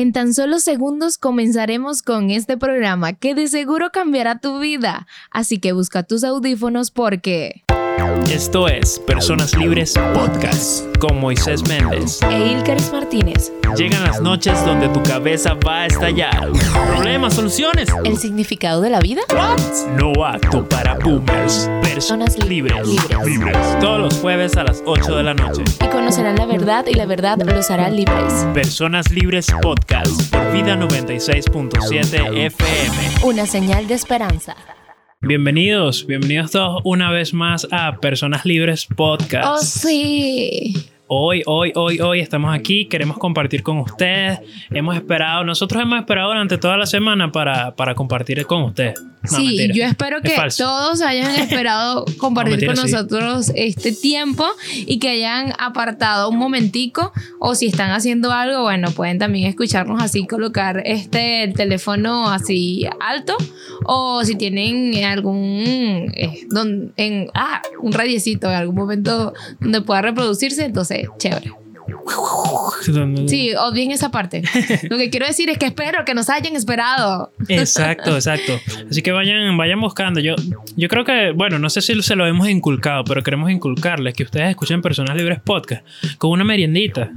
En 0.00 0.12
tan 0.12 0.32
solo 0.32 0.60
segundos 0.60 1.18
comenzaremos 1.18 2.02
con 2.02 2.30
este 2.30 2.56
programa 2.56 3.14
que 3.14 3.34
de 3.34 3.48
seguro 3.48 3.90
cambiará 3.90 4.38
tu 4.38 4.60
vida. 4.60 5.08
Así 5.32 5.58
que 5.58 5.72
busca 5.72 6.04
tus 6.04 6.22
audífonos 6.22 6.92
porque... 6.92 7.64
Esto 8.30 8.68
es 8.68 8.98
Personas 9.00 9.56
Libres 9.56 9.94
Podcast 10.14 10.84
con 10.98 11.18
Moisés 11.18 11.66
Méndez 11.68 12.20
e 12.22 12.52
Ilkaris 12.52 12.92
Martínez. 12.92 13.52
Llegan 13.76 14.04
las 14.04 14.20
noches 14.20 14.64
donde 14.64 14.88
tu 14.88 15.02
cabeza 15.02 15.54
va 15.54 15.82
a 15.82 15.86
estallar. 15.86 16.48
Problemas, 16.88 17.34
soluciones. 17.34 17.88
¿El 18.04 18.16
significado 18.16 18.80
de 18.80 18.90
la 18.90 19.00
vida? 19.00 19.22
What? 19.30 19.58
No 19.96 20.24
acto 20.24 20.68
para 20.68 20.94
boomers. 20.98 21.68
Personas 21.82 22.38
libres. 22.44 22.86
libres. 23.24 23.56
Todos 23.80 24.00
los 24.00 24.14
jueves 24.18 24.56
a 24.56 24.64
las 24.64 24.82
8 24.86 25.16
de 25.16 25.22
la 25.22 25.34
noche. 25.34 25.64
Y 25.84 25.88
conocerán 25.88 26.36
la 26.36 26.46
verdad 26.46 26.86
y 26.86 26.94
la 26.94 27.06
verdad 27.06 27.38
los 27.42 27.70
hará 27.70 27.90
libres. 27.90 28.32
Personas 28.54 29.10
Libres 29.10 29.46
Podcast 29.60 30.32
por 30.32 30.52
Vida 30.52 30.76
96.7 30.76 32.46
FM. 32.46 33.24
Una 33.24 33.46
señal 33.46 33.88
de 33.88 33.94
esperanza. 33.94 34.54
Bienvenidos, 35.20 36.06
bienvenidos 36.06 36.52
todos 36.52 36.80
una 36.84 37.10
vez 37.10 37.34
más 37.34 37.66
a 37.72 37.96
Personas 37.96 38.44
Libres 38.46 38.86
Podcast. 38.86 39.48
Oh, 39.48 39.58
sí. 39.58 40.74
Hoy, 41.08 41.42
hoy, 41.44 41.72
hoy, 41.74 41.98
hoy 41.98 42.20
estamos 42.20 42.54
aquí, 42.54 42.86
queremos 42.86 43.18
compartir 43.18 43.64
con 43.64 43.78
ustedes. 43.78 44.38
Hemos 44.70 44.94
esperado, 44.94 45.42
nosotros 45.42 45.82
hemos 45.82 45.98
esperado 45.98 46.28
durante 46.28 46.56
toda 46.56 46.76
la 46.76 46.86
semana 46.86 47.32
para, 47.32 47.74
para 47.74 47.96
compartir 47.96 48.46
con 48.46 48.62
ustedes. 48.62 49.02
No, 49.22 49.28
sí, 49.38 49.44
mentira. 49.46 49.74
yo 49.74 49.84
espero 49.84 50.18
Es 50.22 50.22
que 50.32 50.62
todos 50.62 51.00
hayan 51.02 51.34
esperado 51.40 52.04
compartir 52.18 52.52
mentira, 52.52 52.74
con 52.74 52.86
sí. 52.86 52.92
nosotros 52.92 53.52
este 53.54 53.92
tiempo 53.92 54.46
y 54.86 54.98
que 54.98 55.08
hayan 55.10 55.52
apartado 55.58 56.28
un 56.30 56.36
momentico 56.38 57.12
o 57.40 57.54
si 57.54 57.66
están 57.66 57.90
haciendo 57.90 58.32
algo, 58.32 58.62
bueno, 58.62 58.90
pueden 58.92 59.18
también 59.18 59.46
escucharnos 59.48 60.02
así, 60.02 60.26
colocar 60.26 60.82
este 60.86 61.42
el 61.42 61.54
teléfono 61.54 62.28
así 62.30 62.86
alto 63.00 63.36
o 63.84 64.24
si 64.24 64.36
tienen 64.36 65.04
algún 65.04 66.12
eh, 66.14 66.46
don- 66.48 66.92
en 66.96 67.28
ah, 67.34 67.60
un 67.82 67.92
radiecito 67.92 68.48
en 68.48 68.54
algún 68.54 68.76
momento 68.76 69.32
donde 69.60 69.80
pueda 69.82 70.02
reproducirse, 70.02 70.64
entonces 70.64 71.08
chévere. 71.18 71.52
Sí, 73.26 73.52
o 73.58 73.72
bien 73.72 73.90
esa 73.90 74.10
parte. 74.10 74.42
Lo 74.88 74.96
que 74.96 75.10
quiero 75.10 75.26
decir 75.26 75.50
es 75.50 75.58
que 75.58 75.66
espero 75.66 76.04
que 76.04 76.14
nos 76.14 76.28
hayan 76.30 76.56
esperado. 76.56 77.32
Exacto, 77.48 78.14
exacto. 78.14 78.52
Así 78.90 79.02
que 79.02 79.12
vayan, 79.12 79.56
vayan 79.56 79.80
buscando. 79.80 80.20
Yo, 80.20 80.34
yo 80.76 80.88
creo 80.88 81.04
que, 81.04 81.32
bueno, 81.32 81.58
no 81.58 81.70
sé 81.70 81.80
si 81.82 82.00
se 82.02 82.16
lo 82.16 82.26
hemos 82.26 82.48
inculcado, 82.48 83.04
pero 83.04 83.22
queremos 83.22 83.50
inculcarles 83.50 84.14
que 84.14 84.22
ustedes 84.24 84.50
escuchen 84.50 84.80
Personas 84.82 85.16
Libres 85.16 85.40
Podcast 85.42 85.84
con 86.18 86.30
una 86.30 86.44
meriendita. 86.44 87.10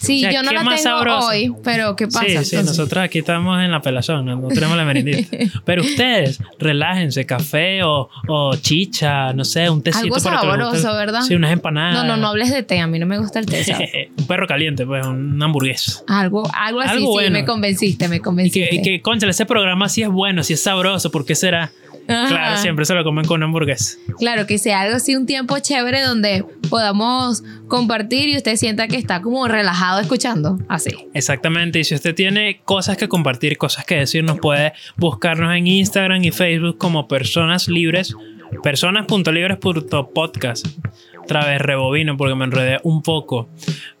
Sí, 0.00 0.24
O 0.24 0.30
sea, 0.30 0.32
yo 0.32 0.42
no 0.42 0.50
¿qué 0.50 0.54
la 0.54 0.62
tengo 0.62 0.76
sabroso? 0.78 1.28
hoy, 1.28 1.54
pero 1.64 1.96
¿qué 1.96 2.06
pasa? 2.06 2.20
Sí, 2.20 2.28
sí, 2.28 2.36
entonces? 2.56 2.64
nosotros 2.66 3.04
aquí 3.04 3.18
estamos 3.18 3.60
en 3.62 3.70
la 3.70 3.80
pelazón, 3.82 4.24
no, 4.26 4.36
No 4.36 4.48
tenemos 4.48 4.76
la 4.76 4.84
meriendita. 4.84 5.36
Pero 5.64 5.82
ustedes, 5.82 6.40
relájense, 6.58 7.26
café 7.26 7.82
o, 7.82 8.08
o 8.28 8.54
chicha, 8.56 9.32
no 9.32 9.44
sé, 9.44 9.68
un 9.68 9.82
tecito 9.82 10.04
Algo 10.04 10.16
para 10.22 10.40
que 10.40 10.46
les 10.46 10.56
guste. 10.56 10.78
sabroso, 10.78 10.96
¿verdad? 10.96 11.22
Sí, 11.22 11.34
unas 11.34 11.52
empanadas. 11.52 11.94
No, 11.94 12.04
no, 12.04 12.16
no 12.16 12.28
hables 12.28 12.50
de 12.52 12.62
té, 12.62 12.78
a 12.80 12.86
mí 12.86 12.98
no 12.98 13.06
me 13.06 13.18
gusta 13.18 13.38
el 13.40 13.46
té. 13.46 13.64
¿sabes? 13.64 13.90
un 14.16 14.26
perro 14.26 14.46
caliente, 14.46 14.86
pues, 14.86 15.06
una 15.06 15.44
hamburguesa. 15.44 16.02
Algo, 16.06 16.48
algo 16.54 16.80
así, 16.80 16.96
Algo 16.96 17.06
sí, 17.06 17.12
bueno. 17.12 17.30
me 17.32 17.44
convenciste, 17.44 18.08
me 18.08 18.20
convenciste. 18.20 18.68
que, 18.70 18.76
y 18.76 18.82
que, 18.82 19.02
conchale, 19.02 19.30
ese 19.30 19.46
programa 19.46 19.88
sí 19.88 20.02
es 20.02 20.08
bueno, 20.08 20.42
sí 20.42 20.54
es 20.54 20.62
sabroso, 20.62 21.10
¿por 21.10 21.24
qué 21.24 21.34
será? 21.34 21.70
Ajá. 22.10 22.28
Claro, 22.28 22.56
siempre 22.56 22.86
se 22.86 22.94
lo 22.94 23.04
comen 23.04 23.26
con 23.26 23.42
hamburguesa. 23.42 23.98
Claro, 24.18 24.46
que 24.46 24.56
sea 24.56 24.80
algo 24.80 24.96
así, 24.96 25.14
un 25.14 25.26
tiempo 25.26 25.58
chévere 25.58 26.00
donde 26.00 26.42
podamos 26.70 27.42
compartir 27.68 28.30
y 28.30 28.36
usted 28.38 28.56
sienta 28.56 28.88
que 28.88 28.96
está 28.96 29.20
como 29.20 29.46
relajado 29.46 30.00
escuchando. 30.00 30.58
Así. 30.68 30.90
Exactamente, 31.12 31.80
y 31.80 31.84
si 31.84 31.94
usted 31.94 32.14
tiene 32.14 32.62
cosas 32.64 32.96
que 32.96 33.08
compartir, 33.08 33.58
cosas 33.58 33.84
que 33.84 33.96
decir, 33.96 34.24
nos 34.24 34.38
puede 34.38 34.72
buscarnos 34.96 35.54
en 35.54 35.66
Instagram 35.66 36.24
y 36.24 36.30
Facebook 36.30 36.78
como 36.78 37.08
Personas 37.08 37.68
Libres, 37.68 38.14
personas.libres.podcast. 38.62 40.66
Otra 41.28 41.44
vez 41.44 41.60
rebobino 41.60 42.16
porque 42.16 42.34
me 42.34 42.46
enredé 42.46 42.78
un 42.84 43.02
poco. 43.02 43.50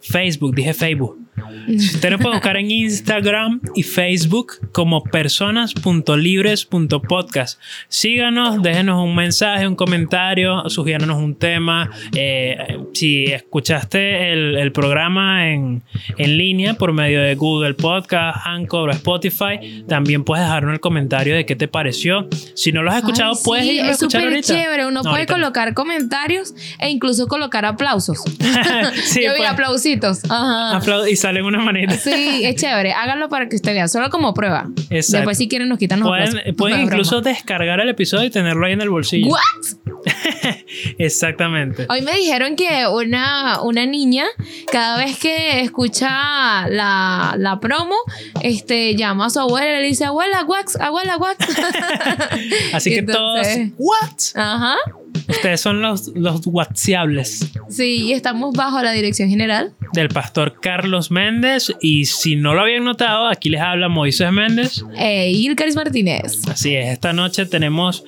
Facebook, 0.00 0.54
dije 0.54 0.72
Facebook. 0.72 1.27
Usted 1.68 2.10
nos 2.10 2.20
puede 2.20 2.34
buscar 2.36 2.56
en 2.56 2.70
Instagram 2.70 3.60
y 3.74 3.82
Facebook 3.82 4.52
como 4.72 5.02
personas.libres.podcast. 5.04 7.60
Síganos, 7.88 8.62
déjenos 8.62 9.04
un 9.04 9.14
mensaje, 9.14 9.66
un 9.66 9.74
comentario, 9.76 10.68
sugiéranos 10.68 11.18
un 11.18 11.34
tema. 11.36 11.90
Eh, 12.14 12.78
si 12.94 13.24
escuchaste 13.26 14.32
el, 14.32 14.56
el 14.56 14.72
programa 14.72 15.50
en, 15.50 15.82
en 16.16 16.38
línea 16.38 16.74
por 16.74 16.92
medio 16.92 17.20
de 17.20 17.34
Google 17.34 17.74
Podcast, 17.74 18.38
Anchor 18.44 18.88
o 18.88 18.92
Spotify, 18.92 19.84
también 19.88 20.24
puedes 20.24 20.44
dejarnos 20.44 20.72
el 20.74 20.80
comentario 20.80 21.34
de 21.34 21.44
qué 21.46 21.56
te 21.56 21.68
pareció. 21.68 22.28
Si 22.54 22.72
no 22.72 22.82
lo 22.82 22.90
has 22.90 22.98
escuchado, 22.98 23.32
Ay, 23.34 23.40
puedes 23.44 23.64
sí, 23.66 23.72
irlo 23.72 23.88
a 23.88 23.90
es 23.90 23.96
escuchar 23.96 24.22
ahorita. 24.24 24.40
chévere. 24.42 24.86
Uno 24.86 24.98
No, 24.98 25.02
puede 25.02 25.14
ahorita 25.16 25.34
colocar 25.34 25.74
comentarios 25.74 26.54
e 26.78 26.90
incluso 26.90 27.26
colocar 27.26 27.64
aplausos. 27.64 28.22
Sí, 29.04 29.22
Yo 29.24 29.32
vi 29.32 29.38
pues. 29.38 29.50
aplausitos. 29.50 30.20
Ajá. 30.30 30.80
Y 31.10 31.16
salen 31.28 31.44
unas 31.44 31.62
manitas. 31.62 32.00
Sí, 32.00 32.40
es 32.44 32.56
chévere. 32.56 32.92
Háganlo 32.92 33.28
para 33.28 33.48
que 33.48 33.56
usted 33.56 33.72
vea, 33.74 33.86
solo 33.88 34.08
como 34.10 34.32
prueba. 34.32 34.66
Exacto. 34.90 35.18
Después, 35.18 35.36
si 35.38 35.46
quieren, 35.48 35.68
nos 35.68 35.78
quitan 35.78 36.00
los 36.00 36.08
Pueden, 36.08 36.28
aplausos. 36.28 36.54
pueden 36.56 36.80
incluso 36.80 37.16
broma. 37.20 37.30
descargar 37.30 37.80
el 37.80 37.88
episodio 37.90 38.24
y 38.24 38.30
tenerlo 38.30 38.64
ahí 38.66 38.72
en 38.72 38.80
el 38.80 38.88
bolsillo. 38.90 39.28
¿What? 39.28 40.04
Exactamente. 40.98 41.86
Hoy 41.90 42.02
me 42.02 42.14
dijeron 42.14 42.56
que 42.56 42.86
una, 42.90 43.60
una 43.62 43.84
niña, 43.86 44.24
cada 44.72 44.96
vez 45.04 45.18
que 45.18 45.60
escucha 45.60 46.66
la, 46.68 47.34
la 47.36 47.60
promo, 47.60 47.96
este, 48.42 48.94
llama 48.96 49.26
a 49.26 49.30
su 49.30 49.40
abuela 49.40 49.78
y 49.78 49.82
le 49.82 49.88
dice, 49.88 50.04
abuela, 50.06 50.44
wax, 50.44 50.76
abuela, 50.80 51.16
wax. 51.18 51.36
Así 52.72 52.90
que 52.90 52.98
entonces- 53.00 53.72
todos, 53.76 53.78
¿what? 53.78 54.18
Ajá. 54.42 54.76
Ustedes 55.28 55.60
son 55.60 55.82
los, 55.82 56.08
los 56.14 56.40
whatsappables 56.46 57.50
Sí, 57.68 58.06
y 58.06 58.12
estamos 58.12 58.54
bajo 58.54 58.80
la 58.82 58.92
dirección 58.92 59.28
general. 59.28 59.72
Del 59.92 60.08
pastor 60.08 60.60
Carlos 60.60 61.10
Méndez. 61.10 61.72
Y 61.80 62.06
si 62.06 62.36
no 62.36 62.54
lo 62.54 62.62
habían 62.62 62.84
notado, 62.84 63.26
aquí 63.26 63.48
les 63.48 63.60
habla 63.60 63.88
Moisés 63.88 64.32
Méndez. 64.32 64.84
Eh, 64.96 65.30
Ilkaris 65.30 65.76
Martínez. 65.76 66.46
Así 66.48 66.74
es, 66.74 66.88
esta 66.88 67.12
noche 67.12 67.46
tenemos 67.46 68.04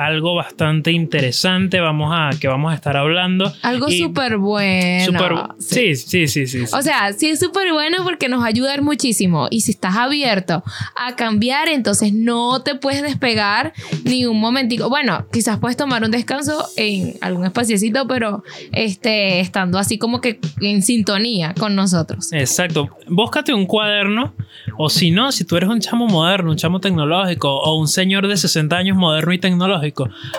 algo 0.00 0.34
bastante 0.34 0.92
interesante 0.92 1.78
vamos 1.78 2.10
a, 2.14 2.30
que 2.38 2.48
vamos 2.48 2.72
a 2.72 2.74
estar 2.74 2.96
hablando. 2.96 3.52
Algo 3.60 3.90
súper 3.90 4.38
bueno. 4.38 5.04
súper- 5.04 5.36
sí, 5.58 5.94
sí, 5.94 6.26
sí, 6.26 6.46
sí. 6.46 6.66
sí. 6.66 6.74
O 6.74 6.80
sea, 6.80 7.12
sí 7.12 7.28
es 7.28 7.38
súper 7.38 7.70
bueno 7.72 7.98
porque 8.02 8.30
nos 8.30 8.40
va 8.40 8.46
a 8.46 8.48
ayudar 8.48 8.80
muchísimo. 8.80 9.48
Y 9.50 9.60
si 9.60 9.72
estás 9.72 9.96
abierto 9.96 10.62
a 10.96 11.16
cambiar, 11.16 11.68
entonces 11.68 12.14
no 12.14 12.62
te 12.62 12.76
puedes 12.76 13.02
despegar 13.02 13.74
ni 14.04 14.24
un 14.24 14.40
momentico. 14.40 14.88
Bueno, 14.88 15.26
quizás 15.30 15.58
puedes 15.58 15.76
tomar 15.76 16.02
un 16.02 16.10
descanso 16.10 16.66
en 16.76 17.16
algún 17.20 17.44
espaciecito, 17.44 18.06
pero 18.08 18.42
este, 18.72 19.40
estando 19.40 19.78
así 19.78 19.98
como 19.98 20.22
que 20.22 20.40
en 20.62 20.80
sintonía 20.82 21.52
con 21.58 21.76
nosotros. 21.76 22.32
Exacto. 22.32 22.88
Búscate 23.06 23.52
un 23.52 23.66
cuaderno. 23.66 24.34
O 24.76 24.88
si 24.88 25.10
no, 25.10 25.30
si 25.32 25.44
tú 25.44 25.56
eres 25.56 25.68
un 25.68 25.80
chamo 25.80 26.06
moderno, 26.06 26.50
un 26.50 26.56
chamo 26.56 26.80
tecnológico 26.80 27.54
o 27.54 27.78
un 27.78 27.86
señor 27.88 28.26
de 28.28 28.36
60 28.36 28.76
años 28.76 28.96
moderno 28.96 29.32
y 29.32 29.38
tecnológico, 29.38 29.89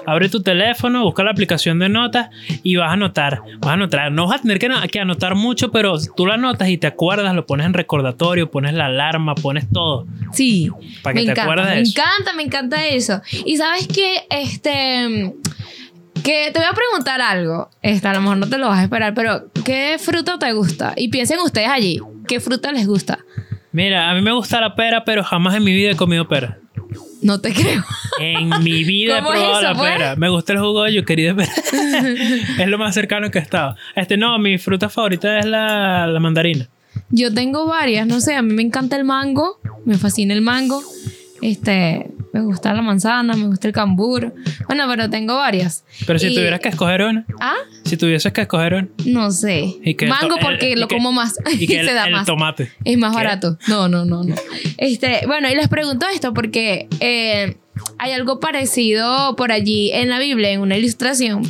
abre 0.05 0.29
tu 0.29 0.41
teléfono, 0.41 1.03
busca 1.03 1.23
la 1.23 1.31
aplicación 1.31 1.79
de 1.79 1.89
notas 1.89 2.29
y 2.63 2.75
vas 2.75 2.89
a 2.89 2.93
anotar. 2.93 3.41
Vas 3.59 3.69
a 3.69 3.73
anotar. 3.73 4.11
No 4.11 4.27
vas 4.27 4.39
a 4.39 4.41
tener 4.41 4.59
que, 4.59 4.69
que 4.91 4.99
anotar 4.99 5.35
mucho, 5.35 5.71
pero 5.71 5.95
tú 6.15 6.25
lo 6.25 6.33
anotas 6.33 6.69
y 6.69 6.77
te 6.77 6.87
acuerdas, 6.87 7.33
lo 7.35 7.45
pones 7.45 7.65
en 7.65 7.73
recordatorio, 7.73 8.49
pones 8.51 8.73
la 8.73 8.85
alarma, 8.87 9.35
pones 9.35 9.67
todo. 9.71 10.05
Sí, 10.33 10.69
Para 11.03 11.13
que 11.13 11.19
me 11.21 11.25
te 11.25 11.31
encanta, 11.31 11.43
acuerdes 11.43 11.67
de 11.69 11.75
me 11.75 11.81
eso. 11.81 11.91
encanta, 12.01 12.33
me 12.33 12.43
encanta 12.43 12.85
eso. 12.87 13.21
Y 13.45 13.57
sabes 13.57 13.87
que, 13.87 14.25
este, 14.29 15.33
que 16.23 16.51
te 16.51 16.59
voy 16.59 16.67
a 16.69 16.73
preguntar 16.73 17.21
algo. 17.21 17.69
Esta, 17.81 18.11
a 18.11 18.13
lo 18.13 18.21
mejor 18.21 18.37
no 18.37 18.47
te 18.49 18.57
lo 18.57 18.67
vas 18.67 18.79
a 18.79 18.83
esperar, 18.83 19.13
pero 19.13 19.49
¿qué 19.65 19.97
fruta 19.99 20.37
te 20.39 20.51
gusta? 20.53 20.93
Y 20.95 21.09
piensen 21.09 21.39
ustedes 21.39 21.69
allí, 21.69 21.99
¿qué 22.27 22.39
fruta 22.39 22.71
les 22.71 22.87
gusta? 22.87 23.19
Mira, 23.73 24.09
a 24.09 24.13
mí 24.13 24.21
me 24.21 24.33
gusta 24.33 24.59
la 24.59 24.75
pera, 24.75 25.03
pero 25.05 25.23
jamás 25.23 25.55
en 25.55 25.63
mi 25.63 25.73
vida 25.73 25.91
he 25.91 25.95
comido 25.95 26.27
pera. 26.27 26.57
No 27.21 27.39
te 27.39 27.53
creo. 27.53 27.83
En 28.19 28.49
mi 28.63 28.83
vida 28.83 29.19
he 29.19 29.21
¿Cómo 29.21 29.33
es 29.33 29.39
probado 29.39 29.59
eso, 29.59 29.69
la 29.73 29.75
pues? 29.77 29.91
pera. 29.93 30.15
Me 30.15 30.29
gusta 30.29 30.53
el 30.53 30.59
jugo 30.59 30.83
de 30.83 30.93
yuquerí 30.95 31.23
de 31.23 31.35
pera. 31.35 31.53
es 32.59 32.67
lo 32.67 32.77
más 32.77 32.93
cercano 32.93 33.29
que 33.29 33.39
he 33.39 33.41
estado. 33.41 33.75
Este, 33.95 34.17
no, 34.17 34.37
mi 34.39 34.57
fruta 34.57 34.89
favorita 34.89 35.39
es 35.39 35.45
la, 35.45 36.07
la 36.07 36.19
mandarina. 36.19 36.67
Yo 37.09 37.33
tengo 37.33 37.67
varias, 37.67 38.07
no 38.07 38.19
sé, 38.21 38.35
a 38.35 38.41
mí 38.41 38.53
me 38.53 38.63
encanta 38.63 38.95
el 38.95 39.05
mango, 39.05 39.59
me 39.85 39.97
fascina 39.97 40.33
el 40.33 40.41
mango. 40.41 40.81
Este, 41.41 42.11
me 42.33 42.41
gusta 42.41 42.73
la 42.73 42.81
manzana, 42.81 43.35
me 43.35 43.47
gusta 43.47 43.67
el 43.67 43.73
cambur. 43.73 44.33
Bueno, 44.67 44.85
pero 44.89 45.09
tengo 45.09 45.35
varias. 45.35 45.83
Pero 46.05 46.19
si 46.19 46.27
Y- 46.27 46.35
tuvieras 46.35 46.59
que 46.59 46.69
escoger 46.69 47.01
una, 47.03 47.25
Ah, 47.39 47.55
si 47.83 47.97
tuvieses 47.97 48.31
que 48.31 48.41
escoger 48.41 48.73
una, 48.75 48.87
no 49.05 49.31
sé. 49.31 49.75
Y 49.83 49.95
que 49.95 50.05
mango 50.07 50.35
el- 50.37 50.41
porque 50.45 50.75
lo 50.75 50.87
como 50.87 51.11
más 51.11 51.35
y 51.59 51.67
que 51.67 51.79
el, 51.81 51.87
se 51.87 51.93
da 51.93 52.09
más. 52.09 52.25
tomate. 52.25 52.71
Es 52.85 52.97
más 52.97 53.11
¿Qué? 53.11 53.15
barato. 53.15 53.57
No, 53.67 53.87
no, 53.87 54.05
no, 54.05 54.23
no. 54.23 54.35
Este, 54.77 55.21
bueno, 55.27 55.49
y 55.49 55.55
les 55.55 55.67
pregunto 55.67 56.05
esto 56.13 56.33
porque 56.33 56.87
eh, 56.99 57.57
hay 58.03 58.13
algo 58.13 58.39
parecido 58.39 59.35
por 59.35 59.51
allí 59.51 59.91
en 59.93 60.09
la 60.09 60.17
Biblia, 60.17 60.49
en 60.49 60.61
una 60.61 60.75
ilustración, 60.75 61.43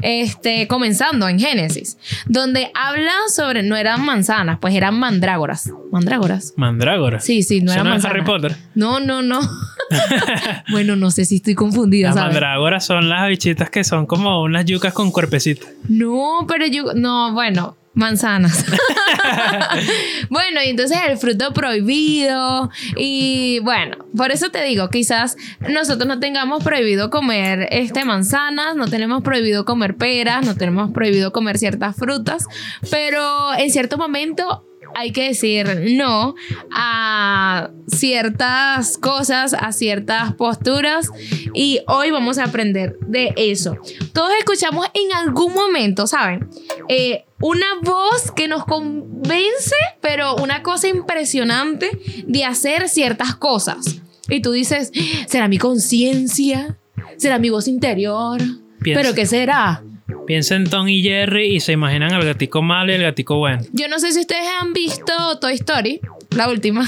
este, 0.00 0.66
comenzando 0.66 1.28
en 1.28 1.38
Génesis, 1.38 1.98
donde 2.26 2.70
habla 2.72 3.12
sobre, 3.34 3.62
no 3.62 3.76
eran 3.76 4.02
manzanas, 4.06 4.56
pues 4.62 4.74
eran 4.74 4.98
mandrágoras. 4.98 5.70
¿Mandrágoras? 5.92 6.54
Mandrágoras. 6.56 7.22
Sí, 7.22 7.42
sí, 7.42 7.60
no 7.60 7.66
¿Eso 7.66 7.74
eran 7.74 7.84
no 7.84 7.90
manzanas. 7.90 8.14
Harry 8.16 8.24
Potter? 8.24 8.56
No, 8.74 8.98
no, 8.98 9.20
no. 9.20 9.40
bueno, 10.70 10.96
no 10.96 11.10
sé 11.10 11.26
si 11.26 11.36
estoy 11.36 11.54
confundida, 11.54 12.08
Las 12.08 12.14
¿sabes? 12.16 12.32
mandrágoras 12.32 12.86
son 12.86 13.10
las 13.10 13.28
bichitas 13.28 13.68
que 13.68 13.84
son 13.84 14.06
como 14.06 14.42
unas 14.42 14.64
yucas 14.64 14.94
con 14.94 15.10
cuerpecito. 15.10 15.66
No, 15.86 16.46
pero 16.48 16.66
yo, 16.66 16.94
no, 16.94 17.34
bueno, 17.34 17.76
manzanas. 17.92 18.64
bueno, 20.30 20.62
y 20.64 20.70
entonces 20.70 20.98
el 21.08 21.18
fruto 21.18 21.52
prohibido. 21.52 22.70
Y 22.96 23.60
bueno, 23.60 23.98
por 24.16 24.30
eso 24.30 24.50
te 24.50 24.62
digo, 24.62 24.88
quizás 24.88 25.36
nosotros 25.60 26.06
no 26.06 26.20
tengamos 26.20 26.62
prohibido 26.62 27.10
comer 27.10 27.68
este, 27.70 28.04
manzanas, 28.04 28.76
no 28.76 28.88
tenemos 28.88 29.22
prohibido 29.22 29.64
comer 29.64 29.96
peras, 29.96 30.44
no 30.44 30.56
tenemos 30.56 30.90
prohibido 30.92 31.32
comer 31.32 31.58
ciertas 31.58 31.96
frutas, 31.96 32.46
pero 32.90 33.54
en 33.54 33.70
cierto 33.70 33.98
momento 33.98 34.69
hay 34.94 35.12
que 35.12 35.28
decir 35.28 35.94
no 35.96 36.34
a 36.72 37.70
ciertas 37.86 38.98
cosas, 38.98 39.54
a 39.54 39.72
ciertas 39.72 40.34
posturas 40.34 41.10
y 41.54 41.80
hoy 41.86 42.10
vamos 42.10 42.38
a 42.38 42.44
aprender 42.44 42.98
de 43.00 43.32
eso. 43.36 43.76
Todos 44.12 44.32
escuchamos 44.38 44.86
en 44.94 45.12
algún 45.16 45.54
momento, 45.54 46.06
¿saben? 46.06 46.48
Eh, 46.88 47.24
una 47.40 47.66
voz 47.82 48.30
que 48.34 48.48
nos 48.48 48.64
convence, 48.64 49.74
pero 50.00 50.36
una 50.36 50.62
cosa 50.62 50.88
impresionante 50.88 51.90
de 52.26 52.44
hacer 52.44 52.88
ciertas 52.88 53.34
cosas. 53.34 54.00
Y 54.28 54.42
tú 54.42 54.52
dices, 54.52 54.92
¿será 55.26 55.48
mi 55.48 55.58
conciencia? 55.58 56.76
¿Será 57.16 57.38
mi 57.38 57.50
voz 57.50 57.66
interior? 57.66 58.40
Piensa. 58.80 59.02
¿Pero 59.02 59.14
qué 59.14 59.26
será? 59.26 59.82
Piensa 60.26 60.54
en 60.56 60.68
Tom 60.68 60.88
y 60.88 61.02
Jerry 61.02 61.56
y 61.56 61.60
se 61.60 61.72
imaginan 61.72 62.12
al 62.12 62.24
gatico 62.24 62.62
malo 62.62 62.92
y 62.92 62.96
el 62.96 63.02
gatico 63.02 63.36
bueno. 63.38 63.62
Yo 63.72 63.88
no 63.88 63.98
sé 63.98 64.12
si 64.12 64.20
ustedes 64.20 64.46
han 64.60 64.72
visto 64.72 65.38
Toy 65.40 65.54
Story, 65.54 66.00
la 66.36 66.48
última. 66.48 66.86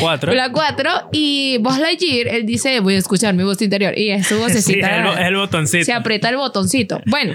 Cuatro. 0.00 0.34
La 0.34 0.52
4 0.52 0.90
y 1.12 1.56
Buzz 1.60 1.78
Lightyear, 1.78 2.28
él 2.28 2.44
dice, 2.46 2.80
voy 2.80 2.94
a 2.94 2.98
escuchar 2.98 3.32
mi 3.34 3.42
voz 3.44 3.62
interior. 3.62 3.96
Y 3.96 4.10
es 4.10 4.26
su 4.26 4.34
Sí, 4.36 4.40
vocecita. 4.40 5.12
es 5.12 5.18
el, 5.18 5.26
el 5.26 5.36
botoncito. 5.36 5.84
se 5.84 5.92
aprieta 5.92 6.28
el 6.28 6.36
botoncito. 6.36 7.00
Bueno, 7.06 7.32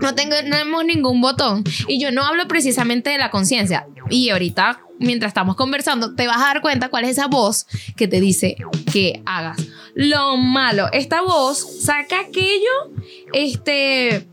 no 0.00 0.14
tenemos 0.14 0.84
ningún 0.84 1.20
botón. 1.20 1.64
Y 1.88 2.00
yo 2.00 2.10
no 2.10 2.22
hablo 2.24 2.48
precisamente 2.48 3.10
de 3.10 3.18
la 3.18 3.30
conciencia. 3.30 3.86
Y 4.08 4.30
ahorita, 4.30 4.80
mientras 5.00 5.30
estamos 5.30 5.54
conversando, 5.56 6.14
te 6.14 6.26
vas 6.26 6.38
a 6.38 6.46
dar 6.46 6.60
cuenta 6.62 6.88
cuál 6.88 7.04
es 7.04 7.10
esa 7.10 7.26
voz 7.26 7.66
que 7.96 8.08
te 8.08 8.20
dice 8.20 8.56
que 8.92 9.20
hagas. 9.26 9.58
Lo 9.94 10.36
malo, 10.36 10.88
esta 10.92 11.22
voz 11.22 11.84
saca 11.84 12.20
aquello, 12.20 12.92
este, 13.32 14.26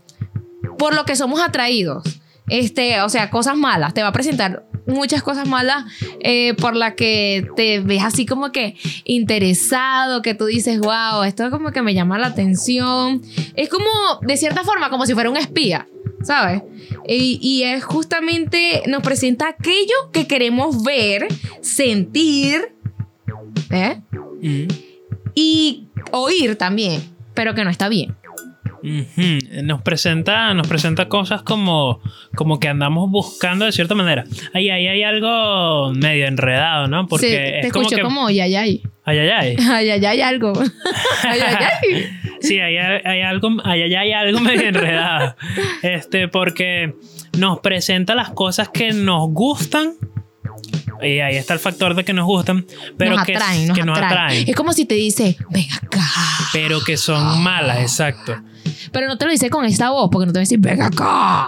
por 0.78 0.94
lo 0.94 1.04
que 1.04 1.16
somos 1.16 1.40
atraídos. 1.40 2.04
Este, 2.48 3.00
o 3.02 3.08
sea, 3.08 3.30
cosas 3.30 3.56
malas. 3.56 3.94
Te 3.94 4.02
va 4.02 4.08
a 4.08 4.12
presentar 4.12 4.66
muchas 4.86 5.22
cosas 5.22 5.48
malas 5.48 5.84
eh, 6.20 6.54
por 6.54 6.74
la 6.74 6.94
que 6.94 7.46
te 7.56 7.80
ves 7.80 8.02
así 8.02 8.26
como 8.26 8.50
que 8.52 8.76
interesado, 9.04 10.20
que 10.20 10.34
tú 10.34 10.46
dices, 10.46 10.80
wow, 10.80 11.22
esto 11.24 11.50
como 11.50 11.70
que 11.70 11.82
me 11.82 11.94
llama 11.94 12.18
la 12.18 12.28
atención. 12.28 13.22
Es 13.54 13.68
como, 13.68 13.86
de 14.22 14.36
cierta 14.36 14.64
forma, 14.64 14.90
como 14.90 15.06
si 15.06 15.14
fuera 15.14 15.30
un 15.30 15.36
espía, 15.36 15.86
¿sabes? 16.22 16.62
Y, 17.06 17.38
y 17.40 17.62
es 17.62 17.84
justamente, 17.84 18.82
nos 18.86 19.02
presenta 19.02 19.48
aquello 19.48 20.10
que 20.12 20.26
queremos 20.26 20.82
ver, 20.82 21.28
sentir, 21.60 22.74
¿eh? 23.70 24.00
Mm. 24.42 24.89
Y 25.34 25.88
oír 26.12 26.56
también, 26.56 27.02
pero 27.34 27.54
que 27.54 27.64
no 27.64 27.70
está 27.70 27.88
bien. 27.88 28.14
Nos 29.62 29.82
presenta, 29.82 30.54
nos 30.54 30.66
presenta 30.66 31.06
cosas 31.08 31.42
como, 31.42 32.00
como 32.34 32.58
que 32.58 32.68
andamos 32.68 33.10
buscando 33.10 33.66
de 33.66 33.72
cierta 33.72 33.94
manera. 33.94 34.24
Ahí, 34.54 34.70
ahí 34.70 34.86
hay 34.86 35.02
algo 35.02 35.92
medio 35.92 36.26
enredado, 36.26 36.88
¿no? 36.88 37.06
Porque 37.06 37.26
Sí, 37.26 37.32
te 37.32 37.66
es 37.66 37.72
como 37.72 37.82
escucho 37.82 37.96
que. 37.96 38.02
como 38.02 38.30
ya, 38.30 38.46
ya, 38.46 38.60
Ay, 38.62 38.82
ay, 39.04 39.18
ay. 39.18 39.56
ay, 39.70 39.90
ay, 39.90 40.06
ay, 40.06 40.20
algo. 40.22 40.52
Ay, 41.24 41.40
ay, 41.40 41.54
ay. 41.92 42.06
Sí, 42.40 42.58
hay, 42.58 42.76
hay 42.78 43.20
algo, 43.20 43.50
hay, 43.64 43.82
hay- 43.82 43.94
hay 43.94 44.12
algo 44.12 44.40
medio 44.40 44.66
enredado. 44.68 45.36
Este, 45.82 46.28
porque 46.28 46.94
nos 47.38 47.60
presenta 47.60 48.14
las 48.14 48.30
cosas 48.30 48.70
que 48.70 48.92
nos 48.92 49.28
gustan. 49.30 49.92
Y 51.02 51.20
ahí 51.20 51.36
está 51.36 51.54
el 51.54 51.60
factor 51.60 51.94
de 51.94 52.04
que 52.04 52.12
nos 52.12 52.26
gustan, 52.26 52.66
pero 52.96 53.16
nos 53.16 53.24
que, 53.24 53.36
atraen, 53.36 53.68
nos 53.68 53.78
que 53.78 53.84
nos 53.84 53.96
atraen. 53.96 54.12
atraen. 54.12 54.48
Es 54.48 54.56
como 54.56 54.72
si 54.72 54.84
te 54.84 54.94
dice, 54.94 55.36
ven 55.50 55.66
acá. 55.72 56.00
Pero 56.52 56.80
que 56.80 56.96
son 56.96 57.42
malas, 57.42 57.78
exacto. 57.80 58.36
Pero 58.92 59.06
no 59.08 59.16
te 59.18 59.24
lo 59.26 59.30
dice 59.30 59.50
con 59.50 59.64
esta 59.64 59.90
voz, 59.90 60.08
porque 60.10 60.26
no 60.26 60.32
te 60.32 60.38
va 60.38 60.40
a 60.40 60.42
decir, 60.42 60.58
ven 60.58 60.82
acá. 60.82 61.46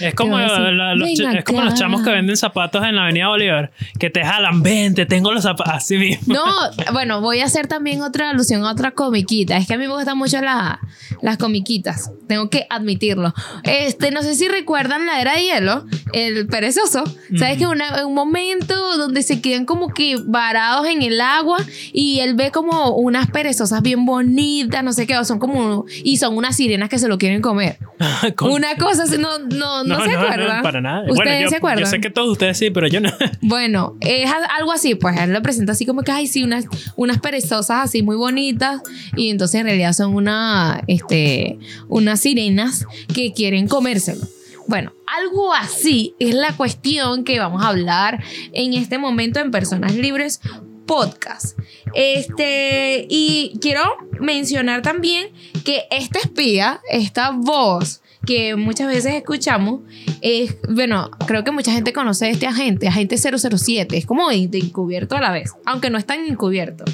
Es 0.00 0.14
como, 0.14 0.36
decir, 0.38 0.58
la- 0.58 0.94
los, 0.94 1.06
"Ven 1.08 1.16
ch- 1.16 1.38
es 1.38 1.44
como 1.44 1.60
los 1.62 1.72
acá". 1.72 1.80
chamos 1.80 2.02
que 2.02 2.10
venden 2.10 2.36
zapatos 2.36 2.84
en 2.84 2.96
la 2.96 3.04
Avenida 3.04 3.28
Bolívar, 3.28 3.72
que 3.98 4.10
te 4.10 4.24
jalan, 4.24 4.62
ven, 4.62 4.94
te 4.94 5.06
tengo 5.06 5.32
los 5.32 5.44
zapatos, 5.44 5.72
así 5.74 5.96
mismo. 5.96 6.34
No, 6.34 6.44
bueno, 6.92 7.20
voy 7.20 7.40
a 7.40 7.44
hacer 7.46 7.68
también 7.68 8.02
otra 8.02 8.30
alusión 8.30 8.64
a 8.64 8.72
otra 8.72 8.90
comiquita. 8.90 9.56
Es 9.56 9.66
que 9.66 9.74
a 9.74 9.78
mí 9.78 9.86
me 9.86 9.94
gustan 9.94 10.18
mucho 10.18 10.40
la- 10.40 10.80
las 11.22 11.38
comiquitas. 11.38 12.10
Tengo 12.28 12.50
que 12.50 12.66
admitirlo. 12.68 13.32
Este, 13.62 14.10
no 14.10 14.22
sé 14.22 14.34
si 14.34 14.48
recuerdan 14.48 15.06
la 15.06 15.20
era 15.20 15.34
de 15.36 15.44
hielo, 15.44 15.86
el 16.12 16.46
perezoso. 16.48 17.04
¿Sabes 17.38 17.56
que 17.58 17.66
una- 17.66 18.04
un 18.06 18.14
momento 18.14 18.74
donde 18.98 19.22
se 19.22 19.40
quedan 19.40 19.64
como 19.64 19.88
que 19.88 20.16
varados 20.24 20.86
en 20.86 21.02
el 21.02 21.20
agua 21.20 21.58
y 21.92 22.18
él 22.20 22.34
ve 22.34 22.50
como 22.50 22.90
unas 22.96 23.30
perezosas 23.30 23.80
bien 23.80 24.04
bonitas, 24.04 24.82
no 24.84 24.92
sé 24.92 25.06
qué, 25.06 25.16
o 25.16 25.24
son 25.24 25.38
como 25.38 25.84
y 26.02 26.16
son 26.18 26.36
unas 26.36 26.43
sirenas 26.52 26.88
que 26.88 26.98
se 26.98 27.08
lo 27.08 27.18
quieren 27.18 27.40
comer. 27.40 27.78
Una 28.40 28.76
cosa 28.76 29.04
no, 29.18 29.38
no, 29.38 29.84
no, 29.84 30.04
se 30.04 30.12
acuerdan. 30.12 30.62
para 30.62 30.80
nada. 30.80 31.00
¿Ustedes 31.02 31.16
bueno, 31.16 31.40
yo, 31.40 31.48
se 31.48 31.56
acuerdan? 31.56 31.84
yo 31.84 31.86
sé 31.86 32.00
que 32.00 32.10
todos 32.10 32.30
ustedes 32.30 32.58
sí, 32.58 32.70
pero 32.70 32.86
yo 32.86 33.00
no. 33.00 33.10
Bueno, 33.40 33.96
es 34.00 34.30
algo 34.58 34.72
así, 34.72 34.94
pues 34.94 35.18
él 35.18 35.32
lo 35.32 35.42
presenta 35.42 35.72
así 35.72 35.86
como 35.86 36.02
que, 36.02 36.12
ay, 36.12 36.26
sí, 36.26 36.42
unas, 36.42 36.66
unas 36.96 37.20
perezosas 37.20 37.84
así 37.84 38.02
muy 38.02 38.16
bonitas 38.16 38.80
y 39.16 39.30
entonces 39.30 39.60
en 39.60 39.66
realidad 39.66 39.92
son 39.92 40.14
una, 40.14 40.82
este, 40.86 41.58
unas 41.88 42.20
sirenas 42.20 42.86
que 43.14 43.32
quieren 43.32 43.68
comérselo. 43.68 44.26
Bueno, 44.66 44.92
algo 45.06 45.52
así 45.52 46.14
es 46.18 46.34
la 46.34 46.56
cuestión 46.56 47.24
que 47.24 47.38
vamos 47.38 47.62
a 47.62 47.68
hablar 47.68 48.22
en 48.52 48.72
este 48.74 48.98
momento 48.98 49.40
en 49.40 49.50
Personas 49.50 49.94
Libres 49.94 50.40
Podcast. 50.86 51.58
Este, 51.94 53.06
y 53.08 53.58
quiero 53.60 53.82
mencionar 54.20 54.82
también 54.82 55.28
que 55.64 55.84
esta 55.90 56.18
espía, 56.18 56.80
esta 56.90 57.30
voz 57.30 58.02
que 58.24 58.56
muchas 58.56 58.88
veces 58.88 59.14
escuchamos, 59.14 59.80
es, 60.20 60.56
bueno, 60.68 61.10
creo 61.26 61.44
que 61.44 61.50
mucha 61.50 61.72
gente 61.72 61.92
conoce 61.92 62.26
a 62.26 62.30
este 62.30 62.46
agente, 62.46 62.88
agente 62.88 63.16
007, 63.18 63.96
es 63.96 64.06
como 64.06 64.28
de, 64.28 64.48
encubierto 64.52 65.16
a 65.16 65.20
la 65.20 65.30
vez, 65.30 65.52
aunque 65.64 65.90
no 65.90 65.98
es 65.98 66.06
tan 66.06 66.24
encubierto. 66.26 66.84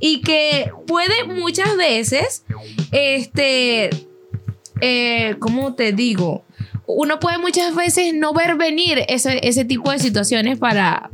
Y 0.00 0.20
que 0.20 0.70
puede 0.86 1.24
muchas 1.24 1.76
veces, 1.76 2.44
este, 2.92 3.90
eh, 4.80 5.36
¿cómo 5.38 5.74
te 5.74 5.92
digo? 5.92 6.44
Uno 6.86 7.18
puede 7.18 7.38
muchas 7.38 7.74
veces 7.74 8.14
no 8.14 8.32
ver 8.32 8.56
venir 8.56 9.02
ese, 9.08 9.40
ese 9.42 9.64
tipo 9.64 9.90
de 9.90 9.98
situaciones 9.98 10.58
para, 10.58 11.10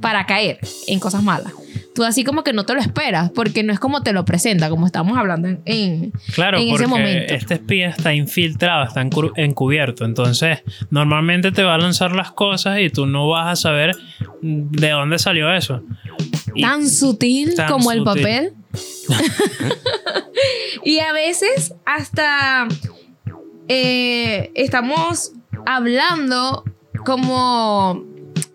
para 0.00 0.26
caer 0.26 0.58
en 0.86 1.00
cosas 1.00 1.22
malas. 1.22 1.52
Tú 1.94 2.04
así 2.04 2.22
como 2.22 2.44
que 2.44 2.52
no 2.52 2.64
te 2.64 2.74
lo 2.74 2.80
esperas, 2.80 3.30
porque 3.30 3.64
no 3.64 3.72
es 3.72 3.80
como 3.80 4.02
te 4.04 4.12
lo 4.12 4.24
presenta, 4.24 4.70
como 4.70 4.86
estamos 4.86 5.18
hablando 5.18 5.48
en... 5.48 5.60
en- 5.64 6.12
Claro, 6.34 6.58
En 6.58 6.68
ese 6.72 6.86
momento. 6.86 7.34
este 7.34 7.54
espía 7.54 7.88
está 7.88 8.14
infiltrado, 8.14 8.84
está 8.84 9.00
encubierto. 9.36 10.04
Entonces, 10.04 10.60
normalmente 10.90 11.50
te 11.50 11.64
va 11.64 11.74
a 11.74 11.78
lanzar 11.78 12.12
las 12.12 12.30
cosas 12.30 12.78
y 12.80 12.90
tú 12.90 13.06
no 13.06 13.28
vas 13.28 13.48
a 13.48 13.56
saber 13.56 13.96
de 14.42 14.90
dónde 14.90 15.18
salió 15.18 15.52
eso. 15.52 15.82
Y- 16.54 16.62
tan 16.62 16.88
sutil 16.88 17.56
tan 17.56 17.68
como 17.68 17.90
el 17.90 18.04
papel. 18.04 18.52
y 20.84 21.00
a 21.00 21.12
veces 21.12 21.74
hasta 21.84 22.68
eh, 23.68 24.50
estamos 24.54 25.32
hablando 25.66 26.64
como... 27.04 28.04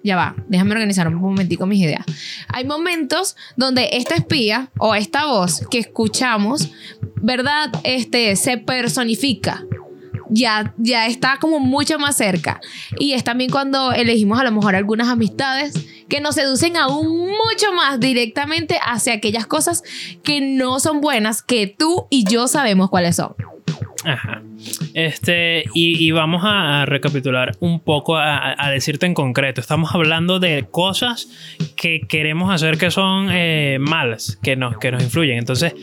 Ya 0.04 0.18
va, 0.18 0.36
déjame 0.50 0.74
organizar 0.74 1.08
un 1.08 1.16
momentico 1.16 1.66
mis 1.66 1.82
ideas. 1.82 2.06
Hay 2.50 2.66
momentos 2.66 3.38
donde 3.56 3.90
esta 3.94 4.16
espía 4.16 4.70
o 4.78 4.96
esta 4.96 5.26
voz 5.26 5.66
que 5.72 5.80
escuchamos, 5.80 6.72
¿verdad? 7.22 7.72
Este, 7.84 8.36
se 8.36 8.58
personifica. 8.58 9.64
Ya, 10.30 10.74
ya 10.78 11.08
está 11.08 11.38
como 11.40 11.60
mucho 11.60 12.00
más 12.00 12.18
cerca. 12.18 12.60
Y 13.00 13.14
es 13.14 13.24
también 13.24 13.50
cuando 13.50 13.94
elegimos 13.94 14.40
a 14.40 14.44
lo 14.44 14.52
mejor 14.52 14.76
algunas 14.76 15.08
amistades 15.08 15.74
que 16.10 16.20
nos 16.20 16.36
seducen 16.36 16.76
aún 16.76 17.08
mucho 17.08 17.72
más 17.74 18.00
directamente 18.00 18.80
hacia 18.86 19.14
aquellas 19.14 19.48
cosas 19.48 19.84
que 20.24 20.42
no 20.42 20.80
son 20.80 21.02
buenas, 21.02 21.44
que 21.44 21.68
tú 21.68 22.08
y 22.10 22.26
yo 22.26 22.48
sabemos 22.48 22.90
cuáles 22.90 23.16
son. 23.16 23.36
Ajá. 24.04 24.42
Este, 24.94 25.66
y, 25.74 26.12
vamos 26.12 26.44
a, 26.46 26.86
recapitular 26.86 27.56
un 27.60 27.80
poco, 27.80 28.18
a, 28.18 28.56
a 28.58 28.72
decirte 28.72 29.06
en 29.06 29.14
concreto. 29.14 29.62
Estamos 29.62 29.94
hablando 29.94 30.40
de 30.40 30.66
cosas 30.70 31.28
que 31.76 32.02
queremos 32.02 32.54
hacer 32.54 32.78
que 32.78 32.92
son 32.92 33.30
eh, 33.32 33.78
malas, 33.80 34.38
que 34.42 34.56
nos, 34.56 34.78
que 34.78 34.92
nos 34.92 35.04
influyen. 35.04 35.38
Entonces, 35.38 35.74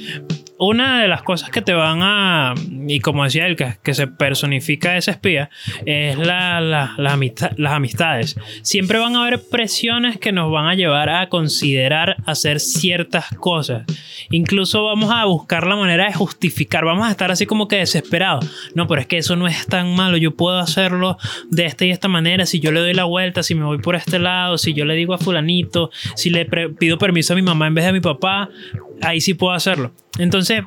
una 0.62 1.00
de 1.00 1.08
las 1.08 1.22
cosas 1.22 1.48
que 1.50 1.62
te 1.62 1.72
van 1.72 2.00
a, 2.02 2.54
y 2.86 3.00
como 3.00 3.24
decía 3.24 3.46
él, 3.46 3.56
que, 3.56 3.94
se 3.94 4.06
personifica 4.06 4.96
ese 4.96 5.10
espía, 5.12 5.48
es 5.86 6.16
la, 6.18 6.60
la- 6.60 6.94
la 6.98 7.18
las 7.56 7.72
amistades. 7.72 8.36
Siempre 8.62 8.98
van 8.98 9.16
a 9.16 9.22
haber 9.22 9.40
presiones 9.50 10.18
que 10.18 10.32
nos 10.32 10.52
van 10.52 10.66
a 10.66 10.74
llevar 10.74 11.08
a 11.08 11.28
considerar 11.28 12.16
hacer 12.26 12.60
ciertas 12.60 13.28
cosas. 13.38 13.84
Incluso 14.30 14.84
vamos 14.84 15.10
a 15.12 15.24
buscar 15.24 15.66
la 15.66 15.76
manera 15.76 16.06
de 16.06 16.12
justificar, 16.14 16.84
vamos 16.84 17.06
a 17.08 17.10
estar 17.10 17.30
así 17.30 17.46
como 17.46 17.66
que 17.66 17.76
desesperados. 17.76 18.48
No, 18.74 18.86
pero 18.86 19.00
es 19.00 19.06
que 19.06 19.18
eso 19.18 19.36
no 19.36 19.46
es 19.48 19.66
tan 19.66 19.94
malo, 19.94 20.16
yo 20.18 20.36
puedo 20.36 20.58
hacerlo 20.58 21.16
de 21.50 21.64
esta 21.66 21.84
y 21.86 21.90
esta 21.90 22.08
manera, 22.08 22.46
si 22.46 22.60
yo 22.60 22.70
le 22.70 22.80
doy 22.80 22.94
la 22.94 23.04
vuelta, 23.04 23.42
si 23.42 23.54
me 23.54 23.64
voy 23.64 23.78
por 23.78 23.96
este 23.96 24.18
lado, 24.18 24.58
si 24.58 24.74
yo 24.74 24.84
le 24.84 24.94
digo 24.94 25.14
a 25.14 25.18
fulanito, 25.18 25.90
si 26.14 26.30
le 26.30 26.44
pido 26.78 26.98
permiso 26.98 27.32
a 27.32 27.36
mi 27.36 27.42
mamá 27.42 27.66
en 27.66 27.74
vez 27.74 27.84
de 27.84 27.90
a 27.90 27.92
mi 27.92 28.00
papá, 28.00 28.50
ahí 29.02 29.20
sí 29.20 29.34
puedo 29.34 29.52
hacerlo. 29.52 29.92
Entonces, 30.18 30.62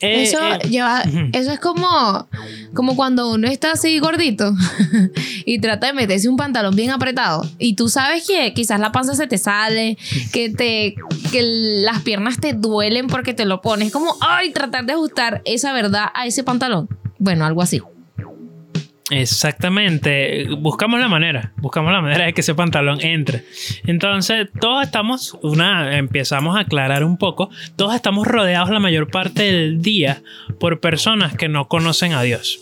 eh, 0.00 0.24
eso, 0.24 0.38
eh, 0.38 0.68
lleva, 0.68 1.02
eso 1.32 1.52
es 1.52 1.60
como, 1.60 2.28
como 2.74 2.96
cuando 2.96 3.30
uno 3.30 3.48
está 3.48 3.72
así 3.72 3.98
gordito 4.00 4.52
y 5.46 5.60
trata 5.60 5.86
de 5.86 5.92
meterse 5.92 6.28
un 6.28 6.36
pantalón 6.36 6.74
bien 6.74 6.90
apretado 6.90 7.48
y 7.58 7.74
tú 7.74 7.88
sabes 7.88 8.26
que 8.26 8.52
quizás 8.52 8.80
la 8.80 8.92
panza 8.92 9.14
se 9.14 9.26
te 9.26 9.38
sale, 9.38 9.96
que, 10.32 10.50
te, 10.50 10.96
que 11.30 11.42
las 11.42 12.02
piernas 12.02 12.38
te 12.38 12.52
duelen 12.52 13.06
porque 13.06 13.34
te 13.34 13.44
lo 13.44 13.62
pones. 13.62 13.92
Como, 13.92 14.16
ay, 14.20 14.50
tratar 14.50 14.84
de 14.84 14.92
ajustar 14.92 15.42
esa 15.44 15.72
verdad 15.72 16.06
a 16.14 16.26
ese 16.26 16.42
pantalón. 16.42 16.88
Bueno, 17.18 17.46
algo 17.46 17.62
así. 17.62 17.80
Exactamente, 19.10 20.46
buscamos 20.58 20.98
la 20.98 21.08
manera, 21.08 21.52
buscamos 21.58 21.92
la 21.92 22.00
manera 22.00 22.24
de 22.24 22.32
que 22.32 22.40
ese 22.40 22.54
pantalón 22.54 23.02
entre. 23.02 23.44
Entonces, 23.86 24.48
todos 24.58 24.82
estamos, 24.82 25.36
una, 25.42 25.98
empezamos 25.98 26.56
a 26.56 26.60
aclarar 26.60 27.04
un 27.04 27.18
poco, 27.18 27.50
todos 27.76 27.94
estamos 27.94 28.26
rodeados 28.26 28.70
la 28.70 28.80
mayor 28.80 29.10
parte 29.10 29.42
del 29.42 29.82
día 29.82 30.22
por 30.58 30.80
personas 30.80 31.36
que 31.36 31.48
no 31.48 31.68
conocen 31.68 32.14
a 32.14 32.22
Dios. 32.22 32.60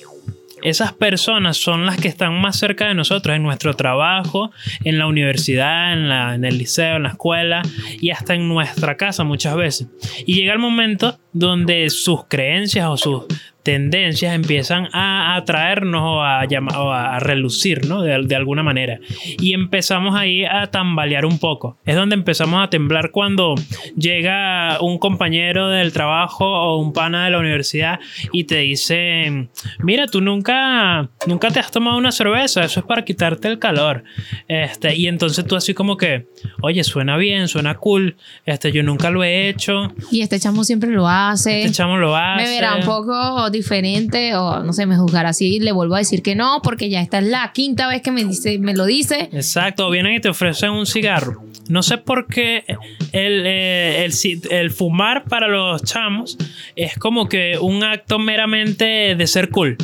Esas 0.63 0.93
personas 0.93 1.57
son 1.57 1.87
las 1.87 1.97
que 1.97 2.09
están 2.09 2.41
más 2.41 2.57
cerca 2.57 2.87
de 2.87 2.95
nosotros 2.95 3.35
en 3.35 3.43
nuestro 3.43 3.75
trabajo, 3.75 4.53
en 4.85 4.99
la 4.99 5.07
universidad, 5.07 5.93
en, 5.93 6.11
en 6.11 6.45
el 6.45 6.59
liceo, 6.59 6.97
en 6.97 7.03
la 7.05 7.11
escuela 7.11 7.63
y 8.01 8.11
hasta 8.11 8.35
en 8.35 8.49
nuestra 8.49 8.97
casa 8.97 9.25
muchas 9.25 9.57
veces. 9.57 9.89
Y 10.25 10.35
llega 10.35 10.53
el 10.53 10.61
momento 10.61 11.19
donde 11.33 11.91
sus 11.91 12.27
creencias 12.29 12.87
o 12.87 12.97
sus 12.97 13.25
tendencias 13.63 14.35
empiezan 14.35 14.89
a 14.93 15.37
atraernos 15.37 16.03
o 16.03 16.23
a, 16.23 16.45
llama- 16.47 16.79
o 16.81 16.93
a 16.93 17.19
relucir, 17.21 17.87
¿no? 17.87 18.03
De, 18.03 18.21
de 18.25 18.37
alguna 18.37 18.63
manera. 18.63 18.99
Y 19.39 19.55
empezamos 19.55 20.15
ahí 20.17 20.45
a 20.45 20.67
tambalear 20.69 21.25
un 21.25 21.39
poco. 21.39 21.79
Es 21.85 21.95
donde 21.97 22.15
empezamos 22.15 22.63
a 22.65 22.69
temblar 22.71 23.11
cuando 23.11 23.55
llega 23.97 24.79
un 24.81 24.99
compañero 24.99 25.69
del 25.69 25.93
trabajo 25.93 26.45
o 26.45 26.79
un 26.79 26.93
pana 26.93 27.25
de 27.25 27.31
la 27.31 27.39
universidad 27.39 28.01
y 28.33 28.45
te 28.45 28.57
dice, 28.59 29.49
mira, 29.79 30.07
tú 30.07 30.21
nunca, 30.21 31.09
nunca 31.27 31.51
te 31.51 31.61
has 31.61 31.71
tomado 31.71 31.97
una 31.99 32.13
cerveza, 32.13 32.65
eso 32.65 32.81
es 32.81 32.87
para 32.87 33.05
quitarte 33.05 33.49
el 33.49 33.59
calor. 33.59 34.05
Este, 34.49 34.95
y 34.97 35.07
entonces 35.07 35.45
tú 35.47 35.57
así 35.57 35.75
como 35.75 35.97
que, 35.97 36.27
oye, 36.63 36.83
suena 36.85 37.17
bien, 37.17 37.49
suena 37.49 37.75
cool, 37.77 38.17
este, 38.45 38.73
yo 38.73 38.83
nunca 38.83 39.11
lo 39.11 39.23
he 39.25 39.49
hecho, 39.49 39.93
Y 40.11 40.23
este 40.23 40.39
chamo 40.41 40.65
siempre 40.65 40.91
lo 40.91 41.09
hace. 41.09 41.63
este 41.63 41.73
chamo 41.77 41.97
lo 41.97 42.17
hace. 42.17 42.43
me 42.45 42.49
verá 42.51 42.77
un 42.77 42.85
poco 42.85 43.51
diferente 43.53 44.35
o 44.35 44.63
no 44.63 44.73
sé, 44.73 44.87
me 44.87 44.97
juzgará 44.97 45.29
así. 45.31 45.61
Le 45.61 45.73
vuelvo 45.73 45.95
a 45.95 45.99
decir 45.99 46.23
que 46.23 46.35
no, 46.35 46.61
porque 46.63 46.89
ya 46.91 47.01
esta 47.01 47.19
es 47.19 47.27
la 47.27 47.53
quinta 47.53 47.87
vez 47.89 48.03
que 48.03 48.11
me, 48.11 48.25
dice, 48.25 48.59
me 48.59 48.75
lo 48.75 48.87
dice. 48.87 49.29
Exacto, 49.33 49.89
vienen 49.91 50.15
y 50.15 50.21
te 50.21 50.29
ofrecen 50.29 50.71
un 50.71 50.87
cigarro. 50.87 51.45
No 51.69 51.83
sé 51.83 51.99
por 51.99 52.27
qué 52.27 52.65
el, 53.13 53.43
eh, 53.47 54.09
el, 54.51 54.71
fumar 54.73 55.25
para 55.25 55.47
los 55.49 55.83
chamos 55.85 56.37
es 56.75 56.99
como 56.99 57.29
que 57.29 57.59
un 57.61 57.85
acto 57.85 58.19
meramente 58.19 59.15
de 59.15 59.27
ser 59.27 59.51
cool. 59.51 59.77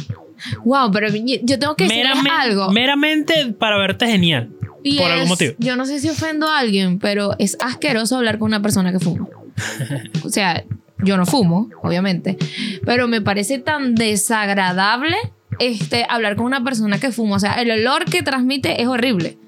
Wow, 0.64 0.90
pero 0.92 1.08
yo 1.14 1.58
tengo 1.58 1.74
que 1.76 1.86
Meramente, 1.86 2.30
algo. 2.30 2.70
meramente 2.70 3.52
para 3.58 3.76
verte 3.78 4.06
genial. 4.06 4.50
Y 4.84 4.96
por 4.96 5.06
algún 5.06 5.24
es- 5.24 5.28
motivo. 5.28 5.54
Yo 5.58 5.76
no 5.76 5.86
sé 5.86 6.00
si 6.00 6.08
ofendo 6.08 6.48
a 6.48 6.58
alguien, 6.60 6.98
pero 6.98 7.34
es 7.38 7.56
asqueroso 7.60 8.16
hablar 8.16 8.38
con 8.38 8.46
una 8.46 8.62
persona 8.62 8.92
que 8.92 9.00
fuma. 9.00 9.28
o 10.24 10.28
sea, 10.28 10.64
yo 11.04 11.16
no 11.16 11.26
fumo, 11.26 11.68
obviamente, 11.82 12.36
pero 12.84 13.06
me 13.08 13.20
parece 13.20 13.58
tan 13.58 13.94
desagradable 13.94 15.16
este, 15.58 16.06
hablar 16.08 16.36
con 16.36 16.46
una 16.46 16.62
persona 16.64 16.98
que 17.00 17.10
fuma. 17.12 17.36
O 17.36 17.40
sea, 17.40 17.54
el 17.60 17.70
olor 17.70 18.04
que 18.04 18.22
transmite 18.22 18.80
es 18.82 18.88
horrible. 18.88 19.38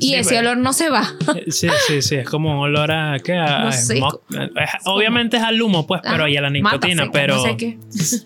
Y 0.00 0.08
Sí, 0.08 0.14
ese 0.14 0.30
pero- 0.36 0.50
olor 0.52 0.56
no 0.58 0.72
se 0.72 0.88
va. 0.88 1.04
Eh, 1.36 1.50
Sí, 1.50 1.68
sí, 1.86 2.00
sí, 2.02 2.14
es 2.16 2.28
como 2.28 2.52
un 2.52 2.58
olor 2.58 2.90
a. 2.92 3.18
¿qué? 3.22 3.34
A 3.34 3.64
No 3.64 3.72
sé, 3.72 3.96
smoke. 3.96 4.22
Eh, 4.34 4.48
Obviamente 4.86 5.36
es 5.36 5.42
al 5.42 5.60
humo, 5.60 5.86
pues, 5.86 6.00
pero 6.02 6.14
Ajá, 6.24 6.30
y 6.30 6.36
a 6.36 6.40
la 6.40 6.50
nicotina, 6.50 7.10
pero. 7.12 7.36
no 7.36 7.42
sé 7.42 7.56
qué. 7.56 7.78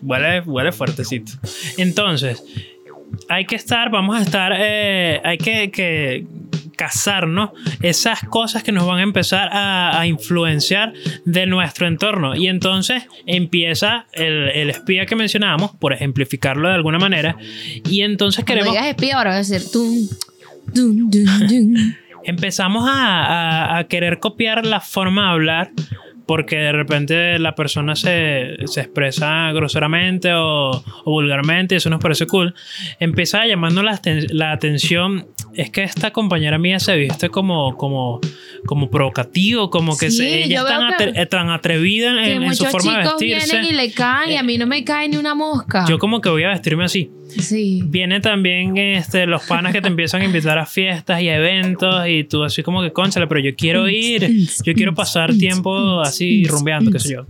huele, 0.02 0.40
huele 0.42 0.70
fuertecito. 0.72 1.32
Entonces, 1.76 2.42
hay 3.28 3.44
que 3.46 3.56
estar, 3.56 3.90
vamos 3.90 4.16
a 4.16 4.22
estar, 4.22 4.52
eh, 4.56 5.20
hay 5.24 5.38
que, 5.38 5.70
que 5.70 6.26
cazarnos 6.76 7.50
esas 7.82 8.20
cosas 8.20 8.62
que 8.62 8.70
nos 8.72 8.86
van 8.86 8.98
a 8.98 9.02
empezar 9.02 9.48
a, 9.52 9.98
a 9.98 10.06
influenciar 10.06 10.92
de 11.24 11.46
nuestro 11.46 11.86
entorno. 11.86 12.36
Y 12.36 12.48
entonces 12.48 13.04
empieza 13.26 14.06
el, 14.12 14.48
el 14.50 14.70
espía 14.70 15.06
que 15.06 15.16
mencionábamos, 15.16 15.72
por 15.76 15.92
ejemplificarlo 15.92 16.68
de 16.68 16.74
alguna 16.74 16.98
manera. 16.98 17.36
Y 17.88 18.02
entonces 18.02 18.44
Cuando 18.44 18.60
queremos 18.62 18.72
digas 18.74 18.86
espía, 18.88 19.16
ahora 19.16 19.30
va 19.30 19.38
a 19.38 19.44
ser 19.44 19.62
tum, 19.70 20.08
tum, 20.74 21.10
tum, 21.10 21.24
tum. 21.48 21.74
empezamos 22.24 22.88
a, 22.88 23.24
a- 23.24 23.78
a 23.78 23.84
querer 23.84 24.18
copiar 24.18 24.66
la 24.66 24.80
forma 24.80 25.26
de 25.26 25.30
hablar 25.30 25.70
porque 26.26 26.56
de 26.56 26.72
repente 26.72 27.38
la 27.38 27.54
persona 27.54 27.94
se, 27.94 28.56
se 28.64 28.80
expresa 28.80 29.52
groseramente 29.52 30.32
o, 30.34 30.70
o 30.72 30.82
vulgarmente 31.04 31.76
eso 31.76 31.88
nos 31.88 32.00
parece 32.00 32.26
cool. 32.26 32.52
Empieza 32.98 33.42
a 33.42 33.46
llamarnos 33.46 33.84
la, 33.84 34.00
la 34.30 34.50
atención. 34.50 35.28
Es 35.56 35.70
que 35.70 35.82
esta 35.82 36.10
compañera 36.12 36.58
mía 36.58 36.78
se 36.78 36.96
viste 36.96 37.28
como, 37.30 37.76
como, 37.76 38.20
como 38.66 38.90
provocativo, 38.90 39.70
como 39.70 39.96
que 39.96 40.10
Sí, 40.10 40.18
se- 40.18 40.44
ella 40.44 40.60
es 40.60 40.66
tan, 40.66 40.82
atre- 40.92 41.12
eh, 41.16 41.26
tan 41.26 41.50
atrevida 41.50 42.26
en, 42.26 42.42
en 42.42 42.54
su 42.54 42.64
forma 42.66 42.98
de 42.98 43.04
vestirse. 43.04 43.46
vienen 43.56 43.72
y 43.72 43.76
le 43.76 43.92
caen 43.92 44.32
y 44.32 44.36
a 44.36 44.42
mí 44.42 44.58
no 44.58 44.66
me 44.66 44.84
cae 44.84 45.08
ni 45.08 45.16
una 45.16 45.34
mosca. 45.34 45.84
Yo 45.88 45.98
como 45.98 46.20
que 46.20 46.28
voy 46.28 46.44
a 46.44 46.48
vestirme 46.50 46.84
así. 46.84 47.10
sí. 47.38 47.82
Viene 47.86 48.20
también 48.20 48.76
este, 48.76 49.26
los 49.26 49.42
panas 49.44 49.72
que 49.72 49.80
te 49.80 49.88
empiezan 49.88 50.22
a 50.22 50.24
invitar 50.26 50.58
a 50.58 50.66
fiestas 50.66 51.20
y 51.22 51.28
a 51.28 51.36
eventos 51.36 52.06
y 52.08 52.24
tú 52.24 52.44
así 52.44 52.62
como 52.62 52.82
que, 52.82 52.92
conchale, 52.92 53.26
pero 53.26 53.40
yo 53.40 53.54
quiero 53.56 53.88
ir, 53.88 54.28
yo 54.64 54.74
quiero 54.74 54.94
pasar 54.94 55.34
tiempo 55.34 56.00
así 56.00 56.44
rumbeando, 56.44 56.90
qué 56.90 56.98
sé 56.98 57.14
yo. 57.14 57.26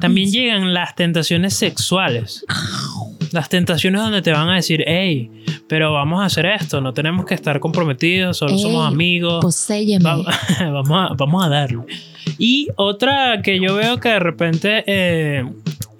También 0.00 0.30
llegan 0.30 0.72
las 0.74 0.94
tentaciones 0.94 1.54
sexuales. 1.54 2.44
Las 3.32 3.48
tentaciones 3.48 4.00
donde 4.00 4.22
te 4.22 4.32
van 4.32 4.48
a 4.48 4.56
decir, 4.56 4.82
hey, 4.86 5.30
pero 5.68 5.92
vamos 5.92 6.20
a 6.20 6.24
hacer 6.24 6.46
esto, 6.46 6.80
no 6.80 6.92
tenemos 6.92 7.24
que 7.26 7.34
estar 7.34 7.60
comprometidos, 7.60 8.36
solo 8.38 8.58
somos 8.58 8.86
amigos. 8.86 9.40
Poséyeme. 9.42 10.04
Va- 10.04 10.24
vamos, 10.72 11.10
a, 11.10 11.14
vamos 11.14 11.44
a 11.44 11.48
darle. 11.48 11.82
Y 12.38 12.68
otra 12.76 13.40
que 13.42 13.60
yo 13.60 13.74
veo 13.76 13.98
que 14.00 14.08
de 14.08 14.18
repente 14.18 14.82
eh, 14.86 15.44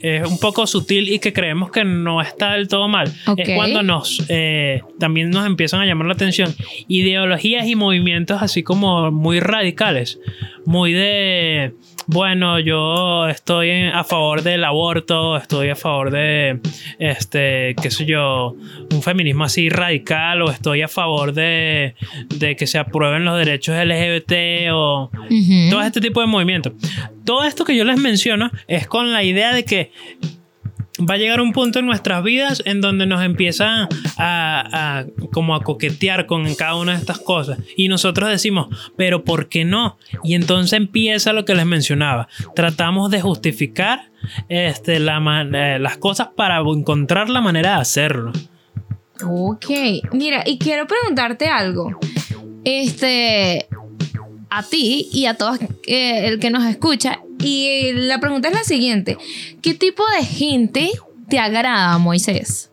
es 0.00 0.26
un 0.26 0.38
poco 0.38 0.66
sutil 0.66 1.08
y 1.08 1.18
que 1.18 1.32
creemos 1.32 1.70
que 1.70 1.84
no 1.84 2.20
está 2.22 2.54
del 2.54 2.66
todo 2.68 2.88
mal, 2.88 3.12
es 3.37 3.46
cuando 3.54 3.82
nos 3.82 4.25
eh, 4.28 4.80
también 4.99 5.30
nos 5.30 5.46
empiezan 5.46 5.80
a 5.80 5.87
llamar 5.87 6.06
la 6.06 6.14
atención 6.14 6.54
ideologías 6.88 7.66
y 7.68 7.76
movimientos 7.76 8.42
así 8.42 8.62
como 8.62 9.10
muy 9.10 9.40
radicales, 9.40 10.18
muy 10.64 10.92
de 10.92 11.75
bueno, 12.12 12.59
yo 12.59 13.29
estoy 13.29 13.71
a 13.71 14.02
favor 14.02 14.43
del 14.43 14.64
aborto, 14.64 15.37
estoy 15.37 15.71
a 15.71 15.76
favor 15.76 16.11
de, 16.11 16.59
este, 16.99 17.76
qué 17.81 17.90
sé 17.90 18.05
yo, 18.05 18.57
un 18.93 19.02
feminismo 19.02 19.45
así 19.45 19.69
radical, 19.69 20.43
o 20.43 20.50
estoy 20.50 20.83
a 20.83 20.88
favor 20.88 21.33
de, 21.33 21.95
de 22.37 22.57
que 22.57 22.67
se 22.67 22.79
aprueben 22.79 23.25
los 23.25 23.38
derechos 23.38 23.76
LGBT, 23.76 24.73
o 24.73 25.11
todo 25.71 25.83
este 25.83 26.00
tipo 26.00 26.21
de 26.21 26.26
movimientos. 26.26 26.73
Todo 27.25 27.45
esto 27.45 27.64
que 27.64 27.76
yo 27.76 27.85
les 27.85 27.99
menciono 27.99 28.50
es 28.67 28.88
con 28.88 29.12
la 29.12 29.23
idea 29.23 29.55
de 29.55 29.64
que 29.64 29.93
va 31.09 31.14
a 31.14 31.19
llegar 31.19 31.40
un 31.40 31.52
punto 31.52 31.78
en 31.78 31.87
nuestras 31.87 32.23
vidas 32.23 32.62
en 32.64 32.80
donde 32.80 33.07
nos 33.07 33.23
empiezan 33.23 33.88
a, 34.16 34.99
a 34.99 35.07
como 35.33 35.54
a 35.54 35.62
coquetear 35.62 36.26
con 36.26 36.54
cada 36.54 36.76
una 36.76 36.92
de 36.92 36.99
estas 36.99 37.19
cosas 37.19 37.59
y 37.76 37.88
nosotros 37.88 38.28
decimos 38.28 38.69
pero 38.97 39.25
por 39.25 39.49
qué 39.49 39.64
no 39.64 39.99
y 40.23 40.35
entonces 40.35 40.75
empieza 40.75 41.33
lo 41.33 41.45
que 41.45 41.54
les 41.54 41.66
mencionaba 41.66 42.28
tratamos 42.54 43.11
de 43.11 43.21
justificar 43.21 44.11
este, 44.49 44.99
la 44.99 45.21
eh, 45.52 45.78
las 45.78 45.97
cosas 45.97 46.28
para 46.37 46.59
encontrar 46.59 47.28
la 47.28 47.40
manera 47.40 47.76
de 47.76 47.80
hacerlo 47.80 48.33
Ok, 49.26 49.66
mira, 50.12 50.42
y 50.47 50.59
quiero 50.59 50.87
preguntarte 50.87 51.47
algo. 51.47 51.99
Este, 52.64 53.69
a 54.49 54.62
ti 54.62 55.09
y 55.12 55.26
a 55.26 55.35
todos 55.35 55.59
eh, 55.87 56.28
el 56.28 56.38
que 56.38 56.50
nos 56.50 56.64
escucha. 56.64 57.21
Y 57.42 57.92
la 57.92 58.20
pregunta 58.20 58.49
es 58.49 58.54
la 58.54 58.64
siguiente: 58.64 59.16
¿Qué 59.62 59.75
tipo 59.75 60.02
de 60.18 60.25
gente 60.25 60.90
te 61.28 61.38
agrada, 61.38 61.97
Moisés? 61.99 62.70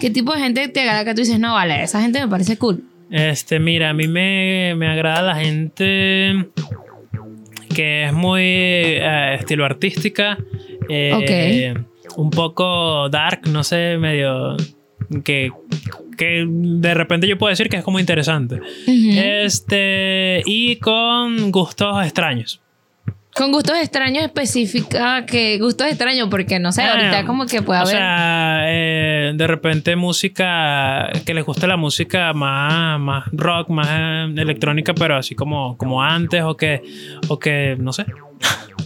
¿Qué 0.00 0.10
tipo 0.10 0.34
de 0.34 0.40
gente 0.40 0.68
te 0.68 0.80
agrada 0.80 1.04
que 1.04 1.14
tú 1.14 1.20
dices, 1.20 1.38
no, 1.38 1.54
vale, 1.54 1.82
esa 1.82 2.00
gente 2.02 2.20
me 2.20 2.28
parece 2.28 2.56
cool? 2.58 2.82
Este, 3.10 3.58
mira, 3.60 3.90
a 3.90 3.92
mí 3.94 4.08
me, 4.08 4.74
me 4.76 4.88
agrada 4.88 5.22
la 5.22 5.36
gente 5.36 6.46
que 7.74 8.04
es 8.06 8.12
muy 8.12 8.42
eh, 8.42 9.36
estilo 9.38 9.64
artística. 9.64 10.36
eh, 10.88 11.74
Un 12.16 12.30
poco 12.30 13.08
dark, 13.08 13.46
no 13.48 13.62
sé, 13.64 13.96
medio. 13.98 14.56
Que, 15.24 15.50
que 16.16 16.46
de 16.48 16.94
repente 16.94 17.26
yo 17.26 17.36
puedo 17.38 17.50
decir 17.50 17.68
que 17.68 17.76
es 17.76 17.84
como 17.84 18.00
interesante. 18.00 18.60
Este. 18.86 20.42
Y 20.46 20.76
con 20.76 21.50
gustos 21.52 22.02
extraños. 22.04 22.60
Con 23.34 23.50
gustos 23.50 23.76
extraños 23.78 24.24
específica, 24.24 25.24
que 25.24 25.58
gustos 25.58 25.86
extraños, 25.86 26.28
porque 26.28 26.58
no 26.58 26.70
sé, 26.70 26.82
Eh, 26.82 26.88
ahorita 26.88 27.24
como 27.24 27.46
que 27.46 27.62
puede 27.62 27.80
o 27.80 27.82
haber. 27.82 27.96
sea, 27.96 28.60
eh, 28.66 29.32
de 29.34 29.46
repente 29.46 29.96
música 29.96 31.10
que 31.24 31.32
les 31.32 31.44
guste 31.44 31.66
la 31.66 31.76
música 31.78 32.32
más, 32.34 33.00
más 33.00 33.24
rock, 33.32 33.70
más 33.70 33.88
electrónica, 34.36 34.92
pero 34.94 35.16
así 35.16 35.34
como, 35.34 35.76
como 35.78 36.02
antes, 36.02 36.42
o 36.42 36.56
que, 36.56 36.82
o 37.28 37.38
que, 37.38 37.76
no 37.78 37.92
sé, 37.94 38.04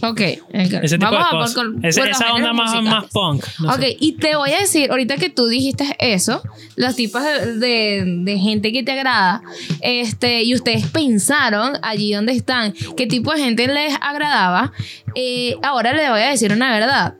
ok, 0.01 0.21
ese 0.53 0.97
tipo 0.97 1.11
vamos 1.11 1.19
de 1.19 1.25
a 1.25 1.29
por- 1.29 1.53
con- 1.73 1.85
Ese- 1.85 2.01
por 2.01 2.09
esa 2.09 2.33
onda 2.33 2.53
más, 2.53 2.81
más 2.83 3.05
punk. 3.11 3.43
no 3.59 3.69
ok, 3.73 3.79
sé. 3.79 3.97
y 3.99 4.13
te 4.13 4.35
voy 4.35 4.51
a 4.51 4.59
decir, 4.59 4.89
ahorita 4.91 5.17
que 5.17 5.29
tú 5.29 5.47
dijiste 5.47 5.85
eso, 5.99 6.41
los 6.75 6.95
tipos 6.95 7.21
de, 7.23 7.55
de- 7.55 8.03
de 8.23 8.39
gente 8.39 8.71
que 8.71 8.83
te 8.83 8.91
agrada, 8.91 9.41
este, 9.81 10.43
y 10.43 10.53
ustedes 10.55 10.87
pensaron 10.87 11.73
allí 11.81 12.13
donde 12.13 12.33
están, 12.33 12.73
qué 12.95 13.07
tipo 13.07 13.31
de 13.33 13.39
gente 13.39 13.67
les 13.67 13.95
agradaba, 14.01 14.71
eh, 15.15 15.55
ahora 15.63 15.93
les 15.93 16.09
voy 16.09 16.21
a 16.21 16.29
decir 16.29 16.51
una 16.51 16.71
verdad. 16.71 17.15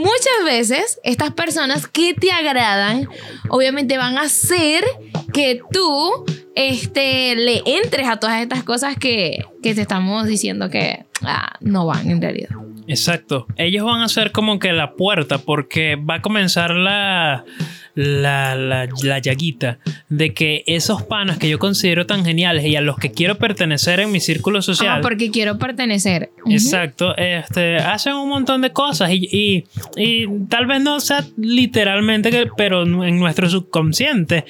Muchas 0.00 0.44
veces 0.44 1.00
estas 1.04 1.32
personas 1.32 1.86
que 1.86 2.14
te 2.14 2.32
agradan, 2.32 3.08
obviamente 3.50 3.98
van 3.98 4.16
a 4.16 4.22
hacer 4.22 4.82
que 5.32 5.60
tú 5.70 6.24
este, 6.54 7.36
le 7.36 7.62
entres 7.66 8.08
a 8.08 8.16
todas 8.16 8.40
estas 8.40 8.62
cosas 8.64 8.96
que, 8.96 9.44
que 9.62 9.74
te 9.74 9.82
estamos 9.82 10.26
diciendo 10.26 10.70
que 10.70 11.04
ah, 11.22 11.52
no 11.60 11.84
van 11.86 12.10
en 12.10 12.22
realidad. 12.22 12.50
Exacto. 12.86 13.46
Ellos 13.56 13.84
van 13.84 14.00
a 14.00 14.08
ser 14.08 14.32
como 14.32 14.58
que 14.58 14.72
la 14.72 14.94
puerta 14.94 15.38
porque 15.38 15.96
va 15.96 16.16
a 16.16 16.22
comenzar 16.22 16.70
la, 16.72 17.44
la, 17.94 18.54
la, 18.54 18.88
la 19.02 19.18
llaguita 19.18 19.78
de 20.08 20.32
que 20.34 20.62
esos 20.66 21.02
panas 21.02 21.38
que 21.38 21.48
yo 21.48 21.58
considero 21.58 22.06
tan 22.06 22.24
geniales 22.24 22.64
y 22.64 22.76
a 22.76 22.80
los 22.80 22.96
que 22.96 23.10
quiero 23.12 23.36
pertenecer 23.36 24.00
en 24.00 24.12
mi 24.12 24.20
círculo 24.20 24.62
social. 24.62 24.98
Ah, 24.98 25.00
porque 25.02 25.30
quiero 25.30 25.58
pertenecer. 25.58 26.30
Exacto, 26.48 27.16
este, 27.16 27.76
hacen 27.76 28.14
un 28.14 28.28
montón 28.28 28.60
de 28.62 28.70
cosas 28.72 29.10
y, 29.12 29.28
y- 29.30 29.64
y 29.96 30.26
tal 30.48 30.66
vez 30.66 30.80
no 30.82 31.00
sea 31.00 31.24
literalmente, 31.36 32.30
que- 32.30 32.48
pero 32.56 32.82
en 32.82 33.18
nuestro 33.18 33.48
subconsciente 33.50 34.44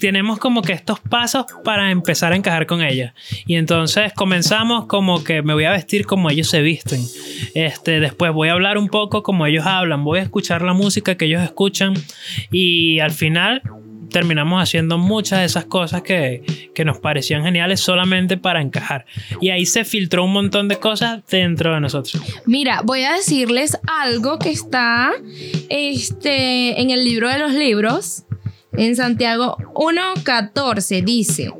tenemos 0.00 0.38
como 0.38 0.62
que 0.62 0.72
estos 0.72 0.98
pasos 1.00 1.46
para 1.64 1.90
empezar 1.90 2.32
a 2.32 2.36
encajar 2.36 2.66
con 2.66 2.82
ellas. 2.82 3.12
Y 3.46 3.54
entonces 3.56 4.12
comenzamos 4.14 4.86
como 4.86 5.22
que 5.22 5.42
me 5.42 5.54
voy 5.54 5.64
a 5.64 5.70
vestir 5.72 6.06
como 6.06 6.28
ellos 6.30 6.48
se 6.48 6.60
visten. 6.62 7.00
Este, 7.54 8.00
después 8.00 8.32
voy 8.32 8.48
a 8.48 8.52
hablar 8.52 8.78
un 8.78 8.88
poco 8.88 9.22
como 9.22 9.46
ellos 9.46 9.64
hablan, 9.66 10.02
voy 10.04 10.18
a 10.18 10.22
escuchar 10.22 10.62
la 10.62 10.72
música 10.72 11.16
que 11.16 11.26
ellos 11.26 11.42
escuchan 11.42 11.94
y 12.50 12.71
al 13.00 13.10
final 13.10 13.62
terminamos 14.12 14.62
haciendo 14.62 14.98
muchas 14.98 15.40
de 15.40 15.46
esas 15.46 15.64
cosas 15.64 16.02
que, 16.02 16.70
que 16.74 16.84
nos 16.84 16.98
parecían 16.98 17.42
geniales 17.42 17.80
solamente 17.80 18.36
para 18.36 18.60
encajar. 18.60 19.06
Y 19.40 19.50
ahí 19.50 19.66
se 19.66 19.84
filtró 19.84 20.24
un 20.24 20.32
montón 20.32 20.68
de 20.68 20.76
cosas 20.76 21.22
dentro 21.28 21.74
de 21.74 21.80
nosotros. 21.80 22.22
Mira, 22.46 22.82
voy 22.84 23.02
a 23.02 23.14
decirles 23.14 23.78
algo 23.86 24.38
que 24.38 24.50
está 24.50 25.12
este, 25.68 26.80
en 26.80 26.90
el 26.90 27.04
libro 27.04 27.28
de 27.28 27.38
los 27.38 27.52
libros. 27.52 28.24
En 28.74 28.94
Santiago 28.96 29.56
1.14 29.74 31.04
dice, 31.04 31.52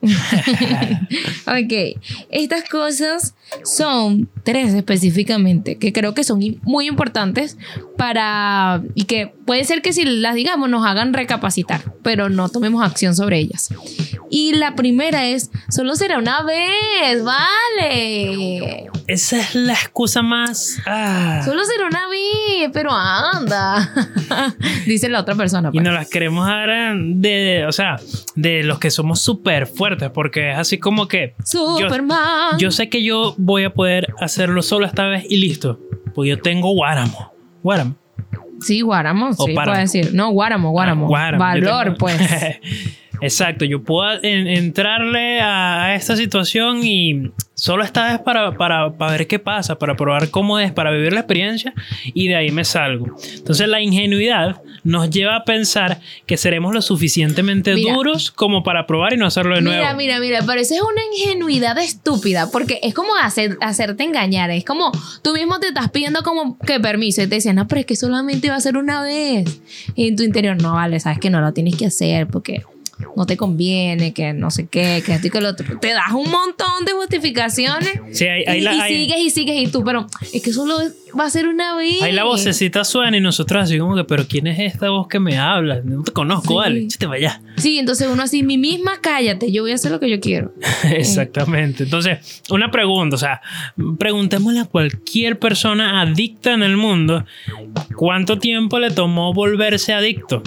ok. 1.46 2.00
Estas 2.30 2.66
cosas 2.70 3.34
son 3.64 4.28
tres 4.44 4.74
específicamente, 4.74 5.78
que 5.78 5.92
creo 5.92 6.14
que 6.14 6.24
son 6.24 6.40
muy 6.62 6.86
importantes 6.86 7.56
para. 7.96 8.82
y 8.94 9.04
que 9.04 9.32
puede 9.46 9.64
ser 9.64 9.82
que 9.82 9.92
si 9.92 10.04
las 10.04 10.34
digamos 10.34 10.68
nos 10.68 10.86
hagan 10.86 11.12
recapacitar, 11.12 11.92
pero 12.02 12.28
no 12.28 12.48
tomemos 12.48 12.84
acción 12.84 13.14
sobre 13.14 13.38
ellas. 13.38 13.68
Y 14.30 14.52
la 14.54 14.74
primera 14.74 15.26
es: 15.26 15.50
solo 15.68 15.94
será 15.96 16.18
una 16.18 16.42
vez, 16.42 17.24
vale. 17.24 18.90
Esa 19.06 19.40
es 19.40 19.54
la 19.54 19.72
excusa 19.72 20.20
más. 20.22 20.78
ah. 20.86 21.40
Solo 21.44 21.64
será 21.64 21.86
una 21.86 22.08
vez, 22.08 22.70
pero 22.72 22.90
anda. 22.92 23.90
Dice 24.86 25.08
la 25.08 25.20
otra 25.20 25.34
persona. 25.34 25.70
Y 25.70 25.72
pues. 25.72 25.84
nos 25.84 25.94
las 25.94 26.08
queremos 26.10 26.46
dar 26.46 26.68
de, 26.94 27.64
o 27.66 27.72
sea, 27.72 27.96
de 28.34 28.62
los 28.62 28.78
que 28.78 28.90
somos 28.90 29.20
súper 29.20 29.66
fuertes, 29.66 30.10
porque 30.10 30.52
es 30.52 30.58
así 30.58 30.78
como 30.78 31.08
que 31.08 31.34
yo, 31.50 31.78
Superman. 31.78 32.58
yo 32.58 32.70
sé 32.70 32.88
que 32.88 33.02
yo 33.02 33.34
voy 33.38 33.64
a 33.64 33.70
poder 33.70 34.12
hacerlo 34.20 34.60
solo 34.60 34.84
esta 34.84 35.06
vez 35.06 35.24
y 35.28 35.38
listo, 35.38 35.80
porque 36.14 36.30
yo 36.30 36.38
tengo 36.38 36.72
Guáramo. 36.74 37.32
Guáramo. 37.62 37.94
Sí, 38.60 38.80
Guáramo, 38.82 39.28
O 39.30 39.32
sí, 39.46 39.54
Páramo. 39.54 39.78
decir. 39.78 40.10
No, 40.12 40.30
Guáramo, 40.32 40.72
Guáramo. 40.72 41.06
Ah, 41.06 41.08
Guáramo, 41.08 41.44
Valor, 41.44 41.84
tengo- 41.84 41.98
pues. 41.98 42.18
Exacto, 43.20 43.64
yo 43.64 43.82
puedo 43.82 44.22
en- 44.22 44.46
entrarle 44.46 45.40
a, 45.40 45.84
a 45.86 45.94
esta 45.96 46.16
situación 46.16 46.80
y 46.84 47.32
solo 47.54 47.82
esta 47.82 48.12
vez 48.12 48.20
para, 48.20 48.52
para, 48.56 48.92
para 48.96 49.12
ver 49.12 49.26
qué 49.26 49.40
pasa, 49.40 49.76
para 49.76 49.96
probar 49.96 50.30
cómo 50.30 50.58
es, 50.60 50.70
para 50.70 50.92
vivir 50.92 51.12
la 51.12 51.20
experiencia 51.20 51.74
y 52.14 52.28
de 52.28 52.36
ahí 52.36 52.50
me 52.52 52.64
salgo. 52.64 53.16
Entonces 53.36 53.66
la 53.66 53.80
ingenuidad 53.80 54.62
nos 54.84 55.10
lleva 55.10 55.36
a 55.36 55.44
pensar 55.44 56.00
que 56.26 56.36
seremos 56.36 56.74
lo 56.74 56.82
suficientemente 56.82 57.74
Mira. 57.74 57.94
duros 57.94 58.30
como 58.30 58.62
para 58.62 58.86
probar 58.86 59.14
y 59.14 59.16
no 59.16 59.26
hacerlo 59.26 59.54
de 59.54 59.62
nuevo. 59.62 59.78
Mira, 59.78 59.94
mira, 59.94 60.20
mira, 60.20 60.42
pero 60.46 60.60
eso 60.60 60.74
es 60.74 60.82
una 60.82 61.02
ingenuidad 61.14 61.78
estúpida, 61.78 62.50
porque 62.50 62.80
es 62.82 62.94
como 62.94 63.14
hacer, 63.16 63.56
hacerte 63.60 64.04
engañar, 64.04 64.50
es 64.50 64.64
como 64.64 64.92
tú 65.22 65.32
mismo 65.32 65.58
te 65.60 65.68
estás 65.68 65.90
pidiendo 65.90 66.22
como 66.22 66.58
que 66.58 66.80
permiso 66.80 67.22
y 67.22 67.26
te 67.26 67.36
dicen, 67.36 67.56
no, 67.56 67.68
pero 67.68 67.80
es 67.80 67.86
que 67.86 67.96
solamente 67.96 68.50
va 68.50 68.56
a 68.56 68.60
ser 68.60 68.76
una 68.76 69.02
vez. 69.02 69.60
Y 69.94 70.08
en 70.08 70.16
tu 70.16 70.22
interior, 70.22 70.60
no, 70.60 70.74
vale, 70.74 71.00
sabes 71.00 71.18
que 71.18 71.30
no 71.30 71.40
lo 71.40 71.52
tienes 71.52 71.76
que 71.76 71.86
hacer 71.86 72.26
porque 72.26 72.62
no 73.16 73.26
te 73.26 73.36
conviene, 73.36 74.12
que 74.12 74.32
no 74.32 74.50
sé 74.50 74.66
qué, 74.66 75.02
que 75.04 75.14
esto 75.14 75.26
y 75.26 75.30
que 75.30 75.40
lo 75.40 75.50
otro. 75.50 75.78
Te 75.80 75.88
das 75.92 76.12
un 76.12 76.30
montón 76.30 76.84
de 76.84 76.92
justificaciones 76.92 77.90
Sí, 78.12 78.24
ahí, 78.26 78.44
ahí 78.46 78.58
y, 78.58 78.62
la, 78.62 78.74
y 78.88 78.92
sigues 78.92 79.18
y 79.18 79.30
sigues 79.30 79.68
y 79.68 79.70
tú, 79.70 79.84
pero 79.84 80.06
es 80.32 80.42
que 80.42 80.52
solo 80.52 80.76
va 81.18 81.24
a 81.24 81.30
ser 81.30 81.48
una 81.48 81.74
vez. 81.76 82.02
ahí 82.02 82.12
la 82.12 82.24
vocecita 82.24 82.84
suena 82.84 83.16
y 83.16 83.20
nosotros 83.20 83.62
así 83.62 83.78
como 83.78 83.96
que, 83.96 84.04
pero 84.04 84.26
¿quién 84.26 84.46
es 84.46 84.58
esta 84.60 84.90
voz 84.90 85.08
que 85.08 85.18
me 85.20 85.38
habla? 85.38 85.80
No 85.84 86.02
te 86.02 86.12
conozco, 86.12 86.48
Sí. 86.48 86.54
vale, 86.56 86.80
échate 86.84 87.06
para 87.06 87.18
allá. 87.18 87.42
Sí, 87.56 87.78
entonces 87.78 88.08
uno 88.10 88.22
así, 88.22 88.42
mi 88.42 88.58
misma, 88.58 89.00
cállate, 89.00 89.50
yo 89.50 89.62
voy 89.62 89.72
a 89.72 89.76
hacer 89.76 89.90
lo 89.90 90.00
que 90.00 90.10
yo 90.10 90.20
quiero. 90.20 90.52
Exactamente. 90.90 91.84
Entonces, 91.84 92.42
una 92.50 92.70
pregunta, 92.70 93.16
o 93.16 93.18
sea, 93.18 93.40
preguntémosle 93.98 94.60
a 94.60 94.64
cualquier 94.64 95.38
persona 95.38 96.00
adicta 96.02 96.52
en 96.52 96.62
el 96.62 96.76
mundo, 96.76 97.24
¿cuánto 97.96 98.38
tiempo 98.38 98.78
le 98.78 98.90
tomó 98.90 99.32
volverse 99.32 99.92
adicto? 99.92 100.42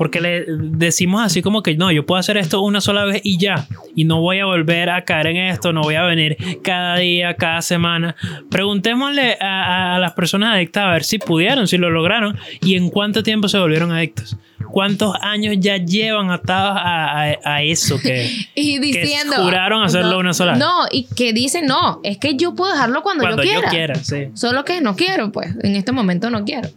Porque 0.00 0.18
le 0.22 0.46
decimos 0.48 1.20
así 1.22 1.42
como 1.42 1.62
que 1.62 1.76
no, 1.76 1.92
yo 1.92 2.06
puedo 2.06 2.18
hacer 2.18 2.38
esto 2.38 2.62
una 2.62 2.80
sola 2.80 3.04
vez 3.04 3.20
y 3.22 3.36
ya, 3.36 3.66
y 3.94 4.04
no 4.04 4.22
voy 4.22 4.38
a 4.38 4.46
volver 4.46 4.88
a 4.88 5.04
caer 5.04 5.26
en 5.26 5.36
esto, 5.36 5.74
no 5.74 5.82
voy 5.82 5.96
a 5.96 6.04
venir 6.04 6.38
cada 6.64 6.96
día, 6.96 7.34
cada 7.34 7.60
semana. 7.60 8.16
Preguntémosle 8.50 9.36
a, 9.40 9.46
a- 9.92 9.96
a 9.96 9.98
las 9.98 10.12
personas 10.12 10.54
adictas 10.54 10.84
a 10.84 10.90
ver 10.90 11.04
si 11.04 11.18
pudieron, 11.18 11.68
si 11.68 11.76
lo 11.76 11.90
lograron 11.90 12.38
y 12.62 12.76
en 12.76 12.88
cuánto 12.88 13.22
tiempo 13.22 13.46
se 13.48 13.58
volvieron 13.58 13.92
adictos. 13.92 14.38
¿Cuántos 14.70 15.14
años 15.20 15.56
ya 15.58 15.76
llevan 15.76 16.30
atados 16.30 16.78
a, 16.82 17.22
a- 17.32 17.36
a 17.44 17.62
eso 17.62 17.98
que, 18.00 18.30
Y 18.54 18.78
diciendo. 18.78 19.34
juraron 19.36 19.82
hacerlo 19.82 20.12
no, 20.12 20.18
una 20.20 20.32
sola 20.32 20.52
vez. 20.52 20.60
No, 20.60 20.72
y 20.90 21.04
que 21.14 21.34
dicen, 21.34 21.66
no, 21.66 22.00
es 22.04 22.16
que 22.16 22.36
yo 22.36 22.54
puedo 22.54 22.72
dejarlo 22.72 23.02
cuando, 23.02 23.24
cuando 23.24 23.42
yo 23.42 23.50
yo 23.52 23.56
quiera. 23.56 23.68
quiera, 23.70 23.94
sí. 23.96 24.28
Solo 24.32 24.64
que 24.64 24.80
no 24.80 24.96
quiero, 24.96 25.30
pues. 25.30 25.54
En 25.62 25.76
este 25.76 25.92
momento 25.92 26.30
no 26.30 26.42
quiero. 26.46 26.70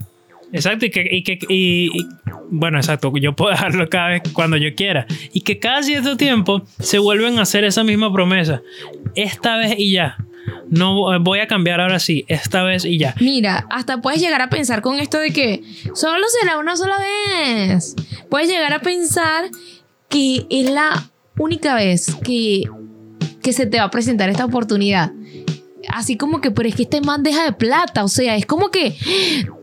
Exacto, 0.54 0.86
y 0.86 0.92
que, 0.92 1.08
y 1.12 1.24
que 1.24 1.40
y- 1.50 1.90
bueno, 2.50 2.78
exacto, 2.78 3.12
yo 3.18 3.36
puedo 3.36 3.52
dejarlo 3.52 3.90
cada 3.90 4.10
vez 4.10 4.22
cuando 4.32 4.56
yo 4.58 4.74
quiera. 4.76 5.08
Y 5.34 5.42
que 5.42 5.60
cada 5.60 5.82
cierto 5.84 6.16
tiempo 6.16 6.62
se 6.80 7.00
vuelven 7.00 7.40
a 7.40 7.42
hacer 7.42 7.64
esa 7.64 7.84
misma 7.84 8.14
promesa. 8.14 8.62
Esta 9.16 9.58
vez 9.58 9.74
y 9.78 9.92
ya. 9.94 10.18
No 10.70 11.20
voy 11.22 11.40
a 11.40 11.48
cambiar 11.48 11.82
ahora 11.82 12.00
sí, 12.00 12.26
esta 12.28 12.64
vez 12.64 12.86
y 12.86 12.98
ya. 13.00 13.16
Mira, 13.20 13.66
hasta 13.70 14.02
puedes 14.02 14.22
llegar 14.22 14.42
a 14.42 14.50
pensar 14.50 14.82
con 14.82 15.00
esto 15.00 15.18
de 15.20 15.32
que 15.32 15.64
solo 15.96 16.26
será 16.42 16.58
una 16.60 16.76
sola 16.76 16.96
vez. 17.00 17.96
Puedes 18.30 18.50
llegar 18.50 18.74
a 18.74 18.80
pensar 18.80 19.46
que 20.10 20.46
es 20.50 20.70
la 20.70 21.10
única 21.38 21.76
vez 21.76 22.16
que, 22.24 22.64
que 23.42 23.54
se 23.54 23.66
te 23.66 23.78
va 23.80 23.86
a 23.86 23.92
presentar 23.92 24.30
esta 24.30 24.46
oportunidad. 24.46 25.12
Así 25.90 26.16
como 26.18 26.40
que, 26.42 26.50
pero 26.52 26.70
es 26.70 26.76
que 26.76 26.84
este 26.84 27.02
man 27.02 27.24
deja 27.24 27.44
de 27.44 27.54
plata. 27.54 28.04
O 28.04 28.08
sea, 28.08 28.36
es 28.36 28.46
como 28.46 28.70
que 28.72 28.96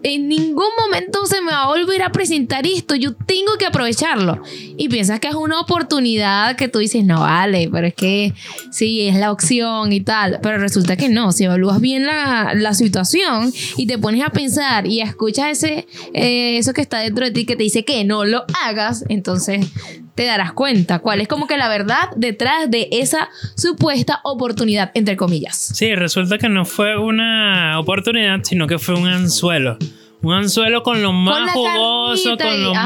en 0.02 0.28
ningún 0.28 0.68
momento 0.78 1.26
se 1.26 1.40
me 1.40 1.52
va 1.52 1.64
a 1.64 1.66
volver 1.66 2.02
a 2.02 2.12
presentar 2.12 2.66
esto. 2.66 2.94
Yo 2.94 3.14
tengo 3.14 3.56
que 3.58 3.66
aprovecharlo. 3.66 4.42
Y 4.76 4.88
piensas 4.88 5.20
que 5.20 5.28
es 5.28 5.34
una 5.34 5.60
oportunidad 5.60 6.56
que 6.56 6.68
tú 6.68 6.78
dices, 6.78 7.04
no 7.04 7.20
vale, 7.20 7.68
pero 7.70 7.86
es 7.86 7.94
que 7.94 8.32
sí, 8.70 9.08
es 9.08 9.16
la 9.16 9.32
opción 9.32 9.92
y 9.92 10.00
tal. 10.00 10.38
Pero 10.42 10.58
resulta 10.58 10.96
que 10.96 11.08
no. 11.08 11.32
Si 11.32 11.44
evalúas 11.44 11.80
bien 11.80 12.06
la, 12.06 12.70
situación 12.70 13.52
y 13.76 13.86
te 13.86 13.98
pones 13.98 14.24
a 14.24 14.30
pensar 14.30 14.86
y 14.86 15.00
escuchas 15.00 15.50
ese, 15.50 15.88
eh, 16.14 16.56
eso 16.56 16.72
que 16.72 16.80
está 16.80 17.00
dentro 17.00 17.24
de 17.24 17.32
ti 17.32 17.44
que 17.44 17.56
te 17.56 17.64
dice 17.64 17.84
que 17.84 18.04
no 18.04 18.24
lo 18.24 18.44
hagas, 18.64 19.04
entonces 19.08 19.66
te 20.14 20.24
darás 20.24 20.52
cuenta 20.52 20.98
cuál 20.98 21.20
es 21.20 21.28
como 21.28 21.46
que 21.46 21.56
la 21.56 21.68
verdad 21.68 22.10
detrás 22.16 22.70
de 22.70 22.88
esa 22.92 23.28
supuesta 23.56 24.20
oportunidad, 24.22 24.90
entre 24.94 25.16
comillas. 25.16 25.56
Sí, 25.56 25.94
resulta 25.94 26.38
que 26.38 26.48
no 26.48 26.64
fue 26.64 26.98
una 26.98 27.78
oportunidad, 27.80 28.40
sino 28.42 28.66
que 28.66 28.78
fue 28.78 28.96
un 28.96 29.08
anzuelo. 29.08 29.78
Un 30.22 30.34
anzuelo 30.34 30.82
con 30.82 31.02
lo 31.02 31.12
más 31.12 31.50
jugoso, 31.52 32.36
con 32.36 32.54
y- 32.54 32.62
lo 32.62 32.72
ajá. 32.74 32.84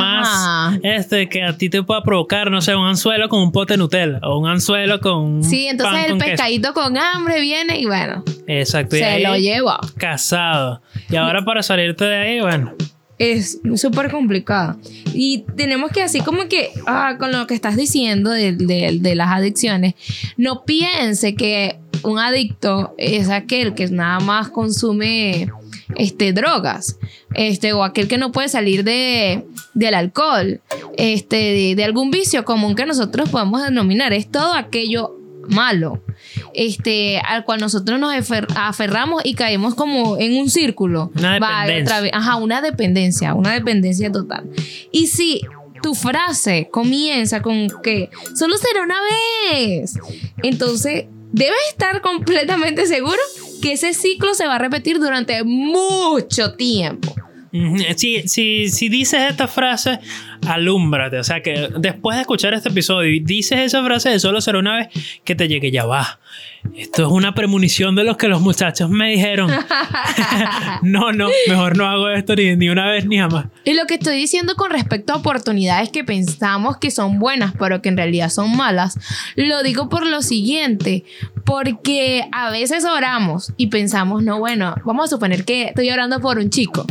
más 0.71 0.79
este 0.85 1.29
que 1.29 1.43
a 1.43 1.57
ti 1.59 1.69
te 1.69 1.83
pueda 1.83 2.03
provocar, 2.03 2.51
no 2.51 2.61
sé, 2.61 2.77
un 2.77 2.87
anzuelo 2.87 3.29
con 3.29 3.41
un 3.41 3.51
pote 3.51 3.75
de 3.75 3.79
Nutella 3.79 4.21
o 4.23 4.39
un 4.39 4.49
anzuelo 4.49 5.01
con 5.01 5.43
Sí, 5.43 5.67
entonces 5.67 5.95
pan 5.95 6.05
el 6.05 6.11
con 6.11 6.19
queso. 6.21 6.31
pescadito 6.31 6.73
con 6.75 6.97
hambre 6.97 7.41
viene 7.41 7.81
y 7.81 7.87
bueno, 7.87 8.23
Exacto. 8.47 8.95
y 8.97 9.01
se 9.01 9.05
ahí 9.05 9.23
lo 9.25 9.37
lleva. 9.37 9.81
casado. 9.97 10.81
Y 11.11 11.17
ahora 11.17 11.45
para 11.45 11.63
salirte 11.65 12.05
de 12.05 12.17
ahí, 12.17 12.41
bueno, 12.41 12.73
Es 13.17 13.61
súper 13.77 14.11
complicado. 14.11 14.77
Y 15.15 15.45
tenemos 15.57 15.93
que 15.93 16.03
así 16.03 16.21
como 16.21 16.49
que, 16.49 16.71
ah, 16.89 17.15
con 17.17 17.31
lo 17.31 17.47
que 17.47 17.55
estás 17.55 17.77
diciendo 17.77 18.31
de, 18.31 18.53
de- 18.53 18.99
de 19.01 19.15
las 19.15 19.29
adicciones, 19.31 19.95
no 20.37 20.65
piense 20.65 21.37
que 21.37 21.79
un 22.03 22.19
adicto 22.19 22.93
es 22.99 23.31
aquel 23.31 23.75
que 23.75 23.87
nada 23.87 24.19
más 24.19 24.49
consume 24.49 25.49
este, 25.97 26.33
drogas, 26.33 26.99
este, 27.35 27.73
o 27.73 27.85
aquel 27.85 28.09
que 28.09 28.19
no 28.19 28.33
puede 28.33 28.49
salir 28.49 28.85
de, 28.85 29.45
del 29.75 29.95
alcohol, 29.95 30.61
este, 30.97 31.37
de, 31.37 31.75
de 31.75 31.85
algún 31.85 32.11
vicio 32.11 32.45
común 32.45 32.75
que 32.75 32.87
nosotros 32.87 33.29
podemos 33.31 33.63
denominar. 33.63 34.13
Es 34.13 34.31
todo 34.31 34.55
aquello 34.55 35.17
malo, 35.49 36.03
este, 36.55 37.19
al 37.19 37.45
cual 37.45 37.61
nosotros 37.61 38.01
nos 38.01 38.13
afer- 38.15 38.47
aferramos 38.57 39.23
y 39.25 39.35
caemos 39.35 39.75
como 39.75 40.17
en 40.17 40.39
un 40.39 40.49
círculo. 40.49 41.13
Una 41.17 41.35
dependencia. 41.35 42.11
Ajá, 42.15 42.37
una 42.37 42.63
dependencia, 42.63 43.35
una 43.35 43.53
dependencia 43.53 44.11
total. 44.11 44.49
Y 44.91 45.09
si 45.09 45.43
tu 45.83 45.95
frase 45.95 46.69
comienza 46.71 47.43
con 47.43 47.69
que 47.83 48.09
solo 48.35 48.57
será 48.57 48.85
una 48.85 48.97
vez, 49.51 49.99
entonces 50.43 51.05
debes 51.33 51.59
estar 51.69 52.01
completamente 52.01 52.87
seguro 52.87 53.19
que 53.61 53.73
ese 53.73 53.93
ciclo 53.93 54.33
se 54.35 54.47
va 54.47 54.55
a 54.55 54.59
repetir 54.59 54.99
durante 54.99 55.45
mucho 55.45 56.55
tiempo. 56.55 57.15
Si, 57.97 58.27
si, 58.27 58.69
si 58.69 58.89
dices 58.89 59.31
esta 59.31 59.47
frase, 59.47 60.01
alúmbrate. 60.45 61.19
O 61.19 61.25
sea, 61.25 61.41
que 61.41 61.69
después 61.79 62.17
de 62.17 62.23
escuchar 62.23 62.53
este 62.53 62.69
episodio 62.69 63.13
y 63.13 63.21
dices 63.21 63.61
esa 63.61 63.85
frase 63.85 64.11
de 64.11 64.19
solo 64.19 64.41
será 64.41 64.59
una 64.59 64.79
vez, 64.79 64.89
que 65.23 65.37
te 65.37 65.47
llegue, 65.47 65.71
ya 65.71 65.85
va. 65.85 66.19
Esto 66.75 67.03
es 67.07 67.13
una 67.13 67.33
premonición 67.33 67.95
de 67.95 68.03
los 68.03 68.17
que 68.17 68.27
los 68.27 68.41
muchachos 68.41 68.91
me 68.91 69.11
dijeron. 69.11 69.53
no, 70.83 71.13
no, 71.13 71.29
mejor 71.47 71.77
no 71.77 71.87
hago 71.87 72.09
esto 72.09 72.35
ni, 72.35 72.57
ni 72.57 72.71
una 72.71 72.91
vez 72.91 73.07
ni 73.07 73.19
jamás. 73.19 73.47
Y 73.65 73.75
lo 73.75 73.85
que 73.87 73.95
estoy 73.95 74.17
diciendo 74.17 74.57
con 74.57 74.71
respecto 74.71 75.13
a 75.13 75.17
oportunidades 75.17 75.91
que 75.91 76.03
pensamos 76.03 76.79
que 76.79 76.91
son 76.91 77.21
buenas, 77.21 77.53
pero 77.57 77.83
que 77.83 77.89
en 77.89 77.97
realidad 77.97 78.31
son 78.31 78.57
malas, 78.57 78.99
lo 79.37 79.63
digo 79.63 79.89
por 79.89 80.07
lo 80.07 80.23
siguiente, 80.23 81.05
porque 81.45 82.25
a 82.33 82.51
veces 82.51 82.85
oramos 82.85 83.53
y 83.57 83.69
pensamos, 83.69 84.25
no, 84.25 84.41
bueno, 84.41 84.75
vamos 84.85 85.05
a 85.05 85.09
suponer 85.09 85.45
que 85.45 85.67
estoy 85.67 85.91
orando 85.91 86.21
por 86.21 86.39
un 86.39 86.51
chico. 86.51 86.85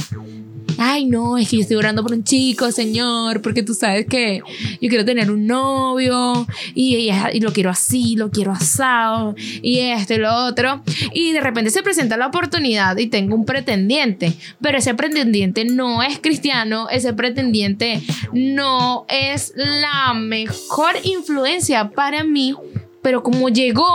Ay, 0.78 1.06
no, 1.06 1.38
es 1.38 1.50
que 1.50 1.58
yo 1.58 1.62
estoy 1.64 1.78
orando 1.78 2.04
por 2.04 2.14
un 2.14 2.24
chico, 2.24 2.72
señor, 2.72 3.42
porque 3.42 3.64
tú 3.64 3.74
sabes 3.74 4.06
que 4.06 4.42
yo 4.82 4.90
quiero 4.90 5.06
tener 5.06 5.32
un 5.32 5.46
novio 5.48 6.46
y, 6.76 6.96
y- 6.96 7.12
y 7.34 7.40
lo 7.40 7.52
quiero 7.54 7.70
así, 7.70 8.16
lo 8.16 8.30
quiero 8.32 8.52
asado 8.52 9.36
y 9.62 9.80
esto 9.80 10.14
y 10.14 10.18
lo 10.18 10.34
otro. 10.46 10.82
Y 11.14 11.32
de 11.32 11.42
repente 11.42 11.70
se 11.72 11.84
presenta 11.84 12.18
la 12.18 12.28
oportunidad 12.28 12.98
y 12.98 13.08
tengo 13.08 13.36
un 13.36 13.46
pretendiente, 13.46 14.34
pero 14.62 14.78
ese 14.78 14.94
pretendiente 14.96 15.66
no 15.66 16.04
es 16.04 16.20
cristiano, 16.20 16.90
ese 16.90 17.14
pretendiente 17.14 18.02
no 18.34 19.06
es 19.10 19.54
la 19.56 20.14
mejor 20.14 20.92
influencia 21.04 21.90
para 21.92 22.24
mí. 22.24 22.56
Pero 23.04 23.22
como 23.22 23.50
llegó 23.50 23.86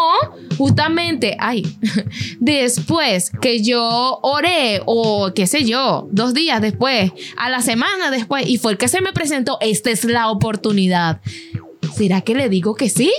justamente, 0.56 1.36
ay, 1.40 1.66
después 2.38 3.32
que 3.40 3.62
yo 3.62 4.20
oré 4.22 4.82
o 4.86 5.32
qué 5.34 5.48
sé 5.48 5.64
yo, 5.64 6.06
dos 6.12 6.34
días 6.34 6.60
después, 6.60 7.10
a 7.36 7.50
la 7.50 7.60
semana 7.62 8.12
después, 8.12 8.46
y 8.46 8.58
fue 8.58 8.72
el 8.72 8.78
que 8.78 8.86
se 8.86 9.00
me 9.00 9.12
presentó, 9.12 9.58
esta 9.60 9.90
es 9.90 10.04
la 10.04 10.30
oportunidad. 10.30 11.20
¿Será 11.96 12.20
que 12.20 12.34
le 12.34 12.48
digo 12.48 12.76
que 12.76 12.88
sí? 12.88 13.12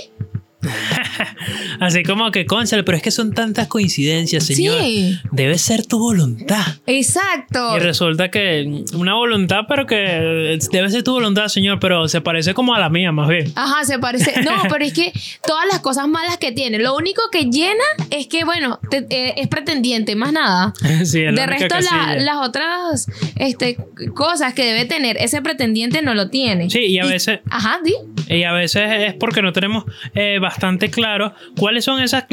Así 1.80 2.02
como 2.02 2.30
que, 2.30 2.46
cónchale, 2.46 2.82
pero 2.84 2.96
es 2.96 3.02
que 3.02 3.10
son 3.10 3.32
tantas 3.32 3.68
coincidencias, 3.68 4.44
señor. 4.44 4.80
Sí. 4.82 5.18
Debe 5.32 5.56
ser 5.58 5.86
tu 5.86 5.98
voluntad. 5.98 6.64
Exacto. 6.86 7.76
Y 7.76 7.80
resulta 7.80 8.30
que 8.30 8.84
una 8.94 9.14
voluntad, 9.14 9.60
pero 9.68 9.86
que 9.86 9.96
debe 10.70 10.90
ser 10.90 11.02
tu 11.02 11.12
voluntad, 11.12 11.48
señor, 11.48 11.78
pero 11.80 12.08
se 12.08 12.20
parece 12.20 12.54
como 12.54 12.74
a 12.74 12.78
la 12.78 12.90
mía, 12.90 13.12
más 13.12 13.28
bien. 13.28 13.52
Ajá, 13.56 13.84
se 13.84 13.98
parece. 13.98 14.42
No, 14.42 14.52
pero 14.70 14.84
es 14.84 14.92
que 14.92 15.12
todas 15.46 15.64
las 15.70 15.80
cosas 15.80 16.08
malas 16.08 16.36
que 16.38 16.52
tiene, 16.52 16.78
lo 16.78 16.94
único 16.96 17.22
que 17.32 17.44
llena 17.44 17.84
es 18.10 18.26
que, 18.26 18.44
bueno, 18.44 18.78
te- 18.90 19.06
eh, 19.10 19.34
es 19.36 19.48
pretendiente, 19.48 20.14
más 20.16 20.32
nada. 20.32 20.72
Sí, 21.04 21.20
es 21.22 21.32
la 21.34 21.40
De 21.42 21.46
resto, 21.46 21.76
la- 21.80 22.16
las 22.16 22.36
otras 22.46 23.06
este, 23.36 23.76
cosas 24.14 24.54
que 24.54 24.64
debe 24.64 24.84
tener 24.84 25.16
ese 25.18 25.40
pretendiente 25.42 26.02
no 26.02 26.14
lo 26.14 26.28
tiene. 26.28 26.68
Sí, 26.70 26.80
y 26.80 26.98
a 26.98 27.06
veces, 27.06 27.40
Ajá, 27.48 27.78
di. 27.84 27.94
y 28.28 28.44
a 28.44 28.52
veces 28.52 28.82
es 28.90 29.14
porque 29.14 29.40
no 29.42 29.52
tenemos 29.52 29.84
eh, 30.14 30.38
bastante 30.50 30.90
claro 30.90 31.32
cuáles 31.56 31.84
son 31.84 32.02
esas 32.02 32.24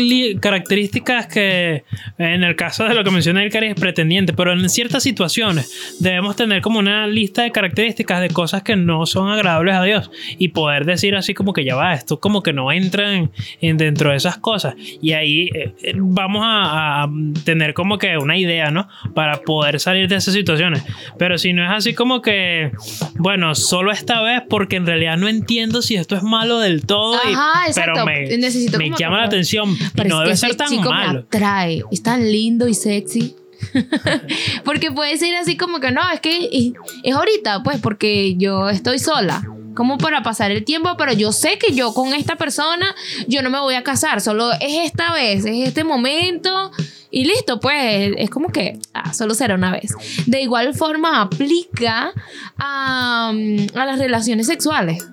características 0.42 1.28
que, 1.28 1.84
en 2.18 2.44
el 2.44 2.56
caso 2.56 2.84
de 2.86 2.96
lo 2.96 3.04
que 3.04 3.12
menciona 3.12 3.44
el 3.44 3.52
es 3.58 3.76
pretendiente, 3.76 4.34
pero 4.34 4.54
en 4.54 4.70
ciertas 4.70 5.04
situaciones 5.04 5.96
debemos 6.00 6.36
tener 6.36 6.62
como 6.62 6.80
una 6.80 7.06
lista 7.08 7.44
de 7.44 7.52
características 7.52 8.22
de 8.22 8.30
cosas 8.30 8.64
que 8.64 8.76
no 8.76 9.06
son 9.06 9.30
agradables 9.30 9.76
a 9.76 9.84
Dios 9.84 10.12
y 10.38 10.50
poder 10.50 10.86
decir 10.86 11.16
así 11.16 11.34
como 11.34 11.54
que 11.54 11.64
ya 11.64 11.76
va, 11.76 11.94
esto 11.94 12.20
como 12.20 12.42
que 12.42 12.54
no 12.54 12.72
entra 12.72 13.14
en, 13.14 13.32
en 13.62 13.78
dentro 13.78 14.10
de 14.12 14.18
esas 14.18 14.38
cosas. 14.38 14.76
Y 15.02 15.14
ahí 15.14 15.50
eh, 15.54 15.74
eh, 15.84 15.94
vamos 15.96 16.42
a, 16.44 17.04
a 17.04 17.10
tener 17.44 17.74
como 17.74 17.98
que 17.98 18.18
una 18.18 18.38
idea, 18.38 18.72
¿no? 18.72 18.88
Para 19.14 19.38
poder 19.42 19.80
salir 19.80 20.08
de 20.08 20.16
esas 20.16 20.34
situaciones. 20.34 20.84
Pero 21.20 21.38
si 21.38 21.54
no 21.54 21.64
es 21.64 21.72
así 21.72 21.94
como 21.94 22.22
que, 22.22 22.72
bueno, 23.18 23.54
solo 23.56 23.92
esta 23.92 24.22
vez 24.22 24.42
porque 24.50 24.76
en 24.78 24.86
realidad 24.86 25.18
no 25.18 25.28
entiendo 25.28 25.82
si 25.82 25.96
esto 25.96 26.16
es 26.16 26.24
malo 26.24 26.60
del 26.60 26.86
todo. 26.86 27.16
y- 27.30 27.34
Ajá, 27.34 27.68
exacto. 27.68 27.92
Pero 27.94 28.06
me, 28.08 28.38
Necesito 28.38 28.78
me 28.78 28.92
llama 28.98 29.20
la 29.20 29.26
atención. 29.26 29.78
Pero 29.96 30.10
no 30.10 30.20
debe 30.22 30.36
ser 30.36 30.56
tan 30.56 30.70
chico 30.70 30.90
malo. 30.90 31.14
me 31.14 31.20
atrae. 31.20 31.84
Es 31.92 32.04
tan 32.04 32.32
lindo 32.32 32.68
y 32.68 32.74
sexy. 32.74 33.36
porque 34.64 34.92
puede 34.92 35.18
ser 35.18 35.36
así 35.36 35.58
como 35.58 35.80
que 35.80 35.92
no, 35.92 36.02
es 36.12 36.20
que 36.20 36.50
es, 36.52 36.74
es 37.04 37.16
ahorita, 37.16 37.64
pues, 37.64 37.80
porque 37.80 38.36
yo 38.38 38.70
estoy 38.70 39.00
sola. 39.00 39.44
Como 39.76 40.00
para 40.00 40.24
pasar 40.24 40.50
el 40.50 40.64
tiempo, 40.64 40.96
pero 40.98 41.14
yo 41.14 41.32
sé 41.32 41.60
que 41.60 41.76
yo 41.76 41.94
con 41.94 42.14
esta 42.14 42.36
persona, 42.36 42.96
yo 43.28 43.44
no 43.44 43.52
me 43.52 43.60
voy 43.60 43.76
a 43.76 43.84
casar, 43.84 44.22
solo 44.22 44.52
es 44.54 44.86
esta 44.86 45.14
vez, 45.14 45.46
es 45.46 45.68
este 45.68 45.84
momento 45.84 46.72
y 47.12 47.26
listo, 47.26 47.60
pues 47.60 48.12
es 48.18 48.30
como 48.32 48.50
que 48.50 48.80
ah, 48.96 49.14
solo 49.14 49.36
será 49.36 49.54
una 49.54 49.72
vez. 49.72 49.94
De 50.26 50.42
igual 50.42 50.74
forma 50.74 51.22
aplica 51.22 52.12
a, 52.58 53.30
a 53.30 53.86
las 53.86 54.00
relaciones 54.00 54.48
sexuales 54.48 55.08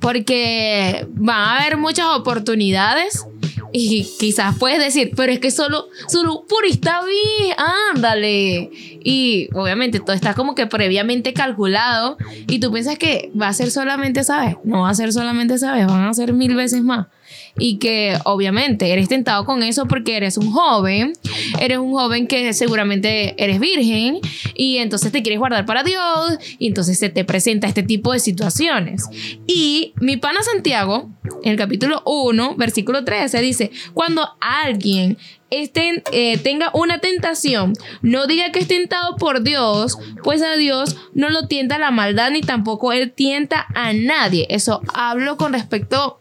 porque 0.00 1.06
van 1.10 1.36
a 1.36 1.58
haber 1.58 1.76
muchas 1.76 2.06
oportunidades 2.14 3.26
y 3.72 4.06
quizás 4.18 4.56
puedes 4.58 4.78
decir, 4.78 5.12
pero 5.16 5.32
es 5.32 5.38
que 5.38 5.50
solo, 5.50 5.88
solo 6.08 6.44
por 6.48 6.64
esta 6.64 7.02
vez, 7.02 7.54
ándale. 7.92 8.70
Y 9.04 9.48
obviamente 9.54 10.00
todo 10.00 10.14
está 10.14 10.34
como 10.34 10.54
que 10.54 10.66
previamente 10.66 11.32
calculado 11.32 12.16
y 12.46 12.58
tú 12.58 12.72
piensas 12.72 12.98
que 12.98 13.30
va 13.40 13.48
a 13.48 13.52
ser 13.52 13.70
solamente 13.70 14.20
esa 14.20 14.40
vez. 14.40 14.56
No 14.64 14.82
va 14.82 14.90
a 14.90 14.94
ser 14.94 15.12
solamente 15.12 15.54
esa 15.54 15.74
vez, 15.74 15.86
van 15.86 16.08
a 16.08 16.14
ser 16.14 16.32
mil 16.32 16.54
veces 16.54 16.82
más. 16.82 17.08
Y 17.58 17.78
que 17.78 18.18
obviamente 18.24 18.92
eres 18.92 19.08
tentado 19.08 19.44
con 19.44 19.62
eso 19.62 19.86
porque 19.86 20.16
eres 20.16 20.36
un 20.36 20.50
joven, 20.50 21.12
eres 21.60 21.78
un 21.78 21.92
joven 21.92 22.26
que 22.26 22.52
seguramente 22.52 23.42
eres 23.42 23.60
virgen 23.60 24.20
y 24.54 24.78
entonces 24.78 25.12
te 25.12 25.22
quieres 25.22 25.38
guardar 25.38 25.66
para 25.66 25.82
Dios 25.82 26.38
y 26.58 26.68
entonces 26.68 26.98
se 26.98 27.08
te 27.08 27.24
presenta 27.24 27.66
este 27.66 27.82
tipo 27.82 28.12
de 28.12 28.18
situaciones. 28.18 29.04
Y 29.46 29.94
mi 30.00 30.16
pana 30.16 30.42
Santiago, 30.42 31.10
en 31.42 31.52
el 31.52 31.58
capítulo 31.58 32.02
1, 32.04 32.56
versículo 32.56 33.04
13, 33.04 33.40
dice, 33.40 33.70
cuando 33.94 34.28
alguien 34.40 35.18
eh, 35.48 36.38
tenga 36.42 36.70
una 36.74 36.98
tentación, 36.98 37.72
no 38.02 38.26
diga 38.26 38.50
que 38.50 38.58
es 38.58 38.68
tentado 38.68 39.16
por 39.16 39.42
Dios, 39.42 39.96
pues 40.24 40.42
a 40.42 40.56
Dios 40.56 40.96
no 41.14 41.30
lo 41.30 41.46
tienta 41.46 41.78
la 41.78 41.92
maldad 41.92 42.32
ni 42.32 42.40
tampoco 42.40 42.92
él 42.92 43.12
tienta 43.12 43.66
a 43.74 43.92
nadie. 43.92 44.46
Eso 44.50 44.82
hablo 44.92 45.36
con 45.36 45.52
respecto 45.52 46.18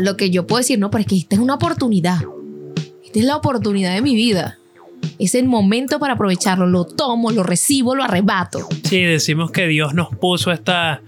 lo 0.00 0.16
que 0.16 0.30
yo 0.30 0.46
puedo 0.46 0.58
decir, 0.58 0.78
no, 0.78 0.90
pero 0.90 1.02
es 1.02 1.06
que 1.06 1.16
esta 1.16 1.36
es 1.36 1.40
una 1.40 1.54
oportunidad. 1.54 2.18
Esta 3.04 3.18
es 3.18 3.24
la 3.24 3.36
oportunidad 3.36 3.94
de 3.94 4.02
mi 4.02 4.14
vida. 4.14 4.58
Es 5.18 5.34
el 5.34 5.46
momento 5.46 5.98
para 5.98 6.14
aprovecharlo. 6.14 6.66
Lo 6.66 6.84
tomo, 6.84 7.30
lo 7.30 7.42
recibo, 7.42 7.94
lo 7.94 8.04
arrebato. 8.04 8.68
Sí, 8.84 9.02
decimos 9.02 9.50
que 9.50 9.66
Dios 9.66 9.94
nos 9.94 10.14
puso 10.16 10.52
esta, 10.52 11.02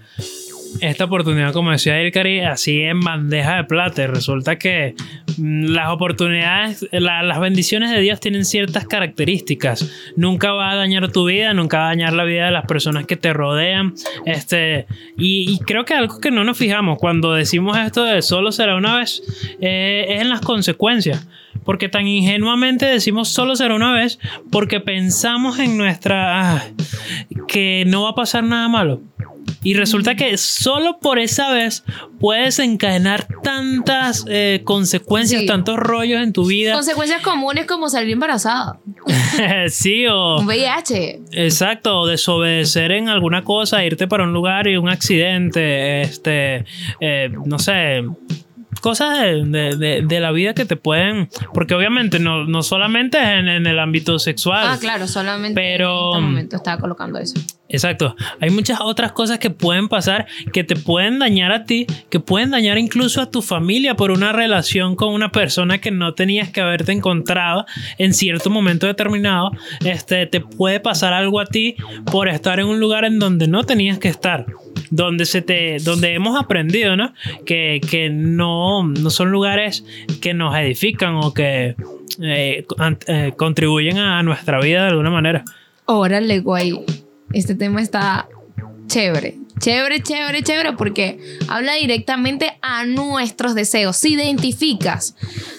esta 0.81 1.05
oportunidad, 1.05 1.53
como 1.53 1.71
decía 1.71 2.01
Ilkari, 2.03 2.41
así 2.41 2.81
en 2.81 2.99
bandeja 2.99 3.57
de 3.57 3.63
plata. 3.65 4.07
Resulta 4.07 4.57
que 4.57 4.95
mm, 5.37 5.65
las 5.67 5.89
oportunidades, 5.89 6.87
la- 6.91 7.23
las 7.23 7.39
bendiciones 7.39 7.91
de 7.91 7.99
Dios 7.99 8.19
tienen 8.19 8.45
ciertas 8.45 8.85
características. 8.87 9.91
Nunca 10.15 10.51
va 10.53 10.71
a 10.71 10.75
dañar 10.75 11.11
tu 11.11 11.25
vida, 11.25 11.53
nunca 11.53 11.77
va 11.79 11.85
a 11.85 11.87
dañar 11.89 12.13
la 12.13 12.23
vida 12.23 12.45
de 12.45 12.51
las 12.51 12.65
personas 12.65 13.05
que 13.05 13.15
te 13.17 13.33
rodean. 13.33 13.93
Este, 14.25 14.87
y, 15.17 15.51
y 15.53 15.59
creo 15.59 15.85
que 15.85 15.93
algo 15.93 16.19
que 16.19 16.31
no 16.31 16.43
nos 16.43 16.57
fijamos 16.57 16.97
cuando 16.99 17.33
decimos 17.33 17.77
esto 17.77 18.03
de 18.05 18.21
solo 18.21 18.51
será 18.51 18.75
una 18.75 18.97
vez 18.97 19.21
eh, 19.61 20.05
es 20.09 20.21
en 20.21 20.29
las 20.29 20.41
consecuencias. 20.41 21.27
Porque 21.63 21.89
tan 21.89 22.07
ingenuamente 22.07 22.85
decimos 22.85 23.29
solo 23.29 23.55
será 23.55 23.75
una 23.75 23.93
vez 23.93 24.19
porque 24.51 24.79
pensamos 24.79 25.59
en 25.59 25.77
nuestra... 25.77 26.55
ah, 26.55 26.63
que 27.47 27.83
no 27.87 28.03
va 28.03 28.09
a 28.09 28.15
pasar 28.15 28.43
nada 28.43 28.67
malo. 28.67 29.01
Y 29.61 29.75
resulta 29.75 30.15
que 30.15 30.35
solo 30.37 30.99
por 30.99 31.19
esa 31.19 31.51
vez 31.51 31.83
puedes 32.19 32.59
encadenar 32.59 33.27
tantas 33.43 34.25
eh, 34.27 34.61
consecuencias, 34.63 35.41
Sí. 35.41 35.47
tantos 35.47 35.77
rollos 35.77 36.21
en 36.21 36.33
tu 36.33 36.45
vida. 36.45 36.73
Consecuencias 36.73 37.21
comunes 37.21 37.65
como 37.65 37.87
salir 37.89 38.11
embarazada. 38.11 38.79
sí, 39.69 40.05
o... 40.07 40.39
Un 40.39 40.47
VIH. 40.47 41.21
Exacto, 41.31 41.99
o 42.01 42.07
desobedecer 42.07 42.91
en 42.91 43.07
alguna 43.09 43.43
cosa, 43.43 43.83
irte 43.85 44.07
para 44.07 44.23
un 44.23 44.33
lugar 44.33 44.67
y 44.67 44.75
un 44.77 44.89
accidente, 44.89 46.01
este, 46.01 46.65
eh, 46.99 47.29
no 47.45 47.57
sé, 47.59 48.03
cosas 48.81 49.19
de, 49.21 49.43
de- 49.45 49.75
de- 49.75 50.01
de 50.03 50.19
la 50.19 50.31
vida 50.31 50.53
que 50.53 50.65
te 50.65 50.75
pueden, 50.75 51.29
porque 51.53 51.73
obviamente 51.73 52.19
no, 52.19 52.45
no 52.45 52.63
solamente 52.63 53.17
es 53.19 53.27
en, 53.39 53.47
en 53.47 53.65
el 53.67 53.79
ámbito 53.79 54.19
sexual. 54.19 54.65
Ah, 54.67 54.77
claro, 54.79 55.07
solamente 55.07 55.55
Pero- 55.59 56.13
en 56.13 56.19
este 56.19 56.21
momento 56.29 56.55
estaba 56.57 56.77
colocando 56.79 57.19
eso. 57.19 57.35
Exacto. 57.69 58.15
Hay 58.39 58.51
muchas 58.51 58.79
otras 58.81 59.13
cosas 59.13 59.39
que 59.39 59.49
pueden 59.49 59.87
pasar 59.87 60.27
que 60.51 60.63
te 60.63 60.75
pueden 60.75 61.17
dañar 61.17 61.51
a 61.51 61.63
ti, 61.65 61.87
que 62.11 62.19
pueden 62.19 62.51
dañar 62.51 62.77
incluso 62.77 63.19
a 63.19 63.31
tu 63.31 63.41
familia 63.41 63.95
por 63.95 64.11
una 64.11 64.31
relación 64.31 64.95
con 64.95 65.09
una 65.11 65.31
persona 65.31 65.79
que 65.79 65.89
no 65.89 66.13
tenías 66.13 66.49
que 66.49 66.61
haberte 66.61 66.91
encontrado 66.91 67.65
en 67.97 68.13
cierto 68.13 68.51
momento 68.51 68.85
determinado. 68.85 69.51
Este, 69.83 70.27
te 70.27 70.39
puede 70.39 70.79
pasar 70.81 71.13
algo 71.13 71.39
a 71.39 71.45
ti 71.47 71.75
por 72.11 72.27
estar 72.29 72.59
en 72.59 72.67
un 72.67 72.79
lugar 72.79 73.05
en 73.05 73.17
donde 73.17 73.47
no 73.47 73.63
tenías 73.63 73.97
que 73.97 74.09
estar. 74.09 74.45
Donde, 74.95 75.25
se 75.25 75.41
te, 75.41 75.77
donde 75.79 76.13
hemos 76.13 76.39
aprendido 76.39 76.95
¿no? 76.95 77.13
que, 77.45 77.81
que 77.89 78.09
no, 78.11 78.83
no 78.87 79.09
son 79.09 79.31
lugares 79.31 79.83
que 80.21 80.35
nos 80.35 80.55
edifican 80.55 81.15
o 81.15 81.33
que 81.33 81.75
eh, 82.21 82.65
eh, 83.07 83.33
contribuyen 83.35 83.97
a 83.97 84.21
nuestra 84.21 84.59
vida 84.59 84.83
de 84.83 84.89
alguna 84.89 85.09
manera. 85.09 85.43
Órale, 85.85 86.39
guay. 86.39 86.79
Este 87.33 87.55
tema 87.55 87.81
está 87.81 88.27
chévere. 88.87 89.37
Chévere, 89.59 90.01
chévere, 90.03 90.43
chévere, 90.43 90.73
porque 90.73 91.19
habla 91.47 91.75
directamente 91.75 92.57
a 92.61 92.85
nuestros 92.85 93.55
deseos. 93.55 93.97
Si 93.97 94.13
identificas 94.13 95.15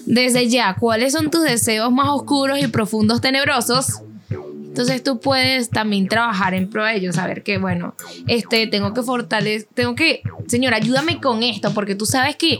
desde 0.06 0.48
ya 0.48 0.76
cuáles 0.78 1.12
son 1.12 1.30
tus 1.30 1.42
deseos 1.42 1.90
más 1.90 2.08
oscuros 2.10 2.58
y 2.62 2.68
profundos, 2.68 3.20
tenebrosos, 3.20 4.02
entonces 4.74 5.04
tú 5.04 5.20
puedes 5.20 5.70
también 5.70 6.08
trabajar 6.08 6.52
en 6.52 6.68
pro 6.68 6.84
de 6.84 6.96
ellos, 6.96 7.14
saber 7.14 7.44
que, 7.44 7.58
bueno, 7.58 7.94
este, 8.26 8.66
tengo 8.66 8.92
que 8.92 9.04
fortalecer, 9.04 9.68
tengo 9.72 9.94
que, 9.94 10.22
señor, 10.48 10.74
ayúdame 10.74 11.20
con 11.20 11.44
esto, 11.44 11.72
porque 11.72 11.94
tú 11.94 12.06
sabes 12.06 12.34
que 12.34 12.58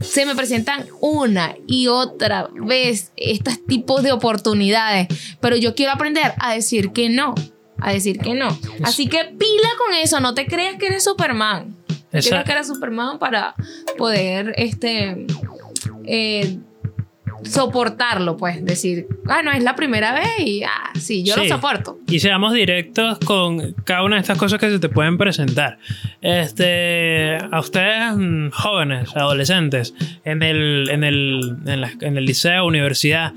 se 0.00 0.26
me 0.26 0.34
presentan 0.34 0.86
una 1.00 1.54
y 1.68 1.86
otra 1.86 2.48
vez 2.52 3.12
estos 3.14 3.64
tipos 3.64 4.02
de 4.02 4.10
oportunidades, 4.10 5.06
pero 5.40 5.54
yo 5.54 5.76
quiero 5.76 5.92
aprender 5.92 6.34
a 6.40 6.54
decir 6.54 6.90
que 6.90 7.08
no, 7.08 7.36
a 7.78 7.92
decir 7.92 8.18
que 8.18 8.34
no. 8.34 8.48
Así 8.82 9.06
que 9.06 9.24
pila 9.26 9.68
con 9.78 9.94
eso, 9.94 10.18
no 10.18 10.34
te 10.34 10.44
creas 10.44 10.74
que 10.74 10.86
eres 10.86 11.04
Superman. 11.04 11.76
Yo 12.12 12.30
creo 12.30 12.42
que 12.42 12.50
eres 12.50 12.66
Superman 12.66 13.20
para 13.20 13.54
poder, 13.96 14.54
este, 14.56 15.24
eh, 16.04 16.58
soportarlo, 17.44 18.36
pues, 18.36 18.64
decir, 18.64 19.06
ah, 19.28 19.42
no, 19.42 19.50
es 19.52 19.62
la 19.62 19.74
primera 19.74 20.12
vez 20.12 20.28
y, 20.38 20.62
ah, 20.64 20.90
sí, 20.98 21.24
yo 21.24 21.34
Sí. 21.34 21.40
lo 21.42 21.48
soporto. 21.48 21.98
Y 22.08 22.20
seamos 22.20 22.52
directos 22.52 23.18
con 23.20 23.72
cada 23.84 24.02
una 24.04 24.16
de 24.16 24.22
estas 24.22 24.38
cosas 24.38 24.58
que 24.58 24.70
se 24.70 24.78
te 24.78 24.88
pueden 24.88 25.18
presentar. 25.18 25.78
Este, 26.20 27.36
a 27.50 27.60
ustedes, 27.60 28.14
mm, 28.16 28.50
jóvenes, 28.50 29.16
adolescentes, 29.16 29.94
en 30.24 30.42
el, 30.42 30.88
en, 30.90 31.04
el, 31.04 31.56
en, 31.66 31.80
la- 31.80 31.92
en 32.00 32.16
el 32.16 32.24
liceo, 32.24 32.66
universidad, 32.66 33.32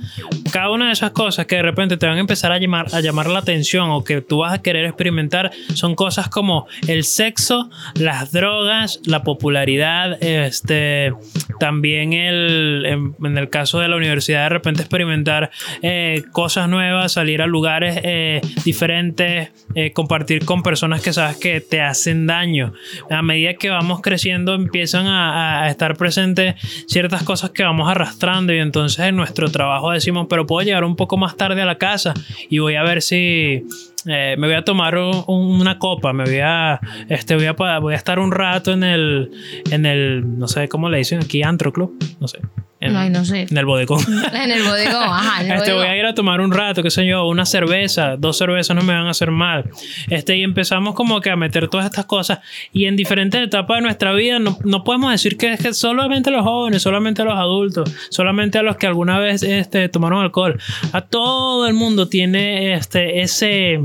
cada 0.52 0.70
una 0.72 0.88
de 0.88 0.94
esas 0.94 1.12
cosas 1.12 1.46
que 1.46 1.56
de 1.58 1.62
repente 1.62 1.98
te 1.98 2.06
van 2.06 2.18
a 2.18 2.20
empezar 2.20 2.52
a 2.52 2.58
llamar, 2.58 2.88
a 2.94 3.00
llamar 3.02 3.28
la 3.28 3.40
atención 3.40 3.90
o 3.92 4.04
que 4.04 4.22
tú 4.22 4.40
vas 4.40 4.54
a 4.54 4.62
querer 4.62 4.86
experimentar 4.86 5.52
son 5.74 5.96
cosas 5.96 6.30
como 6.30 6.68
el 6.88 7.04
sexo, 7.04 7.70
las 7.96 8.32
drogas, 8.32 9.00
la 9.06 9.24
popularidad, 9.24 10.22
este, 10.22 11.14
también 11.60 12.14
el, 12.14 12.84
en, 12.86 13.16
en 13.26 13.38
el 13.38 13.50
caso 13.50 13.80
de 13.80 13.88
la 13.92 13.98
universidad, 13.98 14.44
de 14.44 14.50
repente 14.50 14.82
experimentar 14.82 15.52
eh, 15.84 16.24
cosas 16.32 16.68
nuevas, 16.68 17.12
salir 17.14 17.42
a 17.44 17.48
lugares 17.48 18.00
eh, 18.04 18.42
diferentes, 18.66 19.52
eh, 19.76 19.92
compartir 19.94 20.44
con 20.46 20.64
personas 20.64 21.02
que 21.02 21.14
sabes 21.14 21.38
que 21.38 21.62
te 21.62 21.82
hacen 21.82 22.26
daño. 22.26 22.74
A 23.10 23.22
medida 23.22 23.54
que 23.54 23.70
vamos 23.70 24.02
creciendo 24.02 24.56
empiezan 24.56 25.06
a, 25.08 25.64
a 25.64 25.70
estar 25.70 25.96
presentes 25.96 26.56
ciertas 26.88 27.22
cosas 27.24 27.52
que 27.52 27.64
vamos 27.64 27.90
arrastrando 27.90 28.54
y 28.54 28.58
entonces 28.58 29.06
en 29.06 29.16
nuestro 29.16 29.52
trabajo 29.52 29.92
decimos, 29.92 30.28
pero 30.30 30.48
puedo 30.48 30.66
llegar 30.66 30.84
un 30.84 30.96
poco 30.96 31.18
más 31.18 31.38
tarde 31.38 31.62
a 31.62 31.66
la 31.66 31.78
casa 31.78 32.14
y 32.50 32.58
voy 32.60 32.76
a 32.76 32.84
ver 32.84 33.02
si... 33.02 33.64
eh, 34.08 34.36
me 34.38 34.48
voy 34.48 34.56
a 34.56 34.64
tomar 34.64 34.98
un- 34.98 35.24
una 35.62 35.78
copa, 35.78 36.12
me 36.14 36.24
voy 36.24 36.40
a, 36.42 36.80
este, 37.08 37.36
voy 37.36 37.46
a, 37.46 37.54
voy 37.80 37.94
a 37.94 37.98
estar 37.98 38.18
un 38.20 38.32
rato 38.32 38.72
en 38.74 38.84
el, 38.84 39.30
en 39.70 39.86
el, 39.86 40.40
no 40.40 40.48
sé 40.48 40.68
cómo 40.68 40.90
le 40.90 40.98
dicen 40.98 41.20
aquí, 41.24 41.44
antro 41.44 41.72
club, 41.72 41.96
no 42.20 42.28
sé, 42.28 42.40
en, 42.82 42.96
Ay, 42.96 43.12
no 43.12 43.24
sé. 43.24 43.46
en 43.50 43.58
el 43.58 43.66
bodegón. 43.66 44.02
En 44.34 44.52
el 44.52 44.64
bodegón, 44.64 45.04
ajá, 45.04 45.44
en 45.44 45.52
el 45.52 45.58
Este, 45.60 45.74
voy 45.74 45.86
a 45.86 45.96
ir 45.96 46.06
a 46.06 46.16
tomar 46.16 46.42
un 46.42 46.52
rato, 46.52 46.82
qué 46.82 46.90
sé 46.90 47.06
yo, 47.06 47.28
una 47.28 47.46
cerveza, 47.46 48.18
dos 48.18 48.38
cervezas 48.38 48.76
no 48.76 48.82
me 48.82 48.94
van 48.94 49.06
a 49.06 49.12
hacer 49.12 49.30
mal. 49.30 49.70
Este, 50.10 50.36
y 50.36 50.44
empezamos 50.44 50.96
como 50.96 51.22
que 51.22 51.30
a 51.30 51.36
meter 51.36 51.68
todas 51.68 51.86
estas 51.86 52.06
cosas. 52.06 52.40
Y 52.74 52.86
en 52.86 52.96
diferentes 52.96 53.40
etapas 53.40 53.78
de 53.78 53.82
nuestra 53.84 54.14
vida 54.14 54.40
no, 54.40 54.58
no 54.64 54.84
podemos 54.84 55.12
decir 55.12 55.38
que 55.38 55.54
es 55.54 55.62
que 55.62 55.74
solamente 55.74 56.32
los 56.32 56.42
jóvenes, 56.42 56.82
solamente 56.82 57.24
los 57.24 57.36
adultos, 57.36 57.94
solamente 58.10 58.58
a 58.58 58.64
los 58.64 58.78
que 58.78 58.88
alguna 58.88 59.20
vez 59.20 59.44
este, 59.44 59.88
tomaron 59.88 60.24
alcohol. 60.24 60.60
A 60.92 61.02
todo 61.02 61.68
el 61.68 61.76
mundo 61.76 62.08
tiene 62.08 62.74
este, 62.74 63.22
ese 63.22 63.80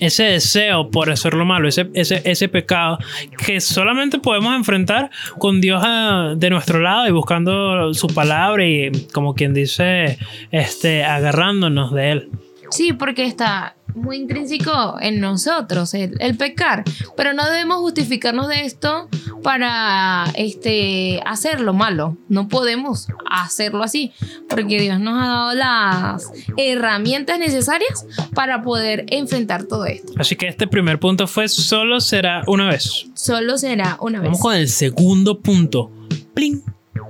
ese 0.00 0.24
deseo 0.24 0.90
por 0.90 1.10
hacer 1.10 1.34
lo 1.34 1.44
malo, 1.44 1.68
ese, 1.68 1.88
ese, 1.94 2.22
ese 2.24 2.48
pecado 2.48 2.98
que 3.46 3.60
solamente 3.60 4.18
podemos 4.18 4.54
enfrentar 4.56 5.10
con 5.38 5.60
Dios 5.60 5.82
a- 5.84 6.34
de 6.36 6.50
nuestro 6.50 6.80
lado 6.80 7.06
y 7.06 7.10
buscando 7.12 7.92
su 7.94 8.06
palabra 8.08 8.66
y 8.66 8.90
como 9.12 9.34
quien 9.34 9.54
dice, 9.54 10.18
este, 10.50 11.04
agarrándonos 11.04 11.92
de 11.92 12.10
él. 12.12 12.28
Sí, 12.74 12.92
porque 12.92 13.24
está 13.24 13.76
muy 13.94 14.16
intrínseco 14.16 14.96
en 15.00 15.20
nosotros 15.20 15.94
el, 15.94 16.16
el 16.18 16.36
pecar, 16.36 16.82
pero 17.16 17.32
no 17.32 17.48
debemos 17.48 17.78
justificarnos 17.78 18.48
de 18.48 18.64
esto 18.64 19.08
para 19.44 20.24
este, 20.34 21.20
hacer 21.24 21.60
lo 21.60 21.72
malo. 21.72 22.16
No 22.28 22.48
podemos 22.48 23.06
hacerlo 23.30 23.84
así, 23.84 24.12
porque 24.48 24.80
Dios 24.80 24.98
nos 24.98 25.22
ha 25.22 25.26
dado 25.28 25.54
las 25.54 26.32
herramientas 26.56 27.38
necesarias 27.38 28.04
para 28.34 28.62
poder 28.62 29.04
enfrentar 29.10 29.64
todo 29.66 29.86
esto. 29.86 30.12
Así 30.16 30.34
que 30.34 30.48
este 30.48 30.66
primer 30.66 30.98
punto 30.98 31.28
fue 31.28 31.46
solo 31.46 32.00
será 32.00 32.42
una 32.48 32.68
vez. 32.68 33.06
Solo 33.14 33.56
será 33.56 33.98
una 34.00 34.18
vez. 34.18 34.30
Vamos 34.30 34.40
con 34.40 34.56
el 34.56 34.68
segundo 34.68 35.38
punto. 35.38 35.92
Pling. 36.34 36.60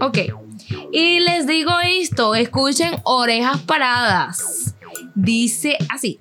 Ok. 0.01 0.19
Y 0.93 1.21
les 1.21 1.47
digo 1.47 1.73
esto, 1.81 2.35
escuchen 2.35 2.97
orejas 3.05 3.61
paradas. 3.63 4.64
Dice 5.15 5.77
así. 5.91 6.19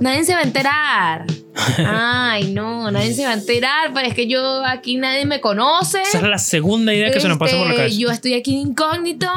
Nadie 0.00 0.24
se 0.24 0.34
va 0.34 0.40
a 0.40 0.42
enterar. 0.42 1.26
Ay, 1.78 2.52
no, 2.52 2.90
nadie 2.90 3.14
se 3.14 3.24
va 3.24 3.30
a 3.30 3.34
enterar, 3.34 3.92
pero 3.94 4.06
es 4.06 4.14
que 4.14 4.26
yo 4.26 4.64
aquí 4.64 4.96
nadie 4.96 5.24
me 5.26 5.40
conoce. 5.40 6.02
Esa 6.02 6.18
es 6.18 6.24
la 6.24 6.38
segunda 6.38 6.92
idea 6.92 7.10
que 7.10 7.20
se 7.20 7.28
nos 7.28 7.38
pasa 7.38 7.56
por 7.56 7.66
la 7.66 7.72
Este, 7.72 7.82
cabeza. 7.82 7.98
Yo 7.98 8.10
estoy 8.10 8.34
aquí 8.34 8.54
de 8.56 8.60
incógnito. 8.62 9.28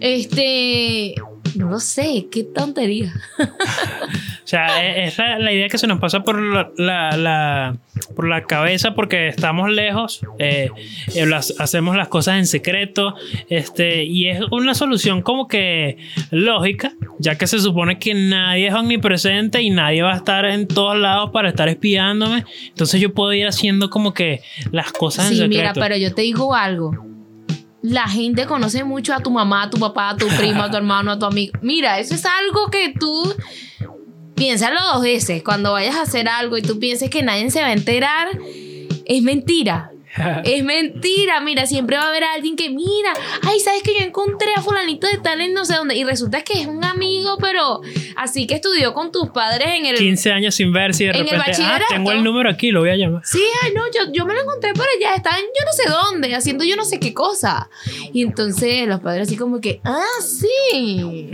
Este, 0.00 1.14
no 1.54 1.68
lo 1.70 1.80
sé, 1.80 2.26
qué 2.30 2.44
tontería. 2.44 3.12
O 4.44 4.46
sea, 4.46 4.84
e- 4.84 5.04
es 5.06 5.16
la, 5.16 5.38
la 5.38 5.52
idea 5.52 5.68
que 5.68 5.78
se 5.78 5.86
nos 5.86 5.98
pasa 5.98 6.20
por 6.22 6.38
la, 6.38 6.70
la- 6.76 7.16
la- 7.16 7.76
por 8.14 8.28
la 8.28 8.42
cabeza 8.44 8.94
porque 8.94 9.28
estamos 9.28 9.70
lejos, 9.70 10.20
eh, 10.38 10.70
eh, 11.14 11.24
las- 11.26 11.54
hacemos 11.58 11.96
las 11.96 12.08
cosas 12.08 12.36
en 12.36 12.46
secreto, 12.46 13.14
este, 13.48 14.04
y 14.04 14.28
es 14.28 14.40
una 14.50 14.74
solución 14.74 15.22
como 15.22 15.48
que 15.48 15.96
lógica, 16.30 16.92
ya 17.18 17.38
que 17.38 17.46
se 17.46 17.58
supone 17.58 17.98
que 17.98 18.12
nadie 18.12 18.66
es 18.68 18.74
omnipresente 18.74 19.62
y 19.62 19.70
nadie 19.70 20.02
va 20.02 20.12
a 20.12 20.16
estar 20.16 20.44
en 20.44 20.68
todos 20.68 20.98
lados 20.98 21.30
para 21.30 21.48
estar 21.48 21.68
espiándome. 21.70 22.44
Entonces 22.68 23.00
yo 23.00 23.14
puedo 23.14 23.32
ir 23.32 23.46
haciendo 23.46 23.88
como 23.88 24.12
que 24.12 24.42
las 24.72 24.92
cosas 24.92 25.26
en 25.26 25.30
Sí, 25.32 25.36
secreto. 25.38 25.58
mira, 25.58 25.72
pero 25.74 25.96
yo 25.96 26.14
te 26.14 26.20
digo 26.20 26.54
algo. 26.54 26.92
La 27.80 28.08
gente 28.08 28.44
conoce 28.46 28.84
mucho 28.84 29.14
a 29.14 29.20
tu 29.20 29.30
mamá, 29.30 29.64
a 29.64 29.70
tu 29.70 29.78
papá, 29.78 30.10
a 30.10 30.16
tu 30.16 30.26
primo, 30.28 30.62
a 30.62 30.70
tu 30.70 30.76
hermano, 30.76 31.12
a 31.12 31.18
tu 31.18 31.24
amigo. 31.26 31.58
Mira, 31.62 31.98
eso 31.98 32.14
es 32.14 32.24
algo 32.26 32.70
que 32.70 32.94
tú 32.98 33.34
piénsalo 34.34 34.76
dos 34.92 35.02
veces. 35.02 35.42
Cuando 35.42 35.72
vayas 35.72 35.96
a 35.96 36.02
hacer 36.02 36.28
algo 36.28 36.56
y 36.56 36.62
tú 36.62 36.78
pienses 36.78 37.10
que 37.10 37.22
nadie 37.22 37.50
se 37.50 37.60
va 37.60 37.68
a 37.68 37.72
enterar, 37.72 38.28
es 39.04 39.22
mentira. 39.22 39.93
Es 40.44 40.62
mentira, 40.64 41.40
mira, 41.40 41.66
siempre 41.66 41.96
va 41.96 42.04
a 42.04 42.08
haber 42.08 42.24
alguien 42.24 42.56
que 42.56 42.70
mira, 42.70 43.12
ay, 43.42 43.58
sabes 43.60 43.82
que 43.82 43.92
yo 43.98 44.04
encontré 44.04 44.48
a 44.56 44.62
fulanito 44.62 45.06
de 45.06 45.18
tal 45.18 45.40
en 45.40 45.52
no 45.54 45.64
sé 45.64 45.74
dónde 45.76 45.96
y 45.96 46.04
resulta 46.04 46.42
que 46.42 46.60
es 46.60 46.66
un 46.66 46.84
amigo, 46.84 47.36
pero 47.40 47.80
así 48.16 48.46
que 48.46 48.54
estudió 48.54 48.94
con 48.94 49.10
tus 49.12 49.30
padres 49.30 49.68
en 49.74 49.86
el 49.86 49.96
15 49.96 50.32
años 50.32 50.54
sin 50.54 50.72
ver 50.72 50.94
si 50.94 51.04
de 51.04 51.10
En 51.10 51.16
el 51.16 51.22
repente, 51.30 51.42
ah, 51.42 51.48
bachillerato. 51.48 51.84
tengo 51.90 52.12
el 52.12 52.22
número 52.24 52.48
aquí, 52.50 52.70
lo 52.70 52.80
voy 52.80 52.90
a 52.90 52.96
llamar. 52.96 53.22
Sí, 53.24 53.40
ay, 53.64 53.72
no, 53.74 53.82
yo, 53.86 54.12
yo 54.12 54.24
me 54.26 54.34
lo 54.34 54.40
encontré 54.42 54.72
por 54.74 54.86
allá, 54.96 55.14
estaba 55.16 55.36
en 55.36 55.44
yo 55.44 55.64
no 55.64 55.72
sé 55.72 55.88
dónde, 55.90 56.34
haciendo 56.34 56.64
yo 56.64 56.76
no 56.76 56.84
sé 56.84 57.00
qué 57.00 57.12
cosa. 57.12 57.68
Y 58.12 58.22
entonces 58.22 58.86
los 58.86 59.00
padres 59.00 59.26
así 59.28 59.36
como 59.36 59.60
que, 59.60 59.80
ah, 59.84 60.00
sí, 60.22 61.26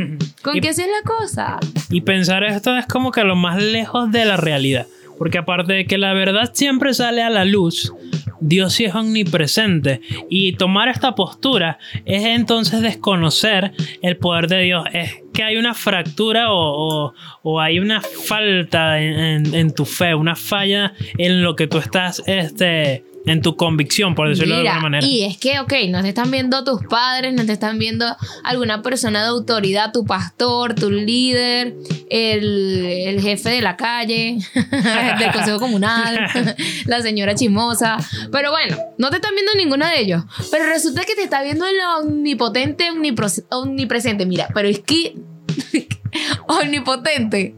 ¿con 0.42 0.56
Y- 0.56 0.60
qué 0.60 0.70
así 0.70 0.82
es 0.82 0.88
la 0.88 1.02
cosa? 1.08 1.58
Y 1.90 2.00
pensar 2.02 2.44
esto 2.44 2.76
es 2.76 2.86
como 2.86 3.10
que 3.12 3.24
lo 3.24 3.36
más 3.36 3.62
lejos 3.62 4.10
de 4.10 4.24
la 4.24 4.36
realidad. 4.36 4.86
Porque 5.18 5.36
aparte 5.36 5.74
de 5.74 5.86
que 5.86 5.98
la 5.98 6.14
verdad 6.14 6.50
siempre 6.54 6.94
sale 6.94 7.22
a 7.22 7.28
la 7.28 7.44
luz, 7.44 7.92
Dios 8.40 8.72
sí 8.74 8.84
es 8.84 8.94
omnipresente. 8.94 10.00
Y 10.28 10.52
tomar 10.54 10.88
esta 10.88 11.14
postura 11.14 11.78
es 12.04 12.24
entonces 12.24 12.80
desconocer 12.82 13.72
el 14.02 14.16
poder 14.16 14.46
de 14.48 14.62
Dios. 14.62 14.84
Es 14.92 15.22
que 15.32 15.42
hay 15.44 15.56
una 15.56 15.74
fractura 15.74 16.52
o, 16.52 16.56
o- 17.06 17.14
o 17.42 17.60
hay 17.60 17.78
una 17.78 18.00
falta 18.00 19.00
en, 19.00 19.18
en- 19.46 19.54
en 19.54 19.74
tu 19.74 19.84
fe, 19.84 20.14
una 20.14 20.34
falla 20.36 20.92
en 21.18 21.42
lo 21.42 21.54
que 21.56 21.66
tú 21.66 21.78
estás, 21.78 22.22
este, 22.26 23.04
en 23.30 23.42
tu 23.42 23.56
convicción, 23.56 24.14
por 24.14 24.28
decirlo 24.28 24.56
de 24.56 24.68
alguna 24.68 24.80
manera. 24.80 25.06
y 25.06 25.24
es 25.24 25.38
que, 25.38 25.60
ok, 25.60 25.72
no 25.88 26.02
te 26.02 26.08
están 26.08 26.30
viendo 26.30 26.64
tus 26.64 26.82
padres, 26.86 27.32
no 27.32 27.46
te 27.46 27.52
están 27.52 27.78
viendo 27.78 28.04
alguna 28.42 28.82
persona 28.82 29.22
de 29.22 29.28
autoridad, 29.28 29.92
tu 29.92 30.04
pastor, 30.04 30.74
tu 30.74 30.90
líder, 30.90 31.74
el, 32.10 32.84
el 32.86 33.20
jefe 33.20 33.50
de 33.50 33.60
la 33.60 33.76
calle, 33.76 34.38
del 35.18 35.32
consejo 35.32 35.60
comunal, 35.60 36.26
la 36.86 37.02
señora 37.02 37.34
chismosa. 37.36 37.98
Pero 38.32 38.50
bueno, 38.50 38.76
no 38.98 39.10
te 39.10 39.16
están 39.16 39.34
viendo 39.34 39.52
ninguno 39.56 39.86
de 39.86 40.00
ellos. 40.00 40.24
Pero 40.50 40.66
resulta 40.66 41.04
que 41.04 41.14
te 41.14 41.22
está 41.22 41.42
viendo 41.42 41.64
el 41.66 41.76
omnipotente, 42.00 42.88
omnipresente. 43.50 44.26
Mira, 44.26 44.48
pero 44.52 44.68
es 44.68 44.80
que 44.80 45.14
omnipotente, 46.48 47.54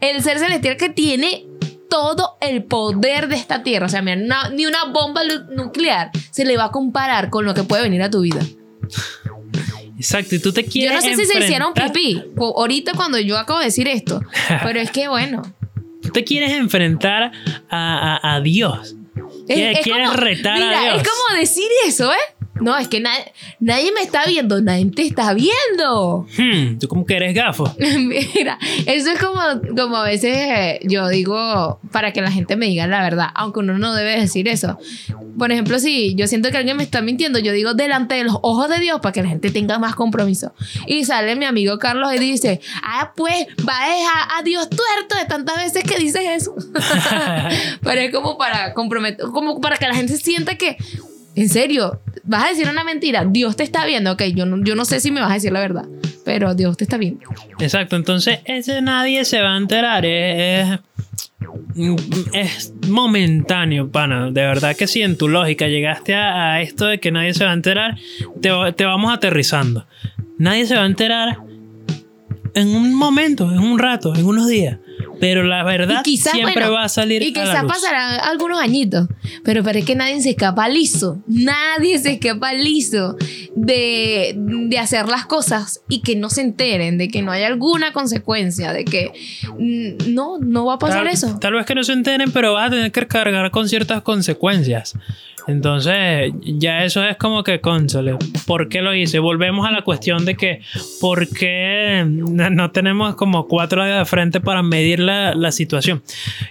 el 0.00 0.22
ser 0.22 0.38
celestial 0.40 0.76
que 0.76 0.88
tiene 0.88 1.44
todo 1.90 2.38
el 2.40 2.64
poder 2.64 3.28
de 3.28 3.36
esta 3.36 3.62
tierra. 3.62 3.84
O 3.86 3.88
sea, 3.90 4.00
mira, 4.00 4.48
ni 4.50 4.64
una 4.64 4.84
bomba 4.84 5.20
nuclear 5.50 6.10
se 6.30 6.46
le 6.46 6.56
va 6.56 6.64
a 6.66 6.70
comparar 6.70 7.28
con 7.28 7.44
lo 7.44 7.52
que 7.52 7.64
puede 7.64 7.82
venir 7.82 8.02
a 8.02 8.08
tu 8.10 8.22
vida. 8.22 8.40
Exacto, 9.96 10.34
y 10.34 10.38
tú 10.38 10.52
te 10.52 10.62
Yo 10.64 10.70
quieres. 10.70 10.94
no 10.94 11.02
sé 11.02 11.14
si 11.16 11.26
se 11.26 11.38
hicieron 11.38 11.74
pipí 11.74 12.22
ahorita 12.38 12.92
cuando 12.94 13.18
yo 13.18 13.36
acabo 13.36 13.58
de 13.58 13.66
decir 13.66 13.86
esto, 13.86 14.22
pero 14.62 14.80
es 14.80 14.90
que 14.90 15.08
bueno. 15.08 15.42
Tú 16.02 16.08
te 16.10 16.24
quieres 16.24 16.52
enfrentar 16.52 17.32
a, 17.68 18.18
a- 18.22 18.36
a 18.36 18.40
Dios. 18.40 18.94
Es, 19.46 19.56
Quieres- 19.56 19.78
es 19.78 19.84
quieres 19.84 20.08
como, 20.08 20.20
retar 20.22 20.62
a 20.62 20.80
Dios. 20.82 21.02
es 21.02 21.08
como 21.08 21.38
decir 21.38 21.66
eso, 21.86 22.10
¿eh? 22.12 22.16
No, 22.60 22.76
es 22.76 22.88
que 22.88 23.00
na- 23.00 23.10
nadie 23.58 23.90
me 23.92 24.00
está 24.02 24.24
viendo, 24.26 24.60
nadie 24.60 24.86
te 24.90 25.02
está 25.02 25.32
viendo. 25.34 26.26
Hmm, 26.38 26.78
tú 26.78 26.88
como 26.88 27.04
que 27.06 27.16
eres 27.16 27.34
gafo. 27.34 27.72
Mira, 27.78 28.58
eso 28.86 29.10
es 29.10 29.18
como, 29.18 29.40
como 29.76 29.96
a 29.96 30.04
veces 30.04 30.36
eh, 30.36 30.80
yo 30.84 31.08
digo 31.08 31.80
para 31.92 32.12
que 32.12 32.20
la 32.20 32.30
gente 32.30 32.56
me 32.56 32.66
diga 32.66 32.86
la 32.86 33.02
verdad, 33.02 33.28
aunque 33.34 33.60
uno 33.60 33.78
no 33.78 33.94
debe 33.94 34.20
decir 34.20 34.48
eso. 34.48 34.78
Por 35.38 35.52
ejemplo, 35.52 35.78
si 35.78 36.14
yo 36.16 36.26
siento 36.26 36.50
que 36.50 36.58
alguien 36.58 36.76
me 36.76 36.82
está 36.82 37.00
mintiendo, 37.02 37.38
yo 37.38 37.52
digo 37.52 37.74
delante 37.74 38.16
de 38.16 38.24
los 38.24 38.36
ojos 38.42 38.68
de 38.68 38.78
Dios 38.78 39.00
para 39.00 39.12
que 39.12 39.22
la 39.22 39.28
gente 39.28 39.50
tenga 39.50 39.78
más 39.78 39.94
compromiso. 39.94 40.52
Y 40.86 41.04
sale 41.04 41.36
mi 41.36 41.44
amigo 41.46 41.78
Carlos 41.78 42.12
y 42.14 42.18
dice, 42.18 42.60
ah, 42.82 43.12
pues 43.16 43.46
va 43.66 43.84
a 43.84 43.88
dejar 43.88 44.28
a 44.38 44.42
Dios 44.42 44.68
tuerto 44.68 45.16
de 45.18 45.24
tantas 45.26 45.56
veces 45.56 45.84
que 45.84 45.98
dices 45.98 46.22
eso. 46.28 46.54
Pero 47.82 48.00
es 48.00 48.12
como 48.12 48.36
para 48.36 48.74
comprometer, 48.74 49.26
como 49.32 49.60
para 49.60 49.76
que 49.76 49.86
la 49.88 49.94
gente 49.94 50.16
sienta 50.16 50.56
que, 50.56 50.76
en 51.34 51.48
serio, 51.48 52.00
vas 52.24 52.44
a 52.44 52.48
decir 52.48 52.68
una 52.68 52.84
mentira, 52.84 53.24
Dios 53.24 53.56
te 53.56 53.62
está 53.62 53.86
viendo, 53.86 54.12
ok, 54.12 54.22
yo 54.34 54.46
no, 54.46 54.62
yo 54.64 54.74
no 54.74 54.84
sé 54.84 55.00
si 55.00 55.10
me 55.10 55.20
vas 55.20 55.30
a 55.30 55.34
decir 55.34 55.52
la 55.52 55.60
verdad, 55.60 55.84
pero 56.24 56.54
Dios 56.54 56.76
te 56.76 56.84
está 56.84 56.96
viendo. 56.96 57.20
Exacto, 57.58 57.96
entonces 57.96 58.40
ese 58.44 58.82
nadie 58.82 59.24
se 59.24 59.40
va 59.40 59.54
a 59.54 59.56
enterar. 59.56 60.04
Es, 60.04 60.78
es, 62.32 62.74
momentáneo, 62.88 63.90
pana. 63.90 64.30
De 64.30 64.42
verdad 64.42 64.76
que 64.76 64.86
si 64.86 65.02
en 65.02 65.16
tu 65.16 65.28
lógica 65.28 65.68
llegaste 65.68 66.14
a, 66.14 66.54
a 66.54 66.62
esto 66.62 66.86
de 66.86 66.98
que 66.98 67.10
nadie 67.10 67.34
se 67.34 67.44
va 67.44 67.50
a 67.50 67.54
enterar, 67.54 67.96
te, 68.40 68.50
te 68.76 68.84
vamos 68.84 69.12
aterrizando. 69.12 69.86
Nadie 70.38 70.66
se 70.66 70.74
va 70.74 70.82
a 70.82 70.86
enterar 70.86 71.38
en 72.54 72.68
un 72.68 72.94
momento, 72.94 73.50
en 73.50 73.58
un 73.58 73.78
rato, 73.78 74.14
en 74.14 74.24
unos 74.24 74.48
días. 74.48 74.78
Pero 75.20 75.44
la 75.44 75.62
verdad 75.62 76.00
Y 76.00 76.02
quizás, 76.02 76.32
siempre 76.32 76.54
bueno, 76.54 76.72
va 76.72 76.84
a 76.84 76.88
salir. 76.88 77.22
Y 77.22 77.32
quizás 77.32 77.64
pasarán 77.64 78.20
algunos 78.20 78.60
añitos, 78.60 79.06
pero, 79.44 79.62
pero 79.62 79.78
es 79.78 79.84
que 79.84 79.94
nadie 79.94 80.20
se 80.20 80.30
escapa 80.30 80.68
liso. 80.68 81.22
Nadie 81.26 81.98
se 81.98 82.12
escapa 82.12 82.52
liso 82.54 83.16
de, 83.54 84.34
de 84.36 84.78
hacer 84.78 85.06
las 85.06 85.26
cosas 85.26 85.82
y 85.88 86.02
que 86.02 86.16
no 86.16 86.30
se 86.30 86.40
enteren, 86.40 86.98
de 86.98 87.08
que 87.08 87.22
no 87.22 87.32
hay 87.32 87.44
alguna 87.44 87.92
consecuencia, 87.92 88.72
de 88.72 88.84
que 88.84 89.12
no, 90.08 90.38
no 90.38 90.64
va 90.64 90.74
a 90.74 90.78
pasar 90.78 91.04
tal, 91.04 91.08
eso. 91.08 91.38
Tal 91.38 91.54
vez 91.54 91.66
que 91.66 91.74
no 91.74 91.84
se 91.84 91.92
enteren, 91.92 92.32
pero 92.32 92.54
vas 92.54 92.68
a 92.68 92.70
tener 92.70 92.92
que 92.92 93.06
cargar 93.06 93.50
con 93.50 93.68
ciertas 93.68 94.02
consecuencias. 94.02 94.94
Entonces, 95.50 96.32
ya 96.42 96.84
eso 96.84 97.04
es 97.04 97.16
como 97.16 97.42
que, 97.42 97.60
cónsole, 97.60 98.16
¿por 98.46 98.68
qué 98.68 98.82
lo 98.82 98.94
hice? 98.94 99.18
Volvemos 99.18 99.66
a 99.66 99.72
la 99.72 99.82
cuestión 99.82 100.24
de 100.24 100.36
que, 100.36 100.60
¿por 101.00 101.28
qué 101.28 102.04
no 102.06 102.70
tenemos 102.70 103.16
como 103.16 103.48
cuatro 103.48 103.84
dedos 103.84 103.98
de 103.98 104.04
frente 104.04 104.40
para 104.40 104.62
medir 104.62 105.00
la, 105.00 105.34
la 105.34 105.52
situación? 105.52 106.02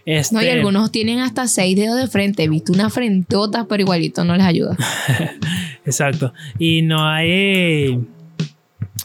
Este, 0.05 0.35
No, 0.35 0.41
y 0.41 0.49
algunos 0.49 0.91
tienen 0.91 1.19
hasta 1.19 1.47
seis 1.47 1.75
dedos 1.75 1.97
de 1.97 2.07
frente. 2.07 2.43
He 2.43 2.49
visto 2.49 2.73
una 2.73 2.89
frentota, 2.89 3.65
pero 3.67 3.83
igualito 3.83 4.23
no 4.25 4.35
les 4.35 4.45
ayuda. 4.45 4.77
Exacto. 5.85 6.33
Y 6.57 6.81
no 6.81 7.07
hay. 7.07 7.99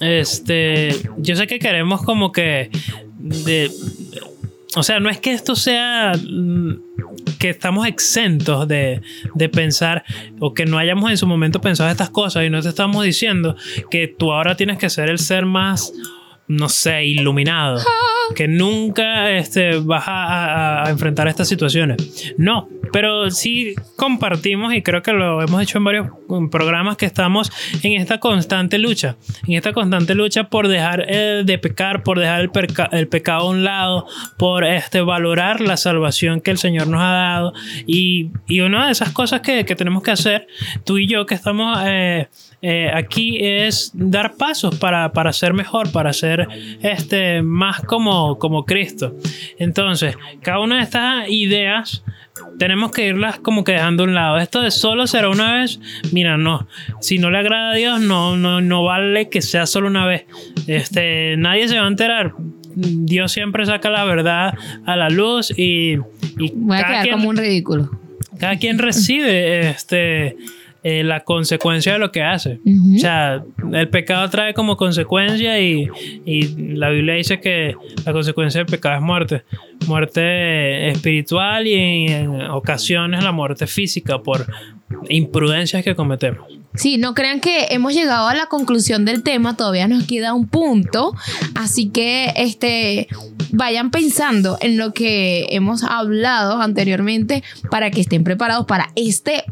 Este. 0.00 0.90
Yo 1.18 1.36
sé 1.36 1.46
que 1.46 1.58
queremos 1.58 2.02
como 2.02 2.32
que. 2.32 2.70
De, 3.18 3.70
o 4.76 4.82
sea, 4.82 5.00
no 5.00 5.08
es 5.08 5.18
que 5.18 5.32
esto 5.32 5.54
sea. 5.54 6.12
Que 7.38 7.50
estamos 7.50 7.86
exentos 7.86 8.66
de, 8.68 9.02
de 9.34 9.48
pensar. 9.48 10.04
O 10.40 10.54
que 10.54 10.66
no 10.66 10.78
hayamos 10.78 11.10
en 11.10 11.16
su 11.16 11.26
momento 11.26 11.60
pensado 11.60 11.90
estas 11.90 12.10
cosas. 12.10 12.44
Y 12.44 12.50
no 12.50 12.60
te 12.62 12.68
estamos 12.68 13.04
diciendo 13.04 13.56
que 13.90 14.08
tú 14.08 14.32
ahora 14.32 14.56
tienes 14.56 14.78
que 14.78 14.90
ser 14.90 15.10
el 15.10 15.18
ser 15.18 15.46
más 15.46 15.92
no 16.46 16.68
sé, 16.68 17.04
iluminado. 17.06 17.80
Que 18.34 18.48
nunca 18.48 19.30
este, 19.32 19.78
vas 19.78 20.04
a, 20.06 20.86
a 20.86 20.90
enfrentar 20.90 21.28
estas 21.28 21.48
situaciones. 21.48 22.34
No, 22.36 22.68
pero 22.94 23.28
sí 23.32 23.74
compartimos 23.96 24.72
y 24.72 24.80
creo 24.80 25.02
que 25.02 25.12
lo 25.12 25.42
hemos 25.42 25.60
hecho 25.60 25.78
en 25.78 25.84
varios 25.84 26.06
programas 26.48 26.96
que 26.96 27.06
estamos 27.06 27.50
en 27.82 28.00
esta 28.00 28.20
constante 28.20 28.78
lucha, 28.78 29.16
en 29.48 29.54
esta 29.54 29.72
constante 29.72 30.14
lucha 30.14 30.44
por 30.44 30.68
dejar 30.68 31.04
eh, 31.08 31.42
de 31.44 31.58
pecar, 31.58 32.04
por 32.04 32.20
dejar 32.20 32.48
el, 32.92 33.08
pecado 33.08 33.48
a 33.48 33.50
un 33.50 33.64
lado, 33.64 34.06
por 34.38 34.64
este, 34.64 35.00
valorar 35.00 35.60
la 35.60 35.76
salvación 35.76 36.40
que 36.40 36.52
el 36.52 36.58
Señor 36.58 36.86
nos 36.86 37.00
ha 37.00 37.10
dado. 37.10 37.52
Y, 37.84 38.30
y 38.46 38.60
una 38.60 38.86
de 38.86 38.92
esas 38.92 39.10
cosas 39.10 39.40
que, 39.40 39.64
que, 39.64 39.74
tenemos 39.74 40.04
que 40.04 40.12
hacer, 40.12 40.46
tú 40.84 40.96
y 40.98 41.08
yo 41.08 41.26
que 41.26 41.34
estamos 41.34 41.76
eh, 41.84 42.28
eh, 42.62 42.92
aquí, 42.94 43.38
es 43.40 43.90
dar 43.92 44.36
pasos 44.36 44.76
para, 44.76 45.12
para 45.12 45.32
ser 45.32 45.52
mejor, 45.52 45.90
para 45.90 46.12
ser 46.12 46.46
este, 46.80 47.42
más 47.42 47.80
como, 47.80 48.38
como 48.38 48.64
Cristo. 48.64 49.16
Entonces, 49.58 50.16
cada 50.42 50.60
una 50.60 50.76
de 50.76 50.82
estas 50.84 51.28
ideas 51.28 52.04
tenemos 52.58 52.92
que 52.92 53.06
irlas 53.08 53.38
como 53.38 53.64
que 53.64 53.72
dejando 53.72 54.04
a 54.04 54.06
un 54.06 54.14
lado. 54.14 54.38
Esto 54.38 54.60
de 54.60 54.70
solo 54.70 55.06
será 55.06 55.28
una 55.28 55.60
vez, 55.60 55.80
mira, 56.12 56.36
no. 56.36 56.66
Si 57.00 57.18
no 57.18 57.30
le 57.30 57.38
agrada 57.38 57.72
a 57.72 57.74
Dios, 57.74 58.00
no, 58.00 58.36
no, 58.36 58.60
no 58.60 58.84
vale 58.84 59.28
que 59.28 59.42
sea 59.42 59.66
solo 59.66 59.88
una 59.88 60.06
vez. 60.06 60.24
Este, 60.66 61.36
nadie 61.36 61.68
se 61.68 61.78
va 61.78 61.84
a 61.84 61.88
enterar. 61.88 62.34
Dios 62.76 63.30
siempre 63.32 63.64
saca 63.66 63.88
la 63.88 64.04
verdad 64.04 64.54
a 64.84 64.96
la 64.96 65.08
luz 65.08 65.52
y, 65.56 65.96
y 66.38 66.52
Voy 66.54 66.76
a 66.76 66.86
quedar 66.86 67.10
como 67.10 67.28
un 67.28 67.36
ridículo. 67.36 67.90
Cada 68.38 68.56
quien 68.56 68.78
recibe 68.78 69.68
este 69.70 70.36
eh, 70.86 71.02
la 71.02 71.20
consecuencia 71.20 71.94
de 71.94 71.98
lo 71.98 72.12
que 72.12 72.22
hace. 72.22 72.60
O 72.94 72.98
sea, 72.98 73.42
el 73.72 73.88
pecado 73.88 74.28
trae 74.28 74.52
como 74.52 74.76
consecuencia 74.76 75.58
y, 75.58 75.88
y, 76.26 76.74
la 76.74 76.90
Biblia 76.90 77.14
dice 77.14 77.40
que 77.40 77.74
la 78.04 78.12
consecuencia 78.12 78.60
del 78.60 78.66
pecado 78.66 78.96
es 78.96 79.02
muerte. 79.02 79.44
Muerte 79.86 80.90
espiritual 80.90 81.66
y 81.66 82.06
en 82.08 82.42
ocasiones 82.50 83.24
la 83.24 83.32
muerte 83.32 83.66
física 83.66 84.18
por 84.18 84.46
imprudencias 85.08 85.82
que 85.82 85.94
cometemos. 85.94 86.46
Sí, 86.74 86.98
no 86.98 87.14
crean 87.14 87.40
que 87.40 87.68
hemos 87.70 87.94
llegado 87.94 88.28
a 88.28 88.34
la 88.34 88.46
conclusión 88.46 89.04
del 89.04 89.22
tema, 89.22 89.56
todavía 89.56 89.86
nos 89.86 90.04
queda 90.04 90.34
un 90.34 90.48
punto, 90.48 91.14
así 91.54 91.88
que 91.88 92.32
este 92.36 93.06
vayan 93.54 93.90
pensando 93.90 94.58
en 94.60 94.76
lo 94.76 94.92
que 94.92 95.46
hemos 95.50 95.84
hablado 95.84 96.60
anteriormente 96.60 97.42
para 97.70 97.90
que 97.90 98.00
estén 98.00 98.24
preparados 98.24 98.66
para 98.66 98.90
este 98.96 99.44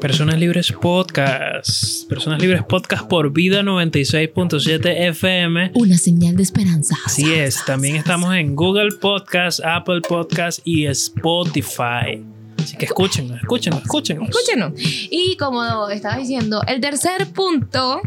Personas 0.00 0.38
Libres 0.38 0.72
Podcast. 0.72 2.08
Personas 2.08 2.40
Libres 2.40 2.62
Podcast 2.64 3.06
por 3.06 3.32
Vida 3.32 3.62
96.7 3.62 5.08
FM. 5.10 5.70
Una 5.74 5.96
señal 5.96 6.34
de 6.34 6.42
esperanza. 6.42 6.96
Así 7.04 7.32
es. 7.32 7.64
También 7.64 7.94
estamos 7.94 8.34
en 8.34 8.56
Google 8.56 8.96
Podcast, 9.00 9.60
Apple 9.64 10.00
Podcast 10.00 10.60
y 10.64 10.86
Spotify. 10.86 12.24
Así 12.58 12.76
que 12.76 12.86
escúchenos, 12.86 13.40
escúchenos, 13.40 13.82
escúchenos. 13.82 14.28
Escúchenos. 14.28 14.72
Y 14.76 15.36
como 15.36 15.88
estaba 15.88 16.16
diciendo, 16.16 16.62
el 16.66 16.80
tercer 16.80 17.28
punto 17.28 18.00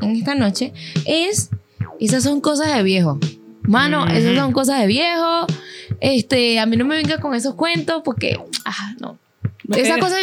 en 0.00 0.16
esta 0.16 0.34
noche 0.34 0.72
es, 1.04 1.50
esas 2.06 2.22
son 2.22 2.40
cosas 2.40 2.74
de 2.74 2.82
viejo. 2.82 3.18
Mano, 3.62 4.06
esas 4.08 4.36
son 4.36 4.52
cosas 4.52 4.80
de 4.80 4.86
viejo. 4.86 5.46
Este, 6.00 6.58
a 6.58 6.66
mí 6.66 6.76
no 6.76 6.84
me 6.84 6.96
venga 6.96 7.18
con 7.18 7.34
esos 7.34 7.54
cuentos 7.54 8.02
porque, 8.04 8.38
ah, 8.64 8.94
no. 9.00 9.18
Esas 9.76 9.98
cosas 9.98 10.18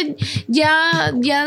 ya, 0.46 1.12
ya, 1.16 1.46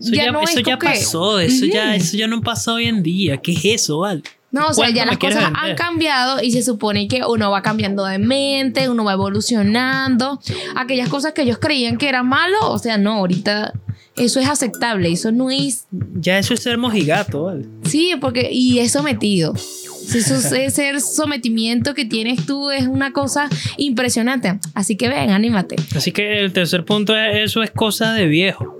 eso 0.00 0.12
ya, 0.12 0.30
no 0.30 0.42
eso 0.42 0.60
ya 0.60 0.78
pasó, 0.78 1.40
eso, 1.40 1.64
ya, 1.64 1.96
eso 1.96 2.16
ya 2.16 2.26
no 2.26 2.40
pasa 2.42 2.74
hoy 2.74 2.86
en 2.86 3.02
día. 3.02 3.38
¿Qué 3.38 3.52
es 3.52 3.64
eso, 3.64 4.00
Val? 4.00 4.22
No, 4.50 4.68
o 4.68 4.72
sea, 4.72 4.88
ya 4.90 5.04
las 5.04 5.18
cosas 5.18 5.50
han 5.54 5.74
cambiado 5.74 6.42
y 6.42 6.52
se 6.52 6.62
supone 6.62 7.06
que 7.06 7.22
uno 7.26 7.50
va 7.50 7.62
cambiando 7.62 8.04
de 8.04 8.18
mente, 8.18 8.88
uno 8.88 9.04
va 9.04 9.12
evolucionando. 9.12 10.40
Aquellas 10.74 11.08
cosas 11.08 11.32
que 11.32 11.42
ellos 11.42 11.58
creían 11.58 11.98
que 11.98 12.08
eran 12.08 12.28
malo, 12.28 12.70
o 12.70 12.78
sea, 12.78 12.96
no, 12.96 13.14
ahorita 13.14 13.74
eso 14.18 14.40
es 14.40 14.48
aceptable, 14.48 15.10
eso 15.12 15.32
no 15.32 15.50
es... 15.50 15.86
Ya 16.14 16.38
eso 16.38 16.54
es 16.54 16.60
ser 16.60 16.78
mojigato, 16.78 17.44
¿vale? 17.44 17.66
Sí, 17.84 18.12
porque... 18.20 18.48
Y 18.52 18.78
es 18.78 18.92
sometido. 18.92 19.54
Eso, 20.14 20.56
ese 20.56 21.00
sometimiento 21.00 21.94
que 21.94 22.04
tienes 22.04 22.46
tú 22.46 22.70
es 22.70 22.86
una 22.86 23.12
cosa 23.12 23.48
impresionante. 23.76 24.58
Así 24.74 24.96
que 24.96 25.08
ven, 25.08 25.30
anímate. 25.30 25.76
Así 25.94 26.12
que 26.12 26.40
el 26.40 26.52
tercer 26.52 26.84
punto 26.84 27.16
es 27.16 27.50
eso 27.50 27.62
es 27.62 27.70
cosa 27.70 28.14
de 28.14 28.26
viejo. 28.26 28.78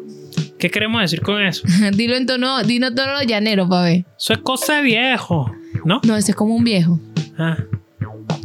¿Qué 0.59 0.71
queremos 0.71 1.01
decir 1.03 1.21
con 1.21 1.41
eso? 1.43 1.67
dilo 1.93 2.17
en 2.17 2.27
tono, 2.27 2.63
dilo 2.65 2.95
tono 2.95 3.13
los 3.13 3.27
llaneros, 3.27 3.69
pa' 3.69 3.83
ver. 3.83 4.05
Eso 4.19 4.33
es 4.33 4.39
cosa 4.39 4.77
de 4.77 4.83
viejo, 4.83 5.53
¿no? 5.85 6.01
No, 6.05 6.17
ese 6.17 6.33
es 6.33 6.37
como 6.37 6.57
un 6.57 6.65
viejo. 6.65 6.99
Ah. 7.37 7.59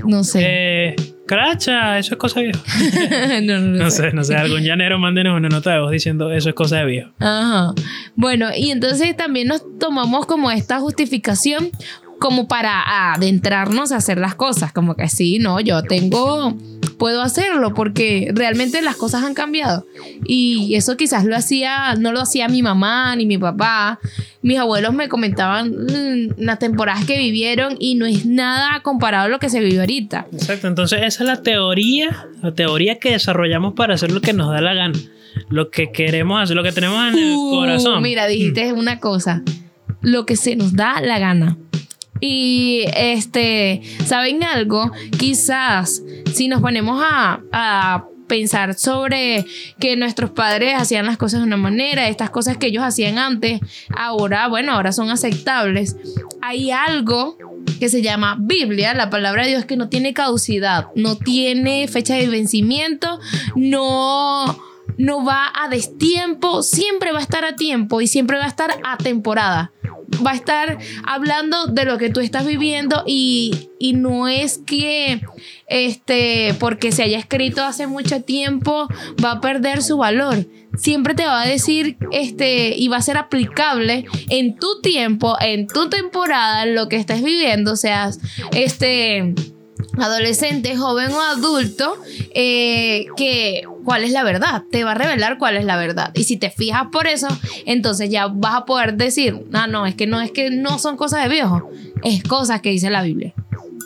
No 0.05 0.23
sé. 0.23 0.41
Eh, 0.43 0.95
cracha, 1.25 1.97
eso 1.97 2.13
es 2.13 2.19
cosa 2.19 2.39
de 2.39 2.47
viejo. 2.47 2.63
no, 3.43 3.59
no, 3.59 3.83
no, 3.83 3.91
sé. 3.91 4.11
no 4.11 4.23
sé. 4.23 4.35
Algún 4.35 4.61
llanero 4.61 4.99
mándenos 4.99 5.37
una 5.37 5.49
nota 5.49 5.73
de 5.73 5.79
voz 5.79 5.91
diciendo 5.91 6.31
eso 6.31 6.49
es 6.49 6.55
cosa 6.55 6.77
de 6.77 6.85
viejo. 6.85 7.11
Ajá. 7.19 7.73
Bueno, 8.15 8.49
y 8.55 8.71
entonces 8.71 9.15
también 9.15 9.47
nos 9.47 9.63
tomamos 9.79 10.25
como 10.25 10.51
esta 10.51 10.79
justificación 10.79 11.71
como 12.23 12.47
para 12.47 13.11
adentrarnos 13.13 13.91
a 13.91 13.97
hacer 13.97 14.17
las 14.17 14.33
cosas, 14.33 14.71
como 14.71 14.95
que 14.95 15.09
sí, 15.09 15.39
no, 15.39 15.59
yo 15.59 15.83
tengo, 15.83 16.55
puedo 16.97 17.21
hacerlo 17.21 17.73
porque 17.73 18.31
realmente 18.33 18.81
las 18.81 18.95
cosas 18.95 19.25
han 19.25 19.33
cambiado. 19.33 19.85
Y 20.25 20.73
eso 20.75 20.95
quizás 20.95 21.25
lo 21.25 21.35
hacía, 21.35 21.95
no 21.95 22.13
lo 22.13 22.21
hacía 22.21 22.47
mi 22.47 22.61
mamá 22.61 23.13
ni 23.17 23.25
mi 23.25 23.37
papá. 23.37 23.99
Mis 24.41 24.57
abuelos 24.57 24.93
me 24.93 25.09
comentaban 25.09 25.71
mm, 25.71 26.35
las 26.37 26.59
temporadas 26.59 27.03
que 27.03 27.17
vivieron 27.17 27.75
y 27.77 27.95
no 27.95 28.05
es 28.05 28.25
nada 28.25 28.79
comparado 28.83 29.25
a 29.25 29.27
lo 29.27 29.39
que 29.39 29.49
se 29.49 29.59
vive 29.59 29.81
ahorita. 29.81 30.27
Exacto, 30.31 30.69
entonces 30.69 31.01
esa 31.03 31.23
es 31.23 31.27
la 31.27 31.43
teoría, 31.43 32.27
la 32.41 32.53
teoría 32.53 32.99
que 32.99 33.11
desarrollamos 33.11 33.73
para 33.73 33.95
hacer 33.95 34.11
lo 34.13 34.21
que 34.21 34.31
nos 34.31 34.49
da 34.49 34.61
la 34.61 34.73
gana, 34.73 34.97
lo 35.49 35.69
que 35.69 35.91
queremos 35.91 36.41
hacer, 36.41 36.55
lo 36.55 36.63
que 36.63 36.71
tenemos 36.71 37.05
en 37.05 37.19
el 37.19 37.33
Uh, 37.35 37.51
corazón. 37.51 38.01
Mira, 38.01 38.27
dijiste 38.27 38.71
una 38.71 39.01
cosa, 39.01 39.41
lo 40.01 40.25
que 40.25 40.37
se 40.37 40.55
nos 40.55 40.73
da 40.73 41.01
la 41.01 41.19
gana. 41.19 41.57
Y 42.25 42.85
este, 42.95 43.81
¿saben 44.05 44.45
algo? 44.45 44.93
Quizás 45.19 46.01
si 46.33 46.47
nos 46.47 46.61
ponemos 46.61 47.03
a, 47.03 47.41
a 47.51 48.05
pensar 48.27 48.75
sobre 48.75 49.45
que 49.77 49.97
nuestros 49.97 50.31
padres 50.31 50.75
hacían 50.77 51.05
las 51.05 51.17
cosas 51.17 51.41
de 51.41 51.47
una 51.47 51.57
manera, 51.57 52.07
estas 52.07 52.29
cosas 52.29 52.55
que 52.55 52.67
ellos 52.67 52.81
hacían 52.81 53.17
antes, 53.17 53.59
ahora, 53.93 54.47
bueno, 54.47 54.71
ahora 54.71 54.93
son 54.93 55.09
aceptables. 55.09 55.97
Hay 56.41 56.71
algo 56.71 57.37
que 57.81 57.89
se 57.89 58.01
llama 58.01 58.37
Biblia, 58.39 58.93
la 58.93 59.09
palabra 59.09 59.43
de 59.43 59.49
Dios 59.49 59.65
que 59.65 59.75
no 59.75 59.89
tiene 59.89 60.13
caducidad, 60.13 60.87
no 60.95 61.17
tiene 61.17 61.89
fecha 61.89 62.15
de 62.15 62.29
vencimiento, 62.29 63.19
no 63.57 64.72
no 64.97 65.25
va 65.25 65.51
a 65.55 65.69
destiempo, 65.69 66.63
siempre 66.63 67.11
va 67.11 67.19
a 67.19 67.23
estar 67.23 67.45
a 67.45 67.55
tiempo 67.55 68.01
y 68.01 68.07
siempre 68.07 68.37
va 68.37 68.45
a 68.45 68.49
estar 68.49 68.71
a 68.83 68.97
temporada. 68.97 69.71
Va 70.25 70.31
a 70.31 70.35
estar 70.35 70.77
hablando 71.03 71.65
de 71.65 71.85
lo 71.85 71.97
que 71.97 72.09
tú 72.09 72.19
estás 72.19 72.45
viviendo 72.45 73.03
y, 73.07 73.69
y 73.79 73.93
no 73.93 74.27
es 74.27 74.59
que 74.59 75.21
este 75.67 76.55
porque 76.59 76.91
se 76.91 77.03
haya 77.03 77.17
escrito 77.17 77.63
hace 77.63 77.87
mucho 77.87 78.21
tiempo 78.21 78.87
va 79.23 79.31
a 79.31 79.41
perder 79.41 79.81
su 79.81 79.97
valor. 79.97 80.45
Siempre 80.77 81.15
te 81.15 81.25
va 81.25 81.41
a 81.41 81.47
decir 81.47 81.97
este 82.11 82.75
y 82.77 82.87
va 82.87 82.97
a 82.97 83.01
ser 83.01 83.17
aplicable 83.17 84.05
en 84.29 84.55
tu 84.55 84.81
tiempo, 84.81 85.35
en 85.39 85.67
tu 85.67 85.89
temporada, 85.89 86.65
lo 86.65 86.89
que 86.89 86.97
estés 86.97 87.23
viviendo, 87.23 87.75
seas 87.75 88.19
este 88.51 89.33
adolescente, 89.97 90.75
joven 90.75 91.11
o 91.11 91.21
adulto, 91.21 91.95
eh, 92.33 93.05
que 93.15 93.63
cuál 93.83 94.03
es 94.03 94.11
la 94.11 94.23
verdad, 94.23 94.63
te 94.71 94.83
va 94.83 94.91
a 94.91 94.95
revelar 94.95 95.37
cuál 95.37 95.57
es 95.57 95.65
la 95.65 95.77
verdad. 95.77 96.11
Y 96.13 96.23
si 96.23 96.37
te 96.37 96.49
fijas 96.49 96.87
por 96.91 97.07
eso, 97.07 97.27
entonces 97.65 98.09
ya 98.09 98.27
vas 98.27 98.55
a 98.55 98.65
poder 98.65 98.95
decir, 98.95 99.45
ah, 99.53 99.67
no, 99.67 99.85
es 99.85 99.95
que 99.95 100.07
no, 100.07 100.21
es 100.21 100.31
que 100.31 100.49
no 100.49 100.79
son 100.79 100.97
cosas 100.97 101.23
de 101.23 101.29
viejo, 101.29 101.69
es 102.03 102.23
cosas 102.23 102.61
que 102.61 102.69
dice 102.69 102.89
la 102.89 103.03
Biblia. 103.03 103.33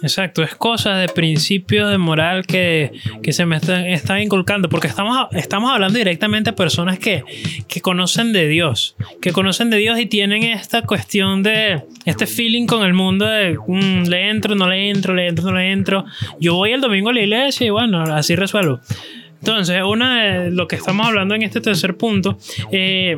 Exacto, 0.01 0.43
es 0.43 0.55
cosa 0.55 0.95
de 0.97 1.07
principios 1.07 1.89
de 1.89 1.97
moral 1.97 2.45
que, 2.45 2.91
que 3.23 3.33
se 3.33 3.45
me 3.45 3.57
están, 3.57 3.85
están, 3.85 4.21
inculcando, 4.21 4.69
porque 4.69 4.87
estamos, 4.87 5.27
estamos 5.31 5.71
hablando 5.71 5.97
directamente 5.97 6.51
a 6.51 6.55
personas 6.55 6.99
que, 6.99 7.23
que 7.67 7.81
conocen 7.81 8.33
de 8.33 8.47
Dios, 8.47 8.95
que 9.21 9.31
conocen 9.31 9.69
de 9.69 9.77
Dios 9.77 9.99
y 9.99 10.05
tienen 10.05 10.43
esta 10.43 10.83
cuestión 10.83 11.43
de, 11.43 11.83
este 12.05 12.25
feeling 12.25 12.67
con 12.67 12.85
el 12.85 12.93
mundo 12.93 13.25
de, 13.25 13.57
mm, 13.57 14.07
le 14.07 14.29
entro, 14.29 14.55
no 14.55 14.69
le 14.69 14.89
entro, 14.89 15.13
le 15.13 15.27
entro, 15.27 15.45
no 15.45 15.57
le 15.57 15.71
entro. 15.71 16.05
Yo 16.39 16.55
voy 16.55 16.71
el 16.71 16.81
domingo 16.81 17.09
a 17.09 17.13
la 17.13 17.21
iglesia 17.21 17.67
y 17.67 17.69
bueno, 17.69 18.01
así 18.03 18.35
resuelvo. 18.35 18.79
Entonces, 19.39 19.81
una 19.83 20.23
de 20.23 20.51
lo 20.51 20.67
que 20.67 20.75
estamos 20.75 21.05
hablando 21.07 21.35
en 21.35 21.43
este 21.43 21.61
tercer 21.61 21.95
punto, 21.95 22.37
eh, 22.71 23.17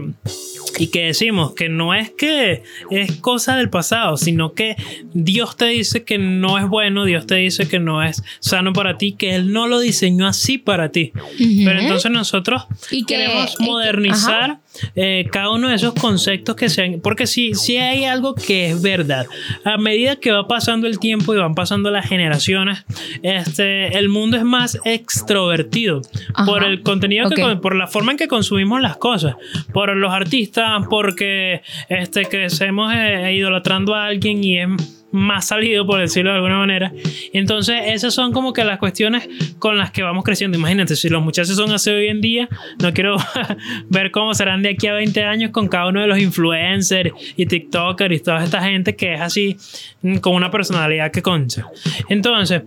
y 0.78 0.88
que 0.88 1.06
decimos 1.06 1.54
que 1.54 1.70
no 1.70 1.94
es 1.94 2.12
que 2.12 2.64
es 2.92 3.16
cosa 3.18 3.56
del 3.58 3.70
pasado, 3.70 4.18
sino 4.18 4.54
que 4.54 4.76
Dios 5.14 5.58
te 5.58 5.66
dice 5.66 6.04
que 6.04 6.18
no 6.18 6.58
es 6.58 6.68
bueno, 6.68 7.06
Dios 7.06 7.26
te 7.28 7.36
dice 7.36 7.68
que 7.68 7.80
no 7.80 8.04
es 8.04 8.22
sano 8.40 8.74
para 8.74 8.98
ti, 8.98 9.14
que 9.14 9.36
Él 9.36 9.52
no 9.52 9.68
lo 9.68 9.80
diseñó 9.80 10.28
así 10.28 10.58
para 10.58 10.90
ti. 10.92 11.12
Ujú. 11.16 11.66
Pero 11.66 11.80
entonces 11.80 12.12
nosotros 12.12 12.64
Y 12.92 13.06
que- 13.06 13.16
queremos 13.16 13.56
que- 13.58 13.64
modernizar 13.64 14.60
eh, 14.96 15.28
cada 15.32 15.50
uno 15.52 15.68
de 15.70 15.76
esos 15.76 15.94
conceptos 15.96 16.56
que 16.56 16.70
sean, 16.70 17.00
porque 17.02 17.26
si, 17.28 17.56
si 17.56 17.78
hay 17.78 18.06
algo 18.06 18.36
que 18.36 18.70
es 18.70 18.82
verdad, 18.82 19.26
a 19.66 19.78
medida 19.78 20.16
que 20.18 20.32
va 20.32 20.48
pasando 20.48 20.88
el 20.88 21.00
tiempo 21.00 21.34
y 21.34 21.38
van 21.38 21.56
pasando 21.56 21.90
las 21.90 22.08
generaciones, 22.08 22.86
este, 23.24 23.98
el 23.98 24.10
mundo 24.10 24.38
es 24.38 24.44
más 24.44 24.78
extrovertido 24.86 26.02
por 26.46 26.64
el 26.64 26.82
contenido, 26.82 27.30
que, 27.30 27.56
por 27.58 27.76
la 27.76 27.88
forma 27.88 28.12
en 28.12 28.18
que 28.18 28.28
consumimos 28.28 28.80
las 28.82 28.98
cosas, 28.98 29.36
por 29.74 29.96
los 29.98 30.12
artistas, 30.14 30.59
porque 30.90 31.62
este, 31.88 32.26
crecemos 32.26 32.94
eh, 32.94 33.34
idolatrando 33.34 33.96
a 33.96 34.06
alguien 34.06 34.44
y 34.44 34.60
es 34.60 34.68
más 35.12 35.48
salido, 35.48 35.86
por 35.86 36.00
decirlo 36.00 36.32
de 36.32 36.38
alguna 36.38 36.58
manera. 36.58 36.92
Entonces, 37.34 37.82
esas 37.88 38.14
son 38.14 38.32
como 38.32 38.54
que 38.54 38.64
las 38.64 38.78
cuestiones 38.78 39.28
con 39.58 39.78
las 39.78 39.92
que 39.92 40.04
vamos 40.04 40.24
creciendo. 40.24 40.58
Imagínate, 40.58 40.96
si 40.96 41.10
los 41.10 41.24
muchachos 41.24 41.56
son 41.56 41.72
así 41.72 41.90
hoy 41.90 42.08
en 42.08 42.22
día, 42.22 42.50
no 42.82 42.94
quiero 42.94 43.18
ver 43.90 44.12
cómo 44.12 44.34
serán 44.34 44.62
de 44.62 44.70
aquí 44.70 44.88
a 44.88 44.94
20 44.94 45.24
años 45.24 45.52
con 45.52 45.68
cada 45.68 45.88
uno 45.88 46.02
de 46.02 46.08
los 46.08 46.20
influencers 46.20 47.12
y 47.36 47.46
TikTokers 47.46 48.16
y 48.16 48.20
toda 48.20 48.44
esta 48.44 48.62
gente 48.62 48.96
que 48.96 49.16
es 49.16 49.22
así, 49.22 49.58
mm, 50.02 50.18
con 50.18 50.36
una 50.36 50.52
personalidad 50.52 51.12
que 51.12 51.22
concha. 51.22 51.66
Entonces, 52.10 52.62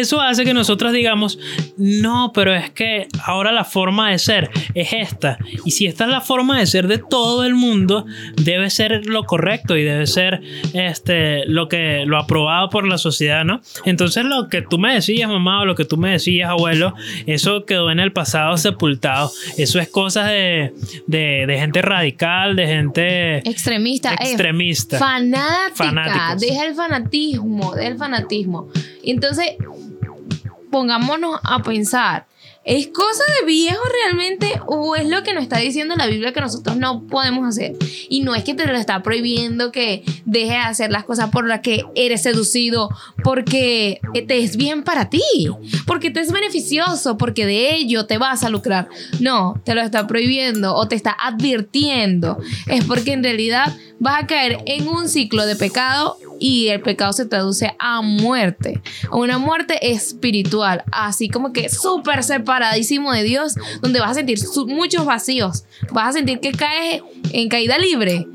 eso 0.00 0.20
hace 0.20 0.44
que 0.44 0.54
nosotros 0.54 0.92
digamos, 0.92 1.38
no, 1.76 2.32
pero 2.34 2.54
es 2.54 2.70
que 2.70 3.08
ahora 3.24 3.52
la 3.52 3.64
forma 3.64 4.10
de 4.10 4.18
ser 4.18 4.50
es 4.74 4.92
esta. 4.92 5.38
Y 5.64 5.72
si 5.72 5.86
esta 5.86 6.04
es 6.04 6.10
la 6.10 6.20
forma 6.20 6.58
de 6.58 6.66
ser 6.66 6.86
de 6.88 6.98
todo 6.98 7.44
el 7.44 7.54
mundo, 7.54 8.06
debe 8.36 8.70
ser 8.70 9.06
lo 9.06 9.24
correcto 9.24 9.76
y 9.76 9.82
debe 9.82 10.06
ser 10.06 10.42
este, 10.72 11.46
lo, 11.46 11.68
que, 11.68 12.04
lo 12.06 12.18
aprobado 12.18 12.70
por 12.70 12.86
la 12.86 12.98
sociedad, 12.98 13.44
¿no? 13.44 13.60
Entonces 13.84 14.24
lo 14.24 14.48
que 14.48 14.62
tú 14.62 14.78
me 14.78 14.94
decías, 14.94 15.28
mamá, 15.28 15.62
o 15.62 15.64
lo 15.66 15.74
que 15.74 15.84
tú 15.84 15.96
me 15.96 16.12
decías, 16.12 16.50
abuelo, 16.50 16.94
eso 17.26 17.64
quedó 17.64 17.90
en 17.90 18.00
el 18.00 18.12
pasado 18.12 18.56
sepultado. 18.56 19.30
Eso 19.56 19.78
es 19.78 19.88
cosas 19.88 20.28
de, 20.28 20.72
de, 21.06 21.56
gente 21.58 21.82
radical, 21.82 22.56
de 22.56 22.66
gente... 22.66 23.38
Extremista. 23.48 24.14
Eh, 24.14 24.16
extremista. 24.22 24.98
fanática. 24.98 26.36
Deja 26.38 26.66
el 26.66 26.74
fanatismo, 26.74 27.74
deja 27.74 27.88
el 27.88 27.98
fanatismo. 27.98 28.68
Entonces, 29.02 29.56
pongámonos 30.72 31.38
a 31.44 31.62
pensar, 31.62 32.26
¿es 32.64 32.88
cosa 32.88 33.22
de 33.38 33.46
viejo 33.46 33.80
realmente 34.04 34.60
o 34.66 34.96
es 34.96 35.06
lo 35.06 35.22
que 35.22 35.34
nos 35.34 35.42
está 35.42 35.58
diciendo 35.58 35.94
la 35.96 36.06
Biblia 36.06 36.32
que 36.32 36.40
nosotros 36.40 36.76
no 36.76 37.06
podemos 37.06 37.46
hacer? 37.46 37.76
Y 38.08 38.22
no 38.22 38.34
es 38.34 38.42
que 38.42 38.54
te 38.54 38.66
lo 38.66 38.76
está 38.76 39.02
prohibiendo 39.02 39.70
que 39.70 40.02
dejes 40.24 40.50
de 40.50 40.56
hacer 40.56 40.90
las 40.90 41.04
cosas 41.04 41.30
por 41.30 41.46
las 41.46 41.60
que 41.60 41.84
eres 41.94 42.22
seducido, 42.22 42.88
porque 43.22 44.00
te 44.26 44.42
es 44.42 44.56
bien 44.56 44.82
para 44.82 45.10
ti, 45.10 45.22
porque 45.86 46.10
te 46.10 46.20
es 46.20 46.32
beneficioso, 46.32 47.18
porque 47.18 47.44
de 47.46 47.74
ello 47.74 48.06
te 48.06 48.16
vas 48.16 48.42
a 48.42 48.48
lucrar. 48.48 48.88
No, 49.20 49.60
te 49.64 49.74
lo 49.74 49.82
está 49.82 50.06
prohibiendo 50.06 50.74
o 50.74 50.88
te 50.88 50.96
está 50.96 51.14
advirtiendo. 51.20 52.38
Es 52.66 52.84
porque 52.84 53.12
en 53.12 53.22
realidad 53.22 53.76
vas 54.00 54.22
a 54.22 54.26
caer 54.26 54.62
en 54.66 54.88
un 54.88 55.08
ciclo 55.08 55.44
de 55.44 55.54
pecado 55.54 56.16
y 56.42 56.68
el 56.68 56.80
pecado 56.80 57.12
se 57.12 57.24
traduce 57.24 57.72
a 57.78 58.02
muerte, 58.02 58.82
una 59.12 59.38
muerte 59.38 59.92
espiritual, 59.92 60.82
así 60.90 61.28
como 61.28 61.52
que 61.52 61.68
súper 61.68 62.24
separadísimo 62.24 63.12
de 63.12 63.22
Dios, 63.22 63.54
donde 63.80 64.00
vas 64.00 64.10
a 64.10 64.14
sentir 64.14 64.38
muchos 64.66 65.06
vacíos, 65.06 65.64
vas 65.92 66.08
a 66.08 66.12
sentir 66.12 66.40
que 66.40 66.50
caes 66.50 67.02
en 67.32 67.48
caída 67.48 67.78
libre 67.78 68.26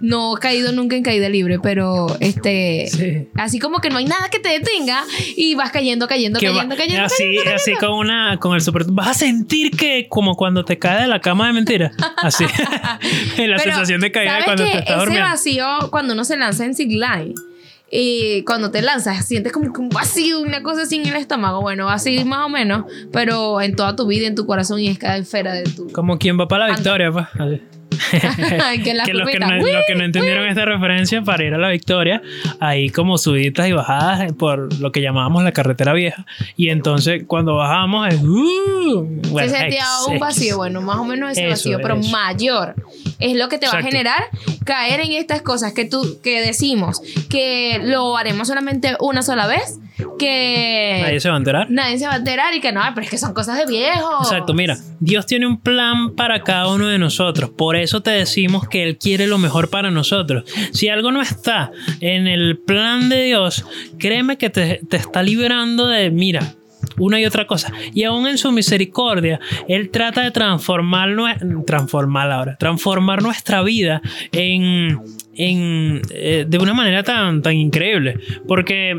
no 0.00 0.36
he 0.36 0.40
caído 0.40 0.72
nunca 0.72 0.96
en 0.96 1.02
caída 1.02 1.28
libre, 1.28 1.58
pero 1.60 2.16
este. 2.20 3.28
Así 3.34 3.58
como 3.58 3.80
que 3.80 3.90
no 3.90 3.98
hay 3.98 4.04
nada 4.04 4.28
que 4.30 4.38
te 4.38 4.48
detenga 4.48 5.04
y 5.36 5.54
vas 5.54 5.70
cayendo, 5.70 6.06
cayendo, 6.06 6.38
cayendo, 6.38 6.76
cayendo. 6.76 7.04
Así, 7.04 7.38
así 7.54 7.74
con 7.74 7.90
una. 7.90 8.38
Con 8.38 8.54
el 8.54 8.60
super. 8.60 8.84
Vas 8.88 9.08
a 9.08 9.14
sentir 9.14 9.76
que 9.76 10.06
como 10.08 10.36
cuando 10.36 10.64
te 10.64 10.78
caes 10.78 11.02
de 11.02 11.08
la 11.08 11.20
cama 11.20 11.48
de 11.48 11.52
mentira. 11.52 11.92
Así. 12.18 12.44
la 13.38 13.58
sensación 13.58 14.00
de 14.00 14.12
caída 14.12 14.44
cuando 14.44 14.64
te 14.64 14.78
estás 14.78 15.08
ese 15.08 15.20
vacío, 15.20 15.66
cuando 15.90 16.14
uno 16.14 16.24
se 16.24 16.36
lanza 16.36 16.64
en 16.64 16.74
zigline. 16.74 17.34
Y 17.90 18.42
cuando 18.44 18.70
te 18.70 18.82
lanzas, 18.82 19.26
sientes 19.26 19.52
como 19.52 19.72
que 19.72 19.80
un 19.80 19.88
vacío, 19.88 20.40
una 20.40 20.62
cosa 20.62 20.82
así 20.82 20.96
en 20.96 21.06
el 21.06 21.16
estómago. 21.16 21.60
Bueno, 21.60 21.88
así 21.88 22.22
más 22.24 22.44
o 22.44 22.48
menos, 22.48 22.84
pero 23.12 23.60
en 23.60 23.74
toda 23.74 23.96
tu 23.96 24.06
vida, 24.06 24.26
en 24.26 24.34
tu 24.34 24.46
corazón 24.46 24.80
y 24.80 24.88
en 24.88 24.96
cada 24.96 25.16
esfera 25.16 25.54
de 25.54 25.64
tu. 25.64 25.90
Como 25.92 26.18
quien 26.18 26.38
va 26.38 26.48
para 26.48 26.68
la 26.68 26.74
victoria, 26.74 27.10
pues. 27.10 27.26
que, 28.84 28.94
los, 28.94 29.06
que, 29.06 29.38
no, 29.94 30.04
entendieron 30.04 30.46
esta 30.46 30.64
referencia 30.64 31.22
para 31.22 31.44
ir 31.44 31.54
a 31.54 31.58
la 31.58 31.70
victoria, 31.70 32.22
ahí 32.60 32.90
como 32.90 33.18
subidas 33.18 33.68
y 33.68 33.72
bajadas 33.72 34.32
por 34.34 34.72
lo 34.78 34.92
que 34.92 35.00
llamábamos 35.00 35.42
la 35.42 35.52
carretera 35.52 35.92
vieja. 35.92 36.26
Y 36.56 36.68
entonces 36.68 37.24
cuando 37.26 37.56
bajamos 37.56 38.08
es... 38.08 38.22
Uh, 38.22 39.20
se 39.38 39.48
sentía 39.48 39.84
un 40.08 40.18
vacío, 40.18 40.58
bueno, 40.58 40.80
más 40.80 40.98
o 40.98 41.04
menos 41.04 41.32
ese 41.32 41.48
vacío, 41.48 41.78
pero 41.82 41.96
mayor. 41.96 42.74
Es 43.18 43.36
lo 43.36 43.48
que 43.48 43.58
te 43.58 43.66
va 43.66 43.78
a 43.78 43.82
generar 43.82 44.24
caer 44.64 45.00
en 45.00 45.12
estas 45.12 45.42
cosas 45.42 45.72
que 45.72 45.84
tú 45.84 46.20
que 46.22 46.40
decimos 46.40 47.00
que 47.30 47.80
lo 47.82 48.16
haremos 48.16 48.48
solamente 48.48 48.96
una 49.00 49.22
sola 49.22 49.46
vez 49.46 49.78
que 50.18 51.00
nadie 51.02 51.20
se 51.20 51.28
va 51.28 51.36
a 51.36 51.38
enterar. 51.38 51.70
Nadie 51.70 51.98
se 51.98 52.06
va 52.06 52.14
a 52.14 52.16
enterar 52.16 52.54
y 52.54 52.60
que 52.60 52.72
no, 52.72 52.82
pero 52.94 53.04
es 53.04 53.10
que 53.10 53.18
son 53.18 53.34
cosas 53.34 53.56
de 53.58 53.66
viejo. 53.66 54.18
Exacto, 54.22 54.54
mira, 54.54 54.76
Dios 55.00 55.26
tiene 55.26 55.46
un 55.46 55.60
plan 55.60 56.14
para 56.14 56.42
cada 56.42 56.68
uno 56.68 56.86
de 56.86 56.98
nosotros. 56.98 57.50
Por 57.50 57.76
eso 57.76 58.02
te 58.02 58.10
decimos 58.10 58.68
que 58.68 58.82
Él 58.82 58.98
quiere 58.98 59.26
lo 59.26 59.38
mejor 59.38 59.70
para 59.70 59.90
nosotros. 59.90 60.44
Si 60.72 60.88
algo 60.88 61.10
no 61.12 61.22
está 61.22 61.70
en 62.00 62.26
el 62.26 62.58
plan 62.58 63.08
de 63.08 63.24
Dios, 63.24 63.64
créeme 63.98 64.38
que 64.38 64.50
te, 64.50 64.80
te 64.88 64.96
está 64.96 65.22
liberando 65.22 65.86
de, 65.86 66.10
mira, 66.10 66.54
una 66.98 67.20
y 67.20 67.24
otra 67.24 67.46
cosa. 67.46 67.72
Y 67.94 68.04
aún 68.04 68.26
en 68.26 68.38
su 68.38 68.50
misericordia, 68.52 69.40
Él 69.68 69.90
trata 69.90 70.22
de 70.22 70.30
transformar, 70.30 71.10
transformar 71.66 72.30
ahora, 72.30 72.56
transformar 72.56 73.22
nuestra 73.22 73.62
vida 73.62 74.02
en, 74.32 75.00
en 75.34 76.02
eh, 76.10 76.44
de 76.48 76.58
una 76.58 76.74
manera 76.74 77.02
tan, 77.02 77.42
tan 77.42 77.54
increíble. 77.54 78.18
Porque 78.46 78.96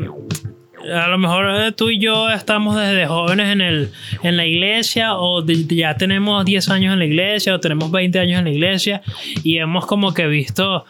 a 0.92 1.08
lo 1.08 1.18
mejor 1.18 1.46
eh, 1.50 1.72
tú 1.72 1.90
y 1.90 1.98
yo 1.98 2.30
estamos 2.30 2.76
desde 2.76 3.06
jóvenes 3.06 3.52
en, 3.52 3.60
el, 3.60 3.90
en 4.22 4.36
la 4.36 4.46
iglesia 4.46 5.16
o 5.16 5.44
ya 5.44 5.96
tenemos 5.96 6.44
10 6.44 6.68
años 6.70 6.92
en 6.92 6.98
la 7.00 7.04
iglesia 7.04 7.54
o 7.54 7.60
tenemos 7.60 7.90
20 7.90 8.18
años 8.18 8.38
en 8.38 8.44
la 8.44 8.50
iglesia 8.50 9.02
y 9.42 9.58
hemos 9.58 9.86
como 9.86 10.14
que 10.14 10.26
visto 10.26 10.84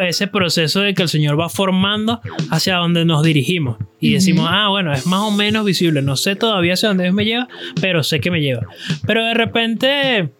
ese 0.00 0.26
proceso 0.26 0.80
de 0.80 0.94
que 0.94 1.02
el 1.02 1.08
Señor 1.08 1.38
va 1.38 1.48
formando 1.48 2.20
hacia 2.50 2.76
donde 2.76 3.04
nos 3.04 3.22
dirigimos. 3.22 3.76
Y 4.00 4.14
decimos, 4.14 4.48
ah, 4.50 4.68
bueno, 4.68 4.92
es 4.92 5.06
más 5.06 5.20
o 5.20 5.30
menos 5.30 5.64
visible, 5.64 6.02
no 6.02 6.16
sé 6.16 6.36
todavía 6.36 6.74
hacia 6.74 6.88
dónde 6.88 7.10
me 7.12 7.24
lleva, 7.24 7.48
pero 7.80 8.02
sé 8.02 8.20
que 8.20 8.30
me 8.30 8.40
lleva. 8.40 8.66
Pero 9.06 9.24
de 9.24 9.34
repente 9.34 10.30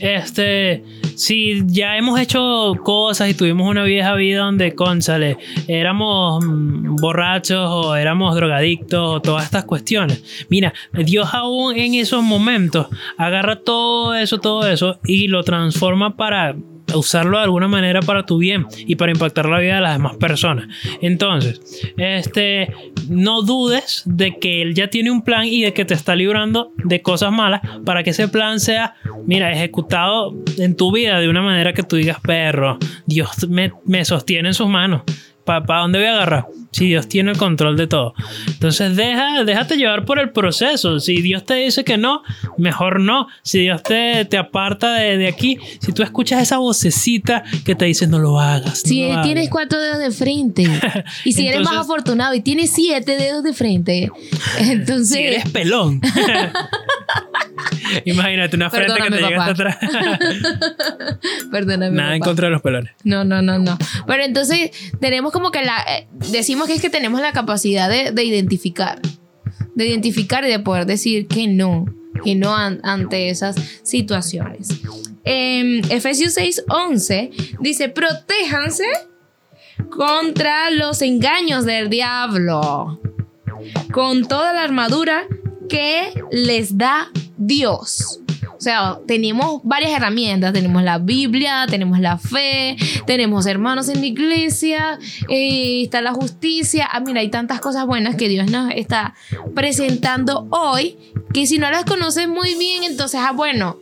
este, 0.00 0.84
si 1.16 1.62
ya 1.66 1.96
hemos 1.96 2.20
hecho 2.20 2.74
cosas 2.82 3.30
y 3.30 3.34
tuvimos 3.34 3.68
una 3.68 3.84
vieja 3.84 4.14
vida 4.14 4.40
donde, 4.40 4.74
consale, 4.74 5.36
éramos 5.66 6.44
mm, 6.44 6.96
borrachos 6.96 7.68
o 7.70 7.96
éramos 7.96 8.34
drogadictos 8.34 9.16
o 9.16 9.20
todas 9.20 9.44
estas 9.44 9.64
cuestiones. 9.64 10.46
Mira, 10.48 10.72
Dios 10.92 11.28
aún 11.32 11.76
en 11.76 11.94
esos 11.94 12.22
momentos 12.22 12.86
agarra 13.16 13.56
todo 13.56 14.14
eso, 14.14 14.38
todo 14.38 14.68
eso 14.68 14.98
y 15.04 15.28
lo 15.28 15.42
transforma 15.42 16.16
para 16.16 16.56
usarlo 16.94 17.38
de 17.38 17.44
alguna 17.44 17.68
manera 17.68 18.00
para 18.00 18.24
tu 18.24 18.38
bien 18.38 18.66
y 18.78 18.96
para 18.96 19.12
impactar 19.12 19.46
la 19.46 19.58
vida 19.58 19.76
de 19.76 19.80
las 19.80 19.92
demás 19.94 20.16
personas. 20.16 20.68
Entonces, 21.00 21.60
este, 21.96 22.72
no 23.08 23.42
dudes 23.42 24.02
de 24.06 24.38
que 24.38 24.62
él 24.62 24.74
ya 24.74 24.88
tiene 24.88 25.10
un 25.10 25.22
plan 25.22 25.46
y 25.46 25.62
de 25.62 25.72
que 25.72 25.84
te 25.84 25.94
está 25.94 26.14
librando 26.14 26.72
de 26.76 27.02
cosas 27.02 27.32
malas 27.32 27.60
para 27.84 28.02
que 28.02 28.10
ese 28.10 28.28
plan 28.28 28.60
sea, 28.60 28.94
mira, 29.26 29.52
ejecutado 29.52 30.34
en 30.58 30.76
tu 30.76 30.92
vida 30.92 31.20
de 31.20 31.28
una 31.28 31.42
manera 31.42 31.72
que 31.72 31.82
tú 31.82 31.96
digas, 31.96 32.18
perro, 32.20 32.78
Dios 33.06 33.48
me, 33.48 33.72
me 33.84 34.04
sostiene 34.04 34.48
en 34.48 34.54
sus 34.54 34.68
manos. 34.68 35.02
¿Para 35.44 35.80
dónde 35.80 35.98
voy 35.98 36.08
a 36.08 36.14
agarrar? 36.14 36.46
Si 36.70 36.86
Dios 36.86 37.08
tiene 37.08 37.32
el 37.32 37.38
control 37.38 37.76
de 37.76 37.86
todo. 37.86 38.14
Entonces 38.46 38.94
deja, 38.96 39.44
déjate 39.44 39.76
llevar 39.76 40.04
por 40.04 40.18
el 40.18 40.30
proceso. 40.30 41.00
Si 41.00 41.22
Dios 41.22 41.44
te 41.44 41.54
dice 41.54 41.84
que 41.84 41.96
no, 41.96 42.22
mejor 42.56 43.00
no. 43.00 43.26
Si 43.42 43.60
Dios 43.60 43.82
te, 43.82 44.24
te 44.26 44.36
aparta 44.36 44.94
de, 44.94 45.26
aquí, 45.26 45.58
si 45.80 45.92
tú 45.92 46.02
escuchas 46.02 46.42
esa 46.42 46.58
vocecita 46.58 47.42
que 47.64 47.74
te 47.74 47.86
dice 47.86 48.06
no 48.06 48.18
lo 48.18 48.38
hagas. 48.38 48.80
si 48.80 49.08
tienes 49.22 49.48
cuatro 49.48 49.80
dedos 49.80 49.98
de 49.98 50.10
frente 50.10 50.64
y 51.24 51.32
si 51.32 51.48
eres 51.48 51.62
más 51.62 51.76
afortunado 51.76 52.34
y 52.34 52.40
tienes 52.40 52.70
siete 52.70 53.16
dedos 53.16 53.42
de 53.42 53.52
frente, 53.52 54.10
entonces... 54.58 55.16
Si 55.16 55.22
eres 55.22 55.50
pelón. 55.50 56.00
Imagínate 58.04 58.56
una 58.56 58.70
frente 58.70 59.00
que 59.00 59.10
te 59.10 59.16
llega 59.16 59.44
hasta 59.44 59.50
atrás. 59.52 59.76
Perdóname. 61.50 61.96
Nada 61.96 62.14
en 62.14 62.20
contra 62.20 62.46
de 62.46 62.52
los 62.52 62.62
pelones. 62.62 62.92
No, 63.04 63.24
no, 63.24 63.42
no, 63.42 63.58
no. 63.58 63.78
Pero 64.06 64.24
entonces 64.24 64.70
tenemos 65.00 65.32
como 65.32 65.50
que 65.50 65.62
la. 65.62 65.78
Eh, 65.88 66.08
decimos 66.30 66.57
que 66.66 66.74
es 66.74 66.80
que 66.80 66.90
tenemos 66.90 67.20
la 67.20 67.32
capacidad 67.32 67.88
de, 67.88 68.24
identificar. 68.24 69.00
De 69.74 69.86
identificar 69.86 70.44
y 70.44 70.48
de 70.48 70.58
poder 70.58 70.86
decir 70.86 71.26
que 71.26 71.46
no. 71.46 71.86
Que 72.24 72.34
no 72.34 72.54
ante 72.54 73.30
esas 73.30 73.56
situaciones. 73.82 74.68
En 75.24 75.90
Efesios 75.90 76.36
6:11 76.36 77.58
dice: 77.60 77.88
protéjanse 77.88 78.86
contra 79.90 80.70
los 80.70 81.02
engaños 81.02 81.64
del 81.64 81.90
diablo. 81.90 83.00
Con 83.92 84.26
toda 84.26 84.52
la 84.52 84.62
armadura 84.62 85.26
que 85.68 86.12
les 86.30 86.76
da 86.78 87.10
Dios. 87.36 88.20
Sea, 88.68 88.98
tenemos 89.06 89.62
varias 89.64 89.92
herramientas. 89.92 90.52
Tenemos 90.52 90.82
la 90.82 90.98
Biblia, 90.98 91.64
tenemos 91.70 92.00
la 92.00 92.18
fe, 92.18 92.76
tenemos 93.06 93.46
hermanos 93.46 93.88
en 93.88 94.00
la 94.00 94.06
iglesia, 94.06 94.98
eh, 95.30 95.80
está 95.84 96.02
la 96.02 96.12
justicia. 96.12 96.86
Ah, 96.92 97.00
mira, 97.00 97.20
hay 97.20 97.30
tantas 97.30 97.62
cosas 97.62 97.86
buenas 97.86 98.16
que 98.16 98.28
Dios 98.28 98.50
nos 98.50 98.70
está 98.74 99.14
presentando 99.54 100.48
hoy 100.50 100.98
que 101.32 101.46
si 101.46 101.56
no 101.56 101.70
las 101.70 101.84
conoces 101.84 102.28
muy 102.28 102.56
bien, 102.56 102.84
entonces, 102.84 103.20
ah, 103.22 103.32
bueno, 103.32 103.78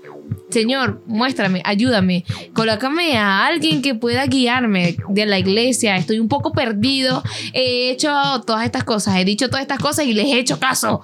Señor, 0.51 1.03
muéstrame, 1.07 1.61
ayúdame, 1.64 2.24
colócame 2.55 3.18
a 3.18 3.47
alguien 3.47 3.82
que 3.82 3.97
pueda 3.97 4.26
guiarme 4.26 4.97
de 5.09 5.26
la 5.26 5.38
iglesia. 5.40 5.97
Estoy 5.97 6.20
un 6.20 6.28
poco 6.28 6.53
perdido. 6.53 7.22
He 7.53 7.90
hecho 7.90 8.12
todas 8.47 8.64
estas 8.64 8.84
cosas, 8.84 9.16
he 9.16 9.24
dicho 9.24 9.49
todas 9.49 9.62
estas 9.62 9.80
cosas 9.80 10.07
y 10.07 10.14
les 10.14 10.26
he 10.26 10.38
hecho 10.38 10.61
caso. 10.61 11.03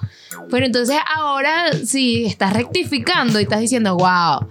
Pero 0.48 0.66
entonces 0.66 0.96
ahora 1.16 1.72
si 1.84 2.24
estás 2.24 2.52
rectificando 2.52 3.40
y 3.40 3.42
estás 3.42 3.60
diciendo, 3.60 3.96
wow, 3.96 4.46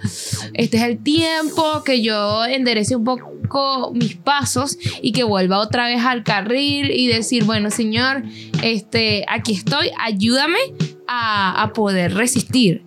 este 0.54 0.78
es 0.78 0.84
el 0.84 1.02
tiempo 1.02 1.84
que 1.84 2.02
yo 2.02 2.46
enderece 2.46 2.96
un 2.96 3.06
poco 3.06 3.92
mis 3.94 4.16
pasos 4.16 4.78
y 5.02 5.14
que 5.14 5.24
vuelva 5.24 5.60
otra 5.60 5.88
vez 5.88 6.04
al 6.04 6.24
carril 6.24 6.92
y 6.92 7.08
decir, 7.08 7.46
bueno, 7.46 7.72
Señor, 7.72 8.24
este, 8.62 9.26
aquí 9.30 9.54
estoy, 9.54 9.92
ayúdame 10.00 10.60
a, 11.08 11.62
a 11.62 11.74
poder 11.74 12.14
resistir 12.14 12.84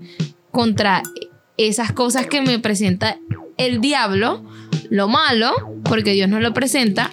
contra 0.50 1.02
esas 1.56 1.92
cosas 1.92 2.26
que 2.26 2.40
me 2.40 2.58
presenta 2.58 3.18
el 3.56 3.80
diablo, 3.80 4.44
lo 4.90 5.08
malo, 5.08 5.52
porque 5.84 6.12
Dios 6.12 6.28
no 6.28 6.40
lo 6.40 6.52
presenta, 6.52 7.10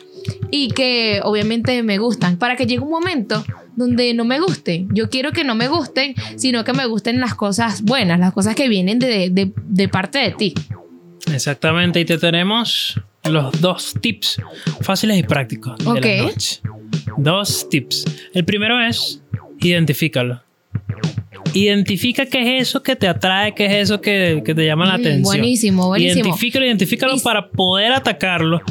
y 0.49 0.69
que 0.69 1.21
obviamente 1.23 1.83
me 1.83 1.97
gustan, 1.97 2.37
para 2.37 2.55
que 2.55 2.65
llegue 2.65 2.81
un 2.81 2.91
momento 2.91 3.43
donde 3.75 4.13
no 4.13 4.25
me 4.25 4.39
gusten. 4.39 4.89
Yo 4.93 5.09
quiero 5.09 5.31
que 5.31 5.43
no 5.43 5.55
me 5.55 5.67
gusten, 5.67 6.15
sino 6.35 6.63
que 6.63 6.73
me 6.73 6.85
gusten 6.85 7.19
las 7.19 7.35
cosas 7.35 7.81
buenas, 7.83 8.19
las 8.19 8.33
cosas 8.33 8.55
que 8.55 8.69
vienen 8.69 8.99
de, 8.99 9.89
parte 9.91 10.19
de 10.19 10.31
ti. 10.31 10.53
Exactamente, 11.33 11.99
y 11.99 12.05
te 12.05 12.17
tenemos 12.17 12.99
los 13.23 13.61
dos 13.61 13.93
tips 14.01 14.41
fáciles 14.81 15.17
y 15.17 15.23
prácticos 15.23 15.77
de 15.77 16.01
la 16.01 16.23
noche. 16.23 16.61
Dos 17.17 17.69
tips. 17.69 18.05
El 18.33 18.45
primero 18.45 18.79
es 18.79 19.21
identifícalo. 19.59 20.41
Identifica 21.53 22.25
qué 22.25 22.57
es 22.57 22.69
eso 22.69 22.83
que 22.83 22.95
te 22.95 23.07
atrae, 23.07 23.53
qué 23.53 23.65
es 23.65 23.73
eso 23.83 24.01
que, 24.01 24.41
te 24.43 24.65
llama 24.65 24.85
la 24.85 24.97
mm, 24.97 25.01
atención. 25.01 25.23
Buenísimo, 25.23 25.87
buenísimo. 25.87 26.25
Identifícalo, 26.25 26.65
identifícalo 26.65 27.19
para 27.19 27.49
poder 27.49 27.93
atacarlo. 27.93 28.61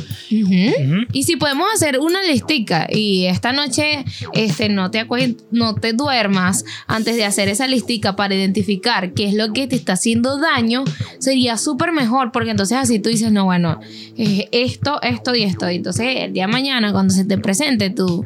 Y 1.12 1.24
si 1.24 1.36
podemos 1.36 1.66
hacer 1.74 1.98
una 1.98 2.22
listica 2.22 2.86
y 2.90 3.24
esta 3.26 3.52
noche 3.52 4.04
este, 4.34 4.68
no, 4.68 4.90
te 4.90 5.06
no 5.50 5.74
te 5.74 5.92
duermas 5.92 6.64
antes 6.86 7.16
de 7.16 7.24
hacer 7.24 7.48
esa 7.48 7.66
listica 7.66 8.16
para 8.16 8.34
identificar 8.34 9.12
qué 9.12 9.26
es 9.26 9.34
lo 9.34 9.52
que 9.52 9.66
te 9.66 9.76
está 9.76 9.94
haciendo 9.94 10.38
daño, 10.38 10.84
sería 11.18 11.56
súper 11.56 11.92
mejor 11.92 12.32
porque 12.32 12.50
entonces 12.50 12.78
así 12.78 12.98
tú 13.00 13.08
dices, 13.08 13.32
no, 13.32 13.44
bueno, 13.44 13.80
eh, 14.16 14.48
esto, 14.52 15.00
esto 15.02 15.34
y 15.34 15.42
esto. 15.42 15.70
Y 15.70 15.76
entonces 15.76 16.06
el 16.18 16.32
día 16.32 16.46
de 16.46 16.52
mañana 16.52 16.92
cuando 16.92 17.12
se 17.12 17.24
te 17.24 17.38
presente 17.38 17.90
tú 17.90 18.24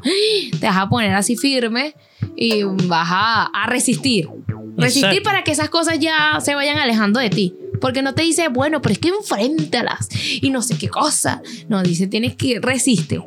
te 0.60 0.66
vas 0.66 0.76
a 0.76 0.88
poner 0.88 1.14
así 1.14 1.36
firme 1.36 1.94
y 2.36 2.62
vas 2.62 3.08
a, 3.10 3.66
resistir. 3.66 4.28
Resistir 4.76 5.22
para 5.22 5.44
que 5.44 5.52
esas 5.52 5.68
cosas 5.68 5.98
ya 5.98 6.38
se 6.40 6.54
vayan 6.54 6.78
alejando 6.78 7.20
de 7.20 7.30
ti. 7.30 7.54
Porque 7.80 8.02
no 8.02 8.14
te 8.14 8.22
dice, 8.22 8.48
bueno, 8.48 8.80
pero 8.80 8.94
es 8.94 8.98
que 8.98 9.08
enfréntalas 9.08 10.08
y 10.40 10.50
no 10.50 10.62
sé 10.62 10.78
qué 10.78 10.88
cosa. 10.88 11.42
No, 11.68 11.82
dice, 11.82 12.06
tienes 12.06 12.34
que 12.34 12.58
resiste, 12.60 13.20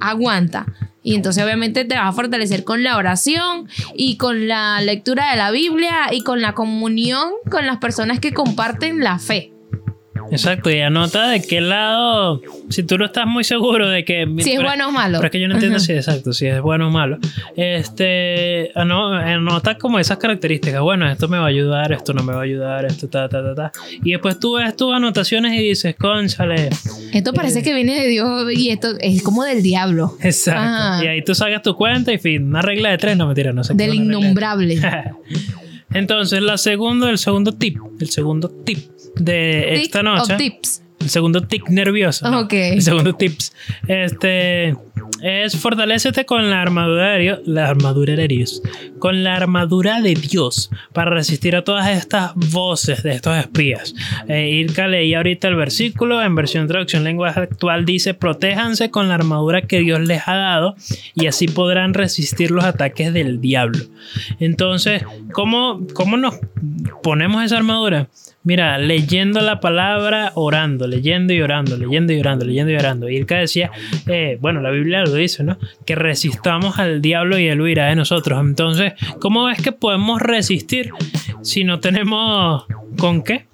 aguanta. 0.00 0.66
Y 1.02 1.14
entonces 1.14 1.42
obviamente 1.42 1.84
te 1.84 1.94
vas 1.94 2.08
a 2.08 2.12
fortalecer 2.12 2.64
con 2.64 2.82
la 2.82 2.96
oración 2.96 3.68
y 3.94 4.16
con 4.16 4.46
la 4.46 4.80
lectura 4.82 5.30
de 5.30 5.36
la 5.36 5.50
Biblia 5.50 6.12
y 6.12 6.22
con 6.22 6.42
la 6.42 6.54
comunión 6.54 7.32
con 7.50 7.66
las 7.66 7.78
personas 7.78 8.20
que 8.20 8.34
comparten 8.34 9.00
la 9.00 9.18
fe. 9.18 9.52
Exacto, 10.30 10.70
y 10.70 10.80
anota 10.80 11.28
de 11.28 11.42
qué 11.42 11.60
lado, 11.60 12.40
si 12.68 12.82
tú 12.82 12.98
no 12.98 13.06
estás 13.06 13.26
muy 13.26 13.44
seguro 13.44 13.88
de 13.88 14.04
que... 14.04 14.26
Si 14.38 14.52
es 14.52 14.62
bueno 14.62 14.88
o 14.88 14.92
malo. 14.92 15.18
Pero 15.18 15.26
es 15.26 15.32
que 15.32 15.40
yo 15.40 15.48
no 15.48 15.54
entiendo 15.54 15.78
si 15.78 15.92
exacto, 15.92 16.32
si 16.32 16.46
es 16.46 16.60
bueno 16.60 16.88
o 16.88 16.90
malo. 16.90 17.18
Este, 17.56 18.70
anota 18.74 19.76
como 19.78 19.98
esas 19.98 20.18
características, 20.18 20.80
bueno, 20.80 21.10
esto 21.10 21.28
me 21.28 21.38
va 21.38 21.44
a 21.44 21.48
ayudar, 21.48 21.92
esto 21.92 22.12
no 22.12 22.22
me 22.22 22.32
va 22.32 22.40
a 22.40 22.44
ayudar, 22.44 22.84
esto 22.84 23.08
ta, 23.08 23.28
ta, 23.28 23.42
ta, 23.42 23.54
ta. 23.54 23.72
Y 24.02 24.12
después 24.12 24.38
tú 24.38 24.54
ves 24.54 24.76
tus 24.76 24.94
anotaciones 24.94 25.54
y 25.54 25.68
dices, 25.68 25.96
conchale. 25.96 26.70
Esto 27.12 27.32
parece 27.32 27.60
eh, 27.60 27.62
que 27.62 27.74
viene 27.74 28.00
de 28.00 28.08
Dios 28.08 28.52
y 28.52 28.70
esto 28.70 28.94
es 29.00 29.22
como 29.22 29.44
del 29.44 29.62
diablo. 29.62 30.16
Exacto. 30.20 30.60
Ah. 30.62 31.00
Y 31.02 31.06
ahí 31.06 31.22
tú 31.22 31.34
sacas 31.34 31.62
tu 31.62 31.74
cuenta 31.74 32.12
y 32.12 32.18
fin, 32.18 32.44
una 32.44 32.62
regla 32.62 32.90
de 32.90 32.98
tres, 32.98 33.16
no 33.16 33.26
me 33.26 33.34
tira, 33.34 33.52
no 33.52 33.64
sé. 33.64 33.74
Del 33.74 33.94
innombrable. 33.94 34.78
Entonces, 35.90 36.42
la 36.42 36.58
segunda, 36.58 37.08
el 37.08 37.18
segundo 37.18 37.54
tip, 37.54 37.78
el 37.98 38.10
segundo 38.10 38.50
tip 38.50 38.78
de 39.16 39.74
esta 39.74 40.02
noche. 40.02 40.36
tips. 40.36 40.82
El 41.00 41.10
segundo 41.10 41.42
tic 41.42 41.68
nervioso. 41.68 42.26
El 42.74 42.82
segundo 42.82 43.14
tips. 43.14 43.52
Este 43.86 44.74
es 45.22 45.56
fortalecete 45.56 46.24
con 46.24 46.48
la 46.50 46.62
armadura 46.62 47.12
de 47.12 47.18
Dios, 47.18 47.40
la 47.44 47.68
armadura 47.68 48.14
de 48.14 48.28
Dios, 48.28 48.62
con 48.98 49.24
la 49.24 49.36
armadura 49.36 50.00
de 50.00 50.14
Dios 50.14 50.70
para 50.92 51.10
resistir 51.10 51.56
a 51.56 51.64
todas 51.64 51.88
estas 51.88 52.32
voces 52.34 53.02
de 53.02 53.12
estos 53.12 53.36
espías. 53.36 53.94
Eh, 54.28 54.48
Irka 54.50 54.86
leí 54.86 55.14
ahorita 55.14 55.48
el 55.48 55.56
versículo 55.56 56.22
en 56.22 56.34
versión 56.34 56.68
traducción 56.68 57.04
lenguaje 57.04 57.40
actual 57.40 57.84
dice 57.84 58.14
protéjanse 58.14 58.90
con 58.90 59.08
la 59.08 59.14
armadura 59.14 59.62
que 59.62 59.80
Dios 59.80 60.00
les 60.00 60.26
ha 60.26 60.36
dado 60.36 60.76
y 61.14 61.26
así 61.26 61.48
podrán 61.48 61.94
resistir 61.94 62.50
los 62.50 62.64
ataques 62.64 63.12
del 63.12 63.40
diablo. 63.40 63.84
Entonces, 64.40 65.02
¿cómo, 65.32 65.86
cómo 65.94 66.16
nos 66.16 66.34
ponemos 67.02 67.42
esa 67.44 67.56
armadura? 67.56 68.08
Mira, 68.48 68.78
leyendo 68.78 69.42
la 69.42 69.60
palabra, 69.60 70.32
orando, 70.34 70.86
leyendo 70.86 71.34
y 71.34 71.42
orando, 71.42 71.76
leyendo 71.76 72.14
y 72.14 72.20
orando, 72.20 72.46
leyendo 72.46 72.72
y 72.72 72.76
orando. 72.76 73.10
Irka 73.10 73.36
decía, 73.36 73.70
eh, 74.06 74.38
bueno, 74.40 74.62
la 74.62 74.70
Biblia 74.70 75.02
lo 75.02 75.12
dice, 75.12 75.44
¿no? 75.44 75.58
Que 75.84 75.94
resistamos 75.94 76.78
al 76.78 77.02
diablo 77.02 77.38
y 77.38 77.46
él 77.46 77.60
huirá 77.60 77.88
de 77.88 77.96
nosotros. 77.96 78.40
Entonces, 78.40 78.94
¿cómo 79.20 79.50
es 79.50 79.60
que 79.60 79.72
podemos 79.72 80.22
resistir 80.22 80.92
si 81.42 81.64
no 81.64 81.80
tenemos 81.80 82.64
con 82.96 83.22
qué? 83.22 83.44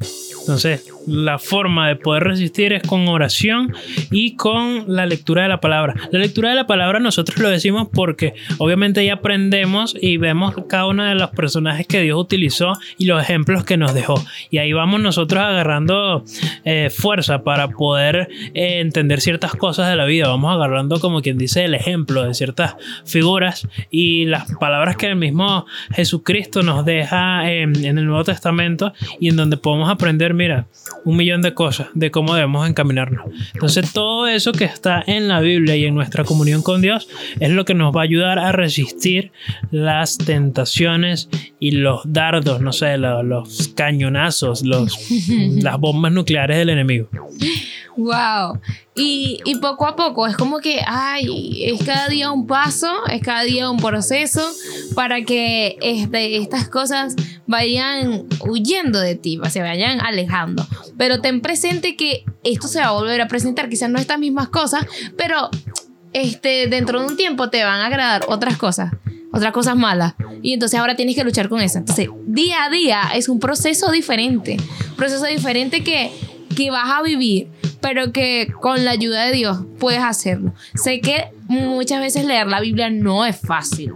Entonces, 0.42 0.88
la 1.06 1.38
forma 1.38 1.88
de 1.88 1.96
poder 1.96 2.24
resistir 2.24 2.72
es 2.72 2.82
con 2.82 3.08
oración 3.08 3.72
y 4.10 4.36
con 4.36 4.84
la 4.86 5.06
lectura 5.06 5.42
de 5.42 5.48
la 5.48 5.60
palabra. 5.60 5.94
La 6.10 6.18
lectura 6.18 6.50
de 6.50 6.56
la 6.56 6.66
palabra 6.66 7.00
nosotros 7.00 7.38
lo 7.38 7.48
decimos 7.48 7.88
porque 7.92 8.34
obviamente 8.58 9.04
ya 9.04 9.14
aprendemos 9.14 9.96
y 10.00 10.16
vemos 10.16 10.54
cada 10.68 10.86
uno 10.86 11.04
de 11.04 11.14
los 11.14 11.30
personajes 11.30 11.86
que 11.86 12.00
Dios 12.00 12.18
utilizó 12.18 12.72
y 12.98 13.06
los 13.06 13.22
ejemplos 13.22 13.64
que 13.64 13.76
nos 13.76 13.94
dejó. 13.94 14.22
Y 14.50 14.58
ahí 14.58 14.72
vamos 14.72 15.00
nosotros 15.00 15.42
agarrando 15.42 16.24
eh, 16.64 16.90
fuerza 16.90 17.42
para 17.42 17.68
poder 17.68 18.28
eh, 18.54 18.80
entender 18.80 19.20
ciertas 19.20 19.52
cosas 19.54 19.88
de 19.88 19.96
la 19.96 20.04
vida. 20.04 20.28
Vamos 20.28 20.54
agarrando 20.54 21.00
como 21.00 21.22
quien 21.22 21.38
dice 21.38 21.64
el 21.64 21.74
ejemplo 21.74 22.24
de 22.24 22.34
ciertas 22.34 22.76
figuras 23.04 23.68
y 23.90 24.26
las 24.26 24.50
palabras 24.56 24.96
que 24.96 25.06
el 25.06 25.16
mismo 25.16 25.66
Jesucristo 25.92 26.62
nos 26.62 26.84
deja 26.84 27.50
en 27.50 27.84
el 27.84 28.06
Nuevo 28.06 28.24
Testamento 28.24 28.92
y 29.20 29.28
en 29.28 29.36
donde 29.36 29.56
podemos 29.56 29.90
aprender 29.90 30.34
mira, 30.34 30.66
un 31.04 31.16
millón 31.16 31.42
de 31.42 31.54
cosas 31.54 31.88
de 31.94 32.10
cómo 32.10 32.34
debemos 32.34 32.68
encaminarnos. 32.68 33.26
Entonces 33.52 33.92
todo 33.92 34.26
eso 34.26 34.52
que 34.52 34.64
está 34.64 35.02
en 35.06 35.28
la 35.28 35.40
Biblia 35.40 35.76
y 35.76 35.84
en 35.84 35.94
nuestra 35.94 36.24
comunión 36.24 36.62
con 36.62 36.80
Dios 36.80 37.08
es 37.40 37.50
lo 37.50 37.64
que 37.64 37.74
nos 37.74 37.94
va 37.94 38.00
a 38.00 38.04
ayudar 38.04 38.38
a 38.38 38.52
resistir 38.52 39.32
las 39.70 40.18
tentaciones 40.18 41.28
y 41.58 41.72
los 41.72 42.02
dardos, 42.04 42.60
no 42.60 42.72
sé, 42.72 42.96
los, 42.98 43.24
los 43.24 43.68
cañonazos, 43.68 44.62
los, 44.64 44.98
las 45.62 45.78
bombas 45.78 46.12
nucleares 46.12 46.58
del 46.58 46.70
enemigo. 46.70 47.08
Wow. 47.96 48.60
Y, 48.96 49.40
poco 49.60 49.86
a 49.86 49.96
poco 49.96 50.26
es 50.26 50.36
como 50.36 50.60
que, 50.60 50.80
ay, 50.86 51.64
es 51.64 51.82
cada 51.82 52.06
día 52.08 52.30
un 52.30 52.46
paso, 52.46 52.88
es 53.10 53.22
cada 53.22 53.42
día 53.42 53.68
un 53.68 53.78
proceso 53.78 54.40
para 54.94 55.22
que 55.22 55.76
este, 55.82 56.36
estas 56.36 56.68
cosas 56.68 57.16
vayan 57.46 58.26
huyendo 58.46 59.00
de 59.00 59.16
ti, 59.16 59.40
se 59.50 59.62
vayan 59.62 60.00
alejando. 60.00 60.64
Pero 60.96 61.20
ten 61.20 61.40
presente 61.40 61.96
que 61.96 62.24
esto 62.44 62.68
se 62.68 62.78
va 62.78 62.86
a 62.86 62.92
volver 62.92 63.20
a 63.20 63.26
presentar, 63.26 63.68
quizás 63.68 63.90
no 63.90 63.98
estas 63.98 64.20
mismas 64.20 64.48
cosas, 64.48 64.86
pero 65.16 65.50
este, 66.12 66.68
dentro 66.68 67.00
de 67.00 67.06
un 67.06 67.16
tiempo 67.16 67.50
te 67.50 67.64
van 67.64 67.80
a 67.80 67.86
agradar 67.86 68.26
otras 68.28 68.56
cosas 68.56 68.92
otras 69.32 69.52
cosas 69.52 69.76
malas. 69.76 70.14
Y 70.42 70.52
entonces 70.52 70.78
ahora 70.78 70.94
tienes 70.94 71.16
que 71.16 71.24
luchar 71.24 71.48
con 71.48 71.60
eso. 71.60 71.78
Entonces, 71.78 72.08
día 72.24 72.62
a 72.62 72.70
día 72.70 73.02
es 73.16 73.28
un 73.28 73.40
proceso 73.40 73.90
diferente. 73.90 74.56
Proceso 74.96 75.24
diferente 75.24 75.82
que, 75.82 76.12
que 76.54 76.70
vas 76.70 76.88
a 76.88 77.02
vivir 77.02 77.48
pero 77.84 78.12
que 78.12 78.48
con 78.62 78.82
la 78.82 78.92
ayuda 78.92 79.26
de 79.26 79.32
Dios 79.32 79.58
puedes 79.78 80.00
hacerlo. 80.00 80.54
Sé 80.74 81.02
que 81.02 81.26
muchas 81.48 82.00
veces 82.00 82.24
leer 82.24 82.46
la 82.46 82.60
Biblia 82.60 82.88
no 82.88 83.26
es 83.26 83.38
fácil, 83.38 83.92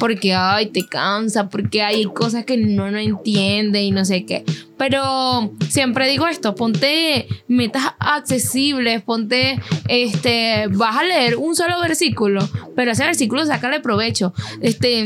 porque 0.00 0.34
ay, 0.34 0.68
te 0.68 0.86
cansa, 0.86 1.50
porque 1.50 1.82
hay 1.82 2.06
cosas 2.06 2.46
que 2.46 2.56
no, 2.56 2.90
no 2.90 2.96
entiende 2.96 3.82
y 3.82 3.90
no 3.90 4.06
sé 4.06 4.24
qué. 4.24 4.42
Pero 4.76 5.54
siempre 5.68 6.08
digo 6.08 6.26
esto, 6.26 6.54
ponte 6.54 7.26
metas 7.48 7.94
accesibles, 7.98 9.02
ponte, 9.02 9.58
este, 9.88 10.66
vas 10.68 10.96
a 10.96 11.02
leer 11.02 11.36
un 11.36 11.56
solo 11.56 11.80
versículo, 11.80 12.46
pero 12.74 12.90
ese 12.90 13.04
versículo 13.04 13.46
sácale 13.46 13.80
provecho. 13.80 14.34
Este, 14.60 15.02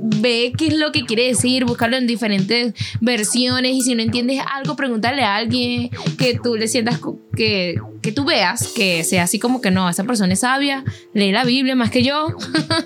ve 0.00 0.52
qué 0.56 0.68
es 0.68 0.76
lo 0.76 0.92
que 0.92 1.04
quiere 1.04 1.26
decir, 1.26 1.64
búscalo 1.64 1.96
en 1.96 2.06
diferentes 2.06 2.74
versiones 3.00 3.74
y 3.74 3.82
si 3.82 3.94
no 3.94 4.02
entiendes 4.02 4.40
algo, 4.52 4.76
pregúntale 4.76 5.22
a 5.22 5.36
alguien 5.36 5.90
que 6.18 6.38
tú 6.42 6.56
le 6.56 6.68
sientas 6.68 7.00
que, 7.34 7.80
que 8.02 8.12
tú 8.12 8.24
veas 8.24 8.68
que 8.68 9.04
sea 9.04 9.24
así 9.24 9.38
como 9.38 9.60
que 9.60 9.70
no, 9.70 9.88
esa 9.88 10.04
persona 10.04 10.32
es 10.32 10.40
sabia, 10.40 10.84
lee 11.14 11.32
la 11.32 11.44
Biblia 11.44 11.74
más 11.74 11.90
que 11.90 12.02
yo. 12.02 12.28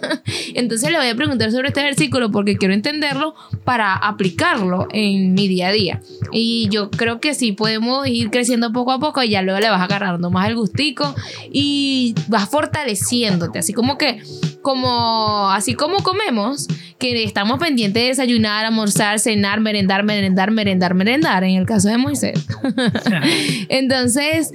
Entonces 0.55 0.91
le 0.91 0.99
voy 0.99 1.09
a 1.09 1.15
preguntar 1.15 1.51
sobre 1.51 1.69
este 1.69 1.83
versículo 1.83 2.31
porque 2.31 2.57
quiero 2.57 2.75
entenderlo 2.75 3.35
para 3.65 3.95
aplicarlo 3.95 4.89
en 4.93 5.35
mi 5.35 5.49
día 5.49 5.69
a 5.69 5.73
día. 5.73 6.01
Y 6.31 6.69
yo 6.71 6.91
creo 6.91 7.21
que 7.21 7.35
sí 7.35 7.53
podemos 7.53 8.07
ir 8.07 8.31
creciendo 8.31 8.73
poco 8.73 8.93
a 8.93 8.99
poco 8.99 9.23
y 9.23 9.31
ya 9.31 9.43
luego 9.43 9.61
le 9.61 9.71
vas 9.71 9.81
agarrando 9.81 10.31
más 10.31 10.49
el 10.49 10.57
gustico 10.57 11.15
y 11.53 12.15
vas 12.29 12.49
fortaleciéndote, 12.49 13.59
así 13.59 13.73
como 13.73 13.99
que 13.99 14.23
como 14.63 15.51
así 15.51 15.75
como 15.75 15.99
comemos, 15.99 16.69
que 16.99 17.25
estamos 17.25 17.59
pendientes 17.59 18.01
de 18.01 18.09
desayunar, 18.09 18.65
almorzar, 18.65 19.19
cenar, 19.19 19.61
merendar, 19.61 20.05
merendar, 20.05 20.53
merendar, 20.53 20.95
merendar, 20.95 21.45
en 21.45 21.57
el 21.57 21.67
caso 21.67 21.89
de 21.89 21.99
Moisés. 21.99 22.47
Entonces, 23.69 24.53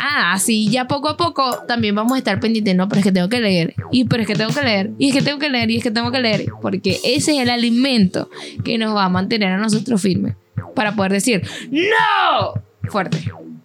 ah, 0.00 0.32
así 0.32 0.68
ya 0.68 0.88
poco 0.88 1.08
a 1.08 1.16
poco 1.16 1.62
también 1.68 1.94
vamos 1.94 2.12
a 2.14 2.18
estar 2.18 2.40
pendientes, 2.40 2.74
no, 2.74 2.88
pero 2.88 2.98
es 2.98 3.04
que 3.04 3.12
tengo 3.12 3.28
que 3.28 3.40
leer, 3.40 3.74
y 3.92 4.04
pero 4.04 4.22
es 4.22 4.26
que 4.26 4.34
tengo 4.34 4.52
que 4.52 4.62
leer, 4.62 4.90
y 4.98 5.08
es 5.08 5.14
que 5.14 5.22
tengo 5.22 5.38
que 5.38 5.48
leer, 5.48 5.70
y 5.70 5.76
es 5.76 5.82
que 5.82 5.90
tengo 5.92 6.10
que 6.10 6.20
leer, 6.20 6.46
porque 6.60 6.98
ese 7.04 7.36
es 7.36 7.40
el 7.40 7.50
alimento 7.50 8.28
que 8.64 8.76
nos 8.76 8.94
va 8.94 9.04
a 9.04 9.08
mantener 9.08 9.52
a 9.52 9.58
nosotros 9.58 10.02
firmes 10.02 10.34
para 10.74 10.94
poder 10.94 11.12
decir, 11.12 11.42
no, 11.70 12.54
fuerte. 12.90 13.18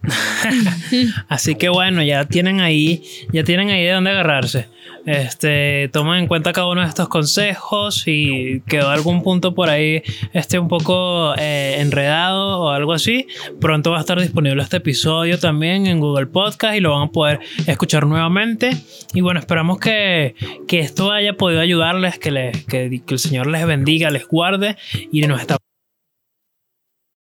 Así 1.28 1.56
que 1.56 1.70
bueno, 1.70 2.02
ya 2.04 2.26
tienen 2.26 2.62
ahí, 2.62 3.04
ya 3.32 3.44
tienen 3.44 3.70
ahí 3.70 3.84
de 3.84 3.92
dónde 3.92 4.12
agarrarse. 4.12 4.68
Este, 5.06 5.90
tomen 5.92 6.20
en 6.20 6.28
cuenta 6.28 6.54
cada 6.54 6.68
uno 6.68 6.82
de 6.82 6.88
estos 6.88 7.10
consejos 7.10 8.04
y 8.06 8.62
quedó 8.68 8.90
algún 8.90 9.24
punto 9.24 9.56
por 9.56 9.70
ahí 9.70 10.04
este 10.34 10.60
un 10.60 10.68
poco 10.68 11.34
eh, 11.38 11.78
enredado 11.80 12.60
o 12.60 12.70
algo 12.70 12.94
así. 12.94 13.28
Pronto 13.60 13.92
va 13.92 13.98
a 13.98 14.02
estar 14.02 14.20
disponible 14.20 14.62
este 14.62 14.78
episodio 14.78 15.40
también 15.40 15.88
en 15.88 16.00
Google 16.00 16.28
Podcast 16.28 16.76
y 16.76 16.80
lo 16.80 16.92
van 16.92 17.08
a 17.08 17.12
poder 17.12 17.40
escuchar 17.66 18.06
nuevamente. 18.06 18.72
Y 19.14 19.22
bueno, 19.22 19.40
esperamos 19.40 19.80
que, 19.80 20.36
que 20.68 20.80
esto 20.80 21.12
haya 21.12 21.34
podido 21.34 21.62
ayudarles, 21.62 22.20
que, 22.20 22.32
les, 22.32 22.66
que, 22.66 23.02
el 23.08 23.20
Señor 23.20 23.48
les 23.48 23.66
bendiga, 23.66 24.12
les 24.12 24.28
guarde 24.28 24.78
y 25.12 25.22
nos 25.22 25.42
estamos 25.42 25.68